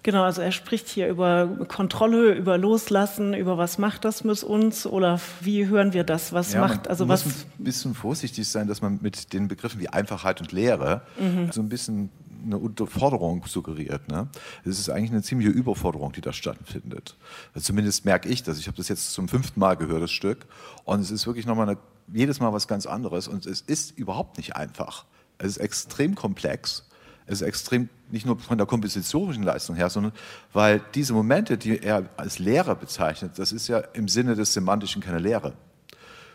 Genau, 0.04 0.24
also 0.24 0.42
er 0.42 0.50
spricht 0.50 0.88
hier 0.88 1.08
über 1.08 1.46
Kontrolle, 1.68 2.32
über 2.32 2.58
Loslassen, 2.58 3.34
über 3.34 3.56
was 3.56 3.78
macht 3.78 4.04
das 4.04 4.24
mit 4.24 4.42
uns 4.42 4.84
oder 4.84 5.20
wie 5.40 5.66
hören 5.66 5.92
wir 5.92 6.02
das? 6.02 6.32
Was 6.32 6.54
ja, 6.54 6.60
macht, 6.60 6.88
also 6.88 7.06
muss 7.06 7.24
was. 7.24 7.46
ein 7.58 7.64
bisschen 7.64 7.94
vorsichtig 7.94 8.48
sein, 8.48 8.66
dass 8.66 8.82
man 8.82 8.98
mit 9.00 9.32
den 9.32 9.46
Begriffen 9.46 9.80
wie 9.80 9.88
Einfachheit 9.88 10.40
und 10.40 10.50
Lehre 10.50 11.02
mhm. 11.20 11.52
so 11.52 11.60
ein 11.60 11.68
bisschen 11.68 12.10
eine 12.44 12.58
Unterforderung 12.58 13.46
suggeriert. 13.46 14.08
Ne? 14.08 14.28
Es 14.64 14.80
ist 14.80 14.90
eigentlich 14.90 15.12
eine 15.12 15.22
ziemliche 15.22 15.50
Überforderung, 15.50 16.12
die 16.12 16.20
da 16.20 16.32
stattfindet. 16.32 17.16
Also 17.54 17.66
zumindest 17.66 18.04
merke 18.04 18.28
ich 18.28 18.42
das. 18.42 18.58
Ich 18.58 18.66
habe 18.66 18.76
das 18.76 18.88
jetzt 18.88 19.12
zum 19.12 19.28
fünften 19.28 19.60
Mal 19.60 19.76
gehört, 19.76 20.02
das 20.02 20.10
Stück. 20.10 20.46
Und 20.84 21.00
es 21.00 21.12
ist 21.12 21.26
wirklich 21.28 21.46
nochmal 21.46 21.68
eine, 21.68 21.78
jedes 22.12 22.40
Mal 22.40 22.52
was 22.52 22.66
ganz 22.66 22.86
anderes. 22.86 23.28
Und 23.28 23.46
es 23.46 23.60
ist 23.60 23.96
überhaupt 23.96 24.36
nicht 24.36 24.56
einfach. 24.56 25.04
Es 25.38 25.52
ist 25.52 25.58
extrem 25.58 26.16
komplex 26.16 26.88
ist 27.26 27.42
extrem, 27.42 27.88
nicht 28.10 28.26
nur 28.26 28.38
von 28.38 28.58
der 28.58 28.66
kompositorischen 28.66 29.42
Leistung 29.42 29.76
her, 29.76 29.90
sondern 29.90 30.12
weil 30.52 30.80
diese 30.94 31.12
Momente, 31.12 31.56
die 31.56 31.78
er 31.78 32.08
als 32.16 32.38
Lehre 32.38 32.74
bezeichnet, 32.76 33.38
das 33.38 33.52
ist 33.52 33.68
ja 33.68 33.78
im 33.78 34.08
Sinne 34.08 34.34
des 34.34 34.52
Semantischen 34.52 35.02
keine 35.02 35.18
Lehre, 35.18 35.54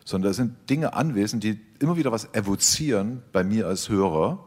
sondern 0.05 0.31
da 0.31 0.33
sind 0.33 0.69
Dinge 0.69 0.93
anwesend, 0.93 1.43
die 1.43 1.59
immer 1.79 1.97
wieder 1.97 2.11
was 2.11 2.33
evozieren 2.33 3.23
bei 3.31 3.43
mir 3.43 3.67
als 3.67 3.89
Hörer. 3.89 4.43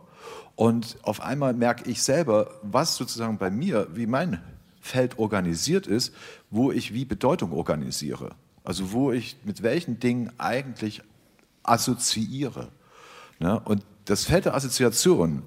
Und 0.56 0.98
auf 1.02 1.20
einmal 1.20 1.54
merke 1.54 1.88
ich 1.90 2.02
selber, 2.02 2.50
was 2.62 2.96
sozusagen 2.96 3.38
bei 3.38 3.50
mir, 3.50 3.88
wie 3.94 4.06
mein 4.06 4.42
Feld 4.80 5.18
organisiert 5.18 5.86
ist, 5.86 6.14
wo 6.50 6.72
ich 6.72 6.94
wie 6.94 7.04
Bedeutung 7.04 7.52
organisiere. 7.52 8.30
Also 8.64 8.92
wo 8.92 9.12
ich 9.12 9.36
mit 9.44 9.62
welchen 9.62 10.00
Dingen 10.00 10.32
eigentlich 10.38 11.02
assoziiere. 11.62 12.68
Ne? 13.38 13.60
Und 13.60 13.84
das 14.04 14.24
Feld 14.24 14.46
der 14.46 14.54
Assoziation, 14.54 15.42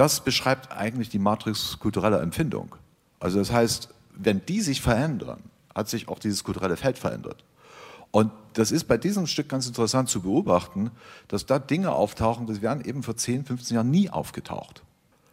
das 0.00 0.20
beschreibt 0.20 0.72
eigentlich 0.72 1.10
die 1.10 1.18
Matrix 1.18 1.78
kultureller 1.78 2.22
Empfindung. 2.22 2.74
Also 3.18 3.38
das 3.38 3.52
heißt, 3.52 3.90
wenn 4.14 4.40
die 4.46 4.62
sich 4.62 4.80
verändern, 4.80 5.42
hat 5.74 5.90
sich 5.90 6.08
auch 6.08 6.18
dieses 6.18 6.42
kulturelle 6.42 6.78
Feld 6.78 6.96
verändert. 6.96 7.44
Und 8.10 8.32
das 8.54 8.72
ist 8.72 8.84
bei 8.84 8.96
diesem 8.96 9.26
Stück 9.26 9.50
ganz 9.50 9.66
interessant 9.66 10.08
zu 10.08 10.22
beobachten, 10.22 10.90
dass 11.28 11.44
da 11.44 11.58
Dinge 11.58 11.92
auftauchen, 11.92 12.46
die 12.46 12.62
wären 12.62 12.80
eben 12.80 13.02
vor 13.02 13.14
10, 13.14 13.44
15 13.44 13.74
Jahren 13.74 13.90
nie 13.90 14.08
aufgetaucht. 14.08 14.82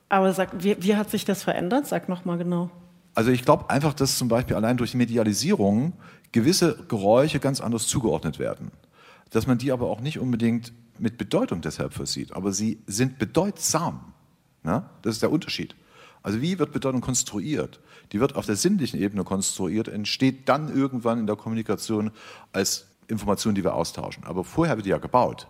Aber 0.09 0.33
sag, 0.33 0.61
wie, 0.61 0.75
wie 0.83 0.97
hat 0.97 1.09
sich 1.09 1.23
das 1.23 1.43
verändert? 1.43 1.87
Sag 1.87 2.09
noch 2.09 2.25
mal 2.25 2.37
genau. 2.37 2.69
Also 3.15 3.31
ich 3.31 3.45
glaube 3.45 3.69
einfach, 3.69 3.93
dass 3.93 4.17
zum 4.17 4.27
Beispiel 4.27 4.57
allein 4.57 4.75
durch 4.75 4.93
Medialisierung 4.95 5.93
gewisse 6.33 6.77
Geräusche 6.89 7.39
ganz 7.39 7.61
anders 7.61 7.87
zugeordnet 7.87 8.37
werden. 8.37 8.71
Dass 9.29 9.47
man 9.47 9.57
die 9.57 9.71
aber 9.71 9.87
auch 9.87 10.01
nicht 10.01 10.19
unbedingt 10.19 10.73
mit 10.99 11.17
Bedeutung 11.17 11.61
deshalb 11.61 11.93
versieht, 11.93 12.33
aber 12.33 12.51
sie 12.51 12.83
sind 12.85 13.17
bedeutsam. 13.17 14.13
Ja? 14.67 14.89
Das 15.01 15.15
ist 15.15 15.23
der 15.23 15.31
Unterschied. 15.31 15.75
Also 16.21 16.41
wie 16.41 16.59
wird 16.59 16.73
Bedeutung 16.73 17.01
konstruiert? 17.01 17.79
Die 18.11 18.19
wird 18.19 18.35
auf 18.35 18.45
der 18.45 18.55
sinnlichen 18.55 18.99
Ebene 18.99 19.23
konstruiert, 19.23 19.87
entsteht 19.87 20.47
dann 20.49 20.73
irgendwann 20.73 21.19
in 21.19 21.27
der 21.27 21.35
Kommunikation 21.35 22.11
als 22.51 22.87
Information, 23.07 23.55
die 23.55 23.63
wir 23.63 23.73
austauschen. 23.73 24.23
Aber 24.25 24.43
vorher 24.43 24.75
wird 24.75 24.85
die 24.85 24.91
ja 24.91 24.97
gebaut. 24.97 25.47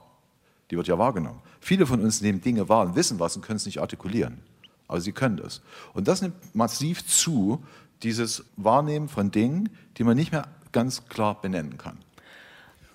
Die 0.69 0.77
wird 0.77 0.88
ja 0.88 0.98
wahrgenommen. 0.98 1.41
Viele 1.60 1.85
von 1.85 2.02
uns 2.02 2.22
nehmen 2.22 2.41
Dinge 2.41 2.69
wahr 2.69 2.85
und 2.85 2.95
wissen 2.95 3.19
was 3.19 3.35
und 3.35 3.41
können 3.41 3.57
es 3.57 3.65
nicht 3.65 3.80
artikulieren. 3.80 4.39
Aber 4.88 5.02
sie 5.02 5.11
können 5.11 5.38
das. 5.38 5.61
Und 5.94 6.07
das 6.07 6.22
nimmt 6.22 6.56
massiv 6.56 7.06
zu, 7.06 7.64
dieses 8.03 8.45
Wahrnehmen 8.56 9.10
von 9.10 9.31
Dingen, 9.31 9.69
die 9.98 10.03
man 10.03 10.15
nicht 10.15 10.31
mehr 10.31 10.48
ganz 10.72 11.07
klar 11.07 11.41
benennen 11.41 11.77
kann. 11.77 11.98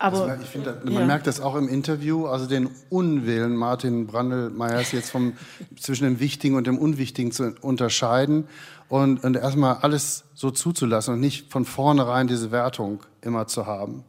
Aber 0.02 0.22
also, 0.22 0.42
ich 0.42 0.48
finde, 0.48 0.80
man 0.82 0.94
ja. 0.94 1.06
merkt 1.06 1.28
das 1.28 1.40
auch 1.40 1.54
im 1.54 1.68
Interview, 1.68 2.26
also 2.26 2.46
den 2.46 2.68
Unwillen 2.90 3.54
Martin 3.54 4.08
Brandelmeyers 4.08 4.90
jetzt 4.90 5.10
vom, 5.10 5.34
zwischen 5.78 6.02
dem 6.02 6.18
Wichtigen 6.18 6.56
und 6.56 6.66
dem 6.66 6.76
Unwichtigen 6.76 7.30
zu 7.30 7.54
unterscheiden 7.60 8.48
und, 8.88 9.22
und 9.22 9.36
erstmal 9.36 9.76
alles 9.76 10.24
so 10.34 10.50
zuzulassen 10.50 11.14
und 11.14 11.20
nicht 11.20 11.52
von 11.52 11.64
vornherein 11.64 12.26
diese 12.26 12.50
Wertung 12.50 13.04
immer 13.20 13.46
zu 13.46 13.66
haben. 13.66 14.02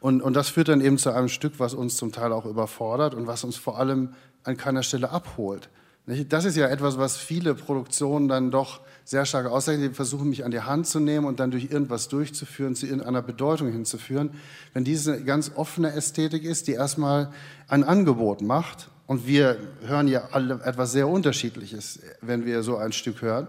Und, 0.00 0.20
und 0.20 0.34
das 0.34 0.48
führt 0.48 0.66
dann 0.66 0.80
eben 0.80 0.98
zu 0.98 1.10
einem 1.10 1.28
Stück, 1.28 1.60
was 1.60 1.74
uns 1.74 1.96
zum 1.96 2.10
Teil 2.10 2.32
auch 2.32 2.44
überfordert 2.44 3.14
und 3.14 3.28
was 3.28 3.44
uns 3.44 3.54
vor 3.54 3.78
allem 3.78 4.14
an 4.42 4.56
keiner 4.56 4.82
Stelle 4.82 5.10
abholt. 5.10 5.68
Das 6.06 6.44
ist 6.44 6.56
ja 6.56 6.68
etwas, 6.68 6.98
was 6.98 7.16
viele 7.16 7.54
Produktionen 7.54 8.28
dann 8.28 8.52
doch 8.52 8.80
sehr 9.04 9.26
stark 9.26 9.46
auszeichnen. 9.46 9.88
Die 9.88 9.94
versuchen, 9.94 10.28
mich 10.28 10.44
an 10.44 10.52
die 10.52 10.60
Hand 10.60 10.86
zu 10.86 11.00
nehmen 11.00 11.26
und 11.26 11.40
dann 11.40 11.50
durch 11.50 11.64
irgendwas 11.70 12.06
durchzuführen, 12.06 12.76
zu 12.76 12.86
irgendeiner 12.86 13.22
Bedeutung 13.22 13.72
hinzuführen. 13.72 14.30
Wenn 14.72 14.84
diese 14.84 15.24
ganz 15.24 15.52
offene 15.56 15.92
Ästhetik 15.92 16.44
ist, 16.44 16.68
die 16.68 16.72
erstmal 16.72 17.32
ein 17.66 17.82
Angebot 17.82 18.40
macht, 18.40 18.88
und 19.06 19.26
wir 19.26 19.56
hören 19.86 20.08
ja 20.08 20.30
alle 20.32 20.60
etwas 20.64 20.92
sehr 20.92 21.08
Unterschiedliches, 21.08 22.00
wenn 22.20 22.44
wir 22.44 22.62
so 22.62 22.76
ein 22.76 22.92
Stück 22.92 23.22
hören. 23.22 23.46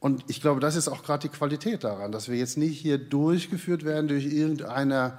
Und 0.00 0.24
ich 0.28 0.40
glaube, 0.40 0.60
das 0.60 0.76
ist 0.76 0.88
auch 0.88 1.02
gerade 1.02 1.28
die 1.28 1.34
Qualität 1.34 1.84
daran, 1.84 2.12
dass 2.12 2.28
wir 2.28 2.36
jetzt 2.36 2.58
nicht 2.58 2.78
hier 2.78 2.98
durchgeführt 2.98 3.84
werden 3.84 4.08
durch 4.08 4.26
irgendeine, 4.26 5.18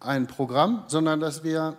ein 0.00 0.26
Programm, 0.26 0.84
sondern 0.88 1.20
dass 1.20 1.44
wir 1.44 1.78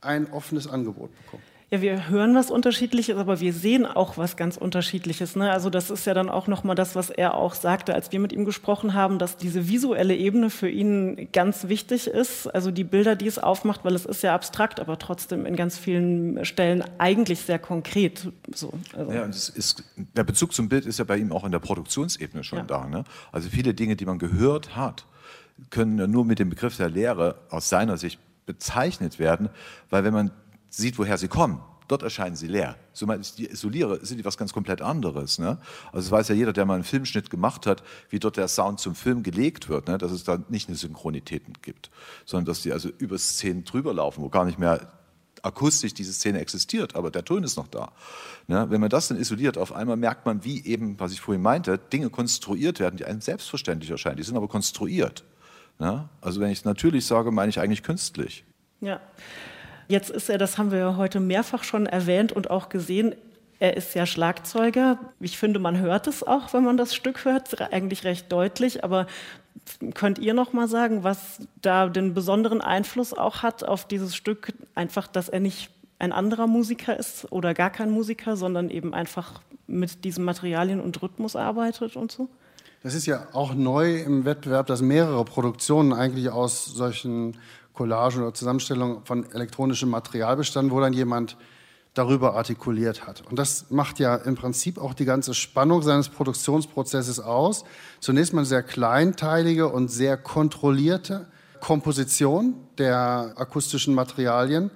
ein 0.00 0.32
offenes 0.32 0.66
Angebot 0.66 1.10
bekommen. 1.24 1.42
Ja, 1.72 1.80
wir 1.82 2.08
hören 2.08 2.34
was 2.34 2.50
Unterschiedliches, 2.50 3.16
aber 3.16 3.38
wir 3.38 3.52
sehen 3.52 3.86
auch 3.86 4.18
was 4.18 4.36
ganz 4.36 4.56
Unterschiedliches. 4.56 5.36
Ne? 5.36 5.52
Also 5.52 5.70
das 5.70 5.88
ist 5.88 6.04
ja 6.04 6.14
dann 6.14 6.28
auch 6.28 6.48
nochmal 6.48 6.74
das, 6.74 6.96
was 6.96 7.10
er 7.10 7.34
auch 7.34 7.54
sagte, 7.54 7.94
als 7.94 8.10
wir 8.10 8.18
mit 8.18 8.32
ihm 8.32 8.44
gesprochen 8.44 8.94
haben, 8.94 9.20
dass 9.20 9.36
diese 9.36 9.68
visuelle 9.68 10.16
Ebene 10.16 10.50
für 10.50 10.68
ihn 10.68 11.28
ganz 11.32 11.68
wichtig 11.68 12.08
ist. 12.08 12.48
Also 12.48 12.72
die 12.72 12.82
Bilder, 12.82 13.14
die 13.14 13.28
es 13.28 13.38
aufmacht, 13.38 13.84
weil 13.84 13.94
es 13.94 14.04
ist 14.04 14.22
ja 14.22 14.34
abstrakt, 14.34 14.80
aber 14.80 14.98
trotzdem 14.98 15.46
in 15.46 15.54
ganz 15.54 15.78
vielen 15.78 16.44
Stellen 16.44 16.82
eigentlich 16.98 17.42
sehr 17.42 17.60
konkret. 17.60 18.32
So, 18.52 18.72
also. 18.96 19.12
Ja, 19.12 19.22
und 19.22 19.30
ist, 19.30 19.84
der 19.96 20.24
Bezug 20.24 20.52
zum 20.52 20.68
Bild 20.68 20.86
ist 20.86 20.98
ja 20.98 21.04
bei 21.04 21.18
ihm 21.18 21.30
auch 21.30 21.44
in 21.44 21.52
der 21.52 21.60
Produktionsebene 21.60 22.42
schon 22.42 22.58
ja. 22.58 22.64
da. 22.64 22.88
Ne? 22.88 23.04
Also 23.30 23.48
viele 23.48 23.74
Dinge, 23.74 23.94
die 23.94 24.06
man 24.06 24.18
gehört 24.18 24.74
hat, 24.74 25.06
können 25.70 26.10
nur 26.10 26.24
mit 26.24 26.40
dem 26.40 26.50
Begriff 26.50 26.76
der 26.76 26.90
Lehre 26.90 27.36
aus 27.48 27.68
seiner 27.68 27.96
Sicht 27.96 28.18
bezeichnet 28.44 29.20
werden, 29.20 29.50
weil 29.88 30.02
wenn 30.02 30.12
man 30.12 30.32
sieht, 30.70 30.98
woher 30.98 31.18
sie 31.18 31.28
kommen. 31.28 31.60
Dort 31.88 32.04
erscheinen 32.04 32.36
sie 32.36 32.46
leer. 32.46 32.76
Ich 32.94 33.34
die 33.34 33.50
isoliere, 33.50 33.98
sind 34.06 34.18
die 34.18 34.24
was 34.24 34.38
ganz 34.38 34.52
komplett 34.52 34.80
anderes. 34.80 35.40
Ne? 35.40 35.58
Also 35.92 36.06
es 36.06 36.10
weiß 36.12 36.28
ja 36.28 36.36
jeder, 36.36 36.52
der 36.52 36.64
mal 36.64 36.74
einen 36.74 36.84
Filmschnitt 36.84 37.30
gemacht 37.30 37.66
hat, 37.66 37.82
wie 38.10 38.20
dort 38.20 38.36
der 38.36 38.46
Sound 38.46 38.78
zum 38.78 38.94
Film 38.94 39.24
gelegt 39.24 39.68
wird, 39.68 39.88
ne? 39.88 39.98
dass 39.98 40.12
es 40.12 40.22
da 40.22 40.38
nicht 40.48 40.68
eine 40.68 40.76
Synchronität 40.76 41.62
gibt, 41.62 41.90
sondern 42.24 42.44
dass 42.44 42.62
die 42.62 42.72
also 42.72 42.90
über 42.98 43.18
Szenen 43.18 43.64
drüber 43.64 43.92
laufen, 43.92 44.22
wo 44.22 44.28
gar 44.28 44.44
nicht 44.44 44.58
mehr 44.58 44.92
akustisch 45.42 45.92
diese 45.92 46.12
Szene 46.12 46.38
existiert, 46.38 46.94
aber 46.94 47.10
der 47.10 47.24
Ton 47.24 47.42
ist 47.42 47.56
noch 47.56 47.66
da. 47.66 47.90
Ne? 48.46 48.66
Wenn 48.70 48.80
man 48.80 48.90
das 48.90 49.08
dann 49.08 49.18
isoliert, 49.18 49.58
auf 49.58 49.72
einmal 49.72 49.96
merkt 49.96 50.26
man, 50.26 50.44
wie 50.44 50.64
eben, 50.64 51.00
was 51.00 51.10
ich 51.12 51.20
vorhin 51.20 51.42
meinte, 51.42 51.76
Dinge 51.76 52.10
konstruiert 52.10 52.78
werden, 52.78 52.98
die 52.98 53.04
einem 53.04 53.20
selbstverständlich 53.20 53.90
erscheinen. 53.90 54.16
Die 54.16 54.22
sind 54.22 54.36
aber 54.36 54.48
konstruiert. 54.48 55.24
Ne? 55.80 56.08
Also 56.20 56.40
wenn 56.40 56.50
ich 56.50 56.64
natürlich 56.64 57.06
sage, 57.06 57.32
meine 57.32 57.50
ich 57.50 57.58
eigentlich 57.58 57.82
künstlich. 57.82 58.44
Ja. 58.80 59.00
Jetzt 59.90 60.10
ist 60.10 60.30
er, 60.30 60.38
das 60.38 60.56
haben 60.56 60.70
wir 60.70 60.96
heute 60.96 61.18
mehrfach 61.18 61.64
schon 61.64 61.86
erwähnt 61.86 62.30
und 62.30 62.48
auch 62.48 62.68
gesehen, 62.68 63.12
er 63.58 63.76
ist 63.76 63.92
ja 63.96 64.06
Schlagzeuger. 64.06 65.00
Ich 65.18 65.36
finde, 65.36 65.58
man 65.58 65.80
hört 65.80 66.06
es 66.06 66.22
auch, 66.22 66.52
wenn 66.52 66.62
man 66.62 66.76
das 66.76 66.94
Stück 66.94 67.24
hört, 67.24 67.60
eigentlich 67.72 68.04
recht 68.04 68.30
deutlich. 68.30 68.84
Aber 68.84 69.08
könnt 69.94 70.20
ihr 70.20 70.32
noch 70.32 70.52
mal 70.52 70.68
sagen, 70.68 71.02
was 71.02 71.40
da 71.60 71.88
den 71.88 72.14
besonderen 72.14 72.60
Einfluss 72.60 73.12
auch 73.12 73.42
hat 73.42 73.64
auf 73.64 73.84
dieses 73.84 74.14
Stück? 74.14 74.52
Einfach, 74.76 75.08
dass 75.08 75.28
er 75.28 75.40
nicht 75.40 75.70
ein 75.98 76.12
anderer 76.12 76.46
Musiker 76.46 76.96
ist 76.96 77.26
oder 77.32 77.52
gar 77.52 77.70
kein 77.70 77.90
Musiker, 77.90 78.36
sondern 78.36 78.70
eben 78.70 78.94
einfach 78.94 79.40
mit 79.66 80.04
diesen 80.04 80.24
Materialien 80.24 80.80
und 80.80 81.02
Rhythmus 81.02 81.34
arbeitet 81.34 81.96
und 81.96 82.12
so? 82.12 82.28
Das 82.84 82.94
ist 82.94 83.06
ja 83.06 83.26
auch 83.32 83.54
neu 83.54 83.96
im 83.96 84.24
Wettbewerb, 84.24 84.68
dass 84.68 84.82
mehrere 84.82 85.24
Produktionen 85.24 85.92
eigentlich 85.92 86.30
aus 86.30 86.64
solchen 86.64 87.36
Collagen 87.80 88.20
oder 88.20 88.34
Zusammenstellungen 88.34 89.06
von 89.06 89.24
elektronischem 89.32 89.88
Material 89.88 90.36
bestanden, 90.36 90.70
wo 90.70 90.80
dann 90.80 90.92
jemand 90.92 91.38
darüber 91.94 92.34
artikuliert 92.34 93.06
hat. 93.06 93.22
Und 93.30 93.38
das 93.38 93.70
macht 93.70 93.98
ja 93.98 94.16
im 94.16 94.34
Prinzip 94.34 94.76
auch 94.76 94.92
die 94.92 95.06
ganze 95.06 95.32
Spannung 95.32 95.80
seines 95.80 96.10
Produktionsprozesses 96.10 97.20
aus. 97.20 97.64
Zunächst 97.98 98.34
mal 98.34 98.44
sehr 98.44 98.62
kleinteilige 98.62 99.68
und 99.68 99.90
sehr 99.90 100.18
kontrollierte 100.18 101.26
Komposition 101.60 102.54
der 102.76 103.32
akustischen 103.36 103.94
Materialien 103.94 104.70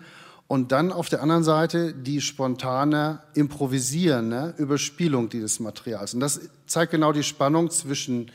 und 0.46 0.72
dann 0.72 0.90
auf 0.90 1.10
der 1.10 1.20
anderen 1.20 1.44
Seite 1.44 1.92
die 1.92 2.22
spontane, 2.22 3.20
improvisierende 3.34 4.54
Überspielung 4.56 5.28
dieses 5.28 5.60
Materials. 5.60 6.14
Und 6.14 6.20
das 6.20 6.40
zeigt 6.66 6.92
genau 6.92 7.12
die 7.12 7.22
Spannung 7.22 7.68
zwischen 7.68 8.30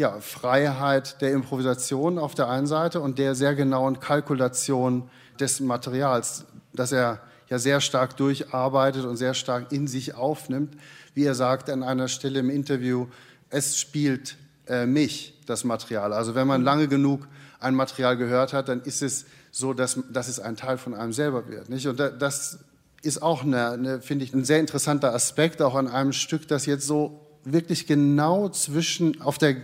ja, 0.00 0.18
Freiheit 0.18 1.20
der 1.20 1.32
Improvisation 1.32 2.18
auf 2.18 2.34
der 2.34 2.48
einen 2.48 2.66
Seite 2.66 3.00
und 3.00 3.18
der 3.18 3.34
sehr 3.34 3.54
genauen 3.54 4.00
Kalkulation 4.00 5.10
des 5.38 5.60
Materials, 5.60 6.46
das 6.72 6.90
er 6.90 7.20
ja 7.50 7.58
sehr 7.58 7.82
stark 7.82 8.16
durcharbeitet 8.16 9.04
und 9.04 9.18
sehr 9.18 9.34
stark 9.34 9.72
in 9.72 9.86
sich 9.86 10.14
aufnimmt. 10.14 10.74
Wie 11.12 11.24
er 11.24 11.34
sagt 11.34 11.68
an 11.68 11.82
einer 11.82 12.08
Stelle 12.08 12.40
im 12.40 12.48
Interview, 12.48 13.08
es 13.50 13.78
spielt 13.78 14.36
äh, 14.66 14.86
mich, 14.86 15.38
das 15.44 15.64
Material. 15.64 16.14
Also 16.14 16.34
wenn 16.34 16.46
man 16.46 16.62
lange 16.62 16.88
genug 16.88 17.28
ein 17.58 17.74
Material 17.74 18.16
gehört 18.16 18.54
hat, 18.54 18.70
dann 18.70 18.80
ist 18.80 19.02
es 19.02 19.26
so, 19.50 19.74
dass, 19.74 19.98
dass 20.10 20.28
es 20.28 20.40
ein 20.40 20.56
Teil 20.56 20.78
von 20.78 20.94
einem 20.94 21.12
selber 21.12 21.46
wird. 21.46 21.68
Nicht? 21.68 21.86
Und 21.86 21.98
das 21.98 22.60
ist 23.02 23.20
auch, 23.20 23.42
eine, 23.42 23.72
eine 23.72 24.00
finde 24.00 24.24
ich, 24.24 24.32
ein 24.32 24.44
sehr 24.44 24.60
interessanter 24.60 25.12
Aspekt 25.12 25.60
auch 25.60 25.74
an 25.74 25.88
einem 25.88 26.14
Stück, 26.14 26.48
das 26.48 26.64
jetzt 26.64 26.86
so 26.86 27.20
wirklich 27.44 27.86
genau 27.86 28.48
zwischen, 28.48 29.20
auf 29.20 29.38
der 29.38 29.56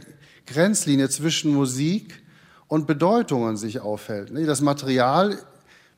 Grenzlinie 0.47 1.09
zwischen 1.09 1.52
Musik 1.52 2.23
und 2.68 2.86
Bedeutungen 2.86 3.56
sich 3.56 3.81
aufhält. 3.81 4.31
Das 4.35 4.60
Material 4.60 5.39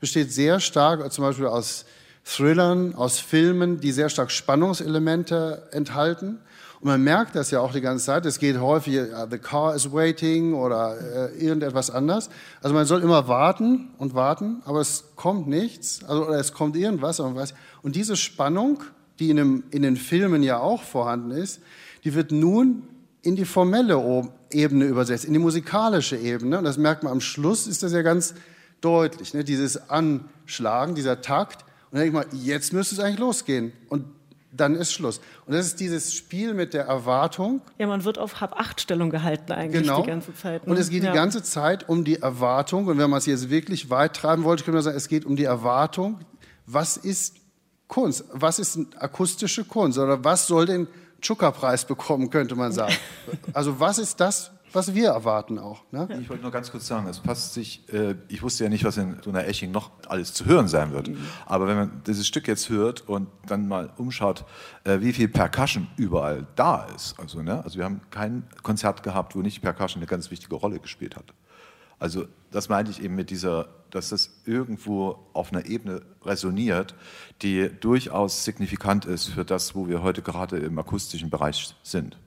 besteht 0.01 0.33
sehr 0.33 0.61
stark 0.61 1.13
zum 1.13 1.25
Beispiel 1.25 1.47
aus 1.47 1.85
Thrillern, 2.25 2.95
aus 2.95 3.19
Filmen, 3.19 3.81
die 3.81 3.93
sehr 3.93 4.09
stark 4.09 4.31
Spannungselemente 4.31 5.69
enthalten. 5.73 6.39
Und 6.81 6.87
man 6.87 7.03
merkt 7.03 7.35
das 7.35 7.51
ja 7.51 7.61
auch 7.61 7.73
die 7.73 7.81
ganze 7.81 8.05
Zeit. 8.05 8.27
Es 8.27 8.39
geht 8.39 8.61
häufig, 8.61 9.01
uh, 9.01 9.27
the 9.29 9.39
car 9.39 9.75
is 9.75 9.91
waiting 9.91 10.55
oder 10.55 10.97
äh, 11.33 11.45
irgendetwas 11.45 11.91
anders. 11.91 12.31
Also 12.63 12.75
man 12.75 12.87
soll 12.87 13.03
immer 13.03 13.27
warten 13.27 13.91
und 13.99 14.15
warten, 14.15 14.63
aber 14.65 14.81
es 14.81 15.05
kommt 15.17 15.49
nichts. 15.49 16.05
Also 16.05 16.27
oder 16.27 16.39
es 16.39 16.53
kommt 16.53 16.77
irgendwas. 16.77 17.19
Und 17.19 17.97
diese 17.97 18.15
Spannung, 18.15 18.85
die 19.19 19.31
in, 19.31 19.37
dem, 19.37 19.65
in 19.71 19.83
den 19.83 19.97
Filmen 19.97 20.43
ja 20.43 20.61
auch 20.61 20.83
vorhanden 20.83 21.33
ist, 21.33 21.61
die 22.05 22.15
wird 22.15 22.31
nun 22.31 22.85
in 23.23 23.35
die 23.35 23.45
formelle 23.45 23.99
Ebene 24.53 24.85
übersetzt, 24.87 25.25
in 25.25 25.33
die 25.33 25.39
musikalische 25.39 26.17
Ebene. 26.17 26.59
Und 26.59 26.65
das 26.65 26.79
merkt 26.79 27.03
man 27.03 27.13
am 27.13 27.21
Schluss, 27.21 27.67
ist 27.67 27.83
das 27.83 27.93
ja 27.93 28.03
ganz 28.03 28.35
deutlich. 28.81 29.35
Ne? 29.35 29.45
Dieses 29.45 29.91
Anschlagen, 29.91 30.95
dieser 30.95 31.21
Takt. 31.21 31.63
Und 31.91 31.99
dann 31.99 32.03
denke 32.03 32.21
ich 32.21 32.33
mal, 32.33 32.39
jetzt 32.39 32.73
müsste 32.73 32.95
es 32.95 33.01
eigentlich 33.01 33.19
losgehen. 33.19 33.73
Und 33.89 34.05
dann 34.53 34.75
ist 34.75 34.93
Schluss. 34.93 35.21
Und 35.47 35.55
das 35.55 35.67
ist 35.67 35.81
dieses 35.81 36.15
Spiel 36.15 36.55
mit 36.55 36.75
der 36.75 36.85
Erwartung. 36.85 37.61
Ja, 37.79 37.87
man 37.87 38.05
wird 38.05 38.19
auf 38.19 38.41
Hab-Acht-Stellung 38.41 39.11
gehalten 39.11 39.53
eigentlich 39.53 39.83
genau. 39.83 40.03
die 40.03 40.09
ganze 40.09 40.35
Zeit. 40.35 40.67
Ne? 40.67 40.73
Und 40.73 40.79
es 40.79 40.91
geht 40.91 41.03
ja. 41.03 41.13
die 41.13 41.17
ganze 41.17 41.43
Zeit 41.43 41.89
um 41.89 42.05
die 42.05 42.17
Erwartung. 42.17 42.87
Und 42.87 42.99
wenn 42.99 43.11
man 43.11 43.19
es 43.19 43.27
jetzt 43.27 43.51
wirklich 43.51 43.91
weit 43.91 44.15
treiben 44.17 44.45
wollte, 44.45 44.65
könnte 44.65 44.77
man 44.77 44.83
sagen, 44.83 44.97
es 44.97 45.09
geht 45.09 45.25
um 45.25 45.37
die 45.37 45.45
Erwartung. 45.45 46.19
Was 46.67 46.97
ist 46.97 47.37
Kunst? 47.87 48.25
Was 48.33 48.59
ist 48.59 48.79
akustische 48.99 49.65
Kunst? 49.65 49.99
Oder 49.99 50.25
was 50.25 50.47
soll 50.47 50.67
denn 50.67 50.87
Zuckerpreis 51.21 51.87
bekommen, 51.87 52.31
könnte 52.31 52.55
man 52.55 52.73
sagen. 52.73 52.95
Also 53.53 53.81
was 53.81 53.99
ist 53.99 54.21
das, 54.21 54.53
was 54.73 54.95
wir 54.95 55.09
erwarten 55.09 55.59
auch. 55.59 55.83
Ne? 55.91 56.09
Ich 56.21 56.29
wollte 56.29 56.43
nur 56.43 56.53
ganz 56.53 56.71
kurz 56.71 56.87
sagen, 56.87 57.07
es 57.09 57.21
passt 57.21 57.55
sich, 57.55 57.83
äh, 57.93 58.15
ich 58.29 58.43
wusste 58.43 58.65
ja 58.65 58.71
nicht, 58.71 58.85
was 58.85 58.97
in 58.97 59.17
so 59.23 59.31
einer 59.31 59.47
Eching 59.47 59.71
noch 59.71 59.91
alles 60.09 60.35
zu 60.35 60.45
hören 60.45 60.69
sein 60.69 60.93
wird. 60.93 61.09
Mhm. 61.09 61.19
Aber 61.47 61.67
wenn 61.67 61.77
man 61.77 62.03
dieses 62.07 62.27
Stück 62.27 62.47
jetzt 62.49 62.69
hört 62.69 63.09
und 63.09 63.29
dann 63.47 63.69
mal 63.69 63.91
umschaut, 63.97 64.45
äh, 64.85 65.01
wie 65.01 65.13
viel 65.13 65.29
Percussion 65.29 65.89
überall 65.97 66.47
da 66.57 66.85
ist. 66.95 67.19
Also, 67.19 67.43
ne? 67.43 67.63
also 67.65 67.79
wir 67.79 67.85
haben 67.85 68.01
kein 68.11 68.45
Konzert 68.63 69.03
gehabt, 69.03 69.35
wo 69.35 69.41
nicht 69.41 69.63
Percussion 69.63 70.03
eine 70.03 70.07
ganz 70.07 70.31
wichtige 70.31 70.55
Rolle 70.55 70.79
gespielt 70.79 71.17
hat. 71.17 71.33
Also 71.99 72.27
das 72.51 72.69
meinte 72.69 72.91
ich 72.91 73.03
eben 73.03 73.15
mit 73.15 73.31
dieser, 73.31 73.69
dass 73.91 74.11
das 74.11 74.31
irgendwo 74.45 75.19
auf 75.33 75.53
einer 75.53 75.67
Ebene 75.67 76.03
resoniert, 76.23 76.95
die 77.43 77.71
durchaus 77.81 78.45
signifikant 78.45 79.05
ist 79.05 79.27
für 79.27 79.45
das, 79.45 79.75
wo 79.75 79.89
wir 79.89 80.03
heute 80.03 80.23
gerade 80.23 80.59
im 80.59 80.79
akustischen 80.79 81.31
Bereich 81.31 81.75
sind. 81.83 82.19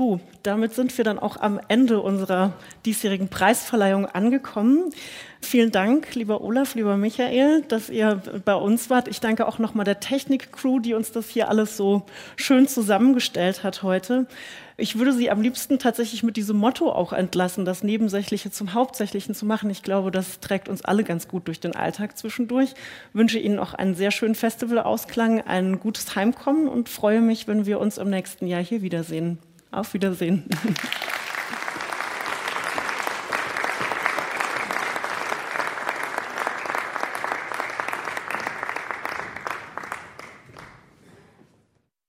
So, 0.00 0.18
damit 0.44 0.72
sind 0.72 0.96
wir 0.96 1.04
dann 1.04 1.18
auch 1.18 1.36
am 1.36 1.60
Ende 1.68 2.00
unserer 2.00 2.54
diesjährigen 2.86 3.28
Preisverleihung 3.28 4.06
angekommen. 4.06 4.94
Vielen 5.42 5.72
Dank, 5.72 6.14
lieber 6.14 6.40
Olaf, 6.40 6.74
lieber 6.74 6.96
Michael, 6.96 7.60
dass 7.68 7.90
ihr 7.90 8.22
bei 8.46 8.54
uns 8.54 8.88
wart. 8.88 9.08
Ich 9.08 9.20
danke 9.20 9.46
auch 9.46 9.58
nochmal 9.58 9.84
der 9.84 10.00
Technik-Crew, 10.00 10.78
die 10.78 10.94
uns 10.94 11.12
das 11.12 11.28
hier 11.28 11.50
alles 11.50 11.76
so 11.76 12.06
schön 12.36 12.66
zusammengestellt 12.66 13.62
hat 13.62 13.82
heute. 13.82 14.26
Ich 14.78 14.98
würde 14.98 15.12
Sie 15.12 15.30
am 15.30 15.42
liebsten 15.42 15.78
tatsächlich 15.78 16.22
mit 16.22 16.38
diesem 16.38 16.56
Motto 16.56 16.90
auch 16.90 17.12
entlassen, 17.12 17.66
das 17.66 17.82
Nebensächliche 17.82 18.50
zum 18.50 18.72
Hauptsächlichen 18.72 19.34
zu 19.34 19.44
machen. 19.44 19.68
Ich 19.68 19.82
glaube, 19.82 20.10
das 20.10 20.40
trägt 20.40 20.70
uns 20.70 20.82
alle 20.82 21.04
ganz 21.04 21.28
gut 21.28 21.46
durch 21.46 21.60
den 21.60 21.76
Alltag 21.76 22.16
zwischendurch. 22.16 22.70
Ich 22.70 23.14
wünsche 23.14 23.38
Ihnen 23.38 23.58
auch 23.58 23.74
einen 23.74 23.94
sehr 23.94 24.12
schönen 24.12 24.34
Festivalausklang, 24.34 25.42
ein 25.42 25.78
gutes 25.78 26.16
Heimkommen 26.16 26.68
und 26.68 26.88
freue 26.88 27.20
mich, 27.20 27.46
wenn 27.46 27.66
wir 27.66 27.78
uns 27.78 27.98
im 27.98 28.08
nächsten 28.08 28.46
Jahr 28.46 28.64
hier 28.64 28.80
wiedersehen. 28.80 29.38
Auf 29.70 29.94
Wiedersehen. 29.94 30.44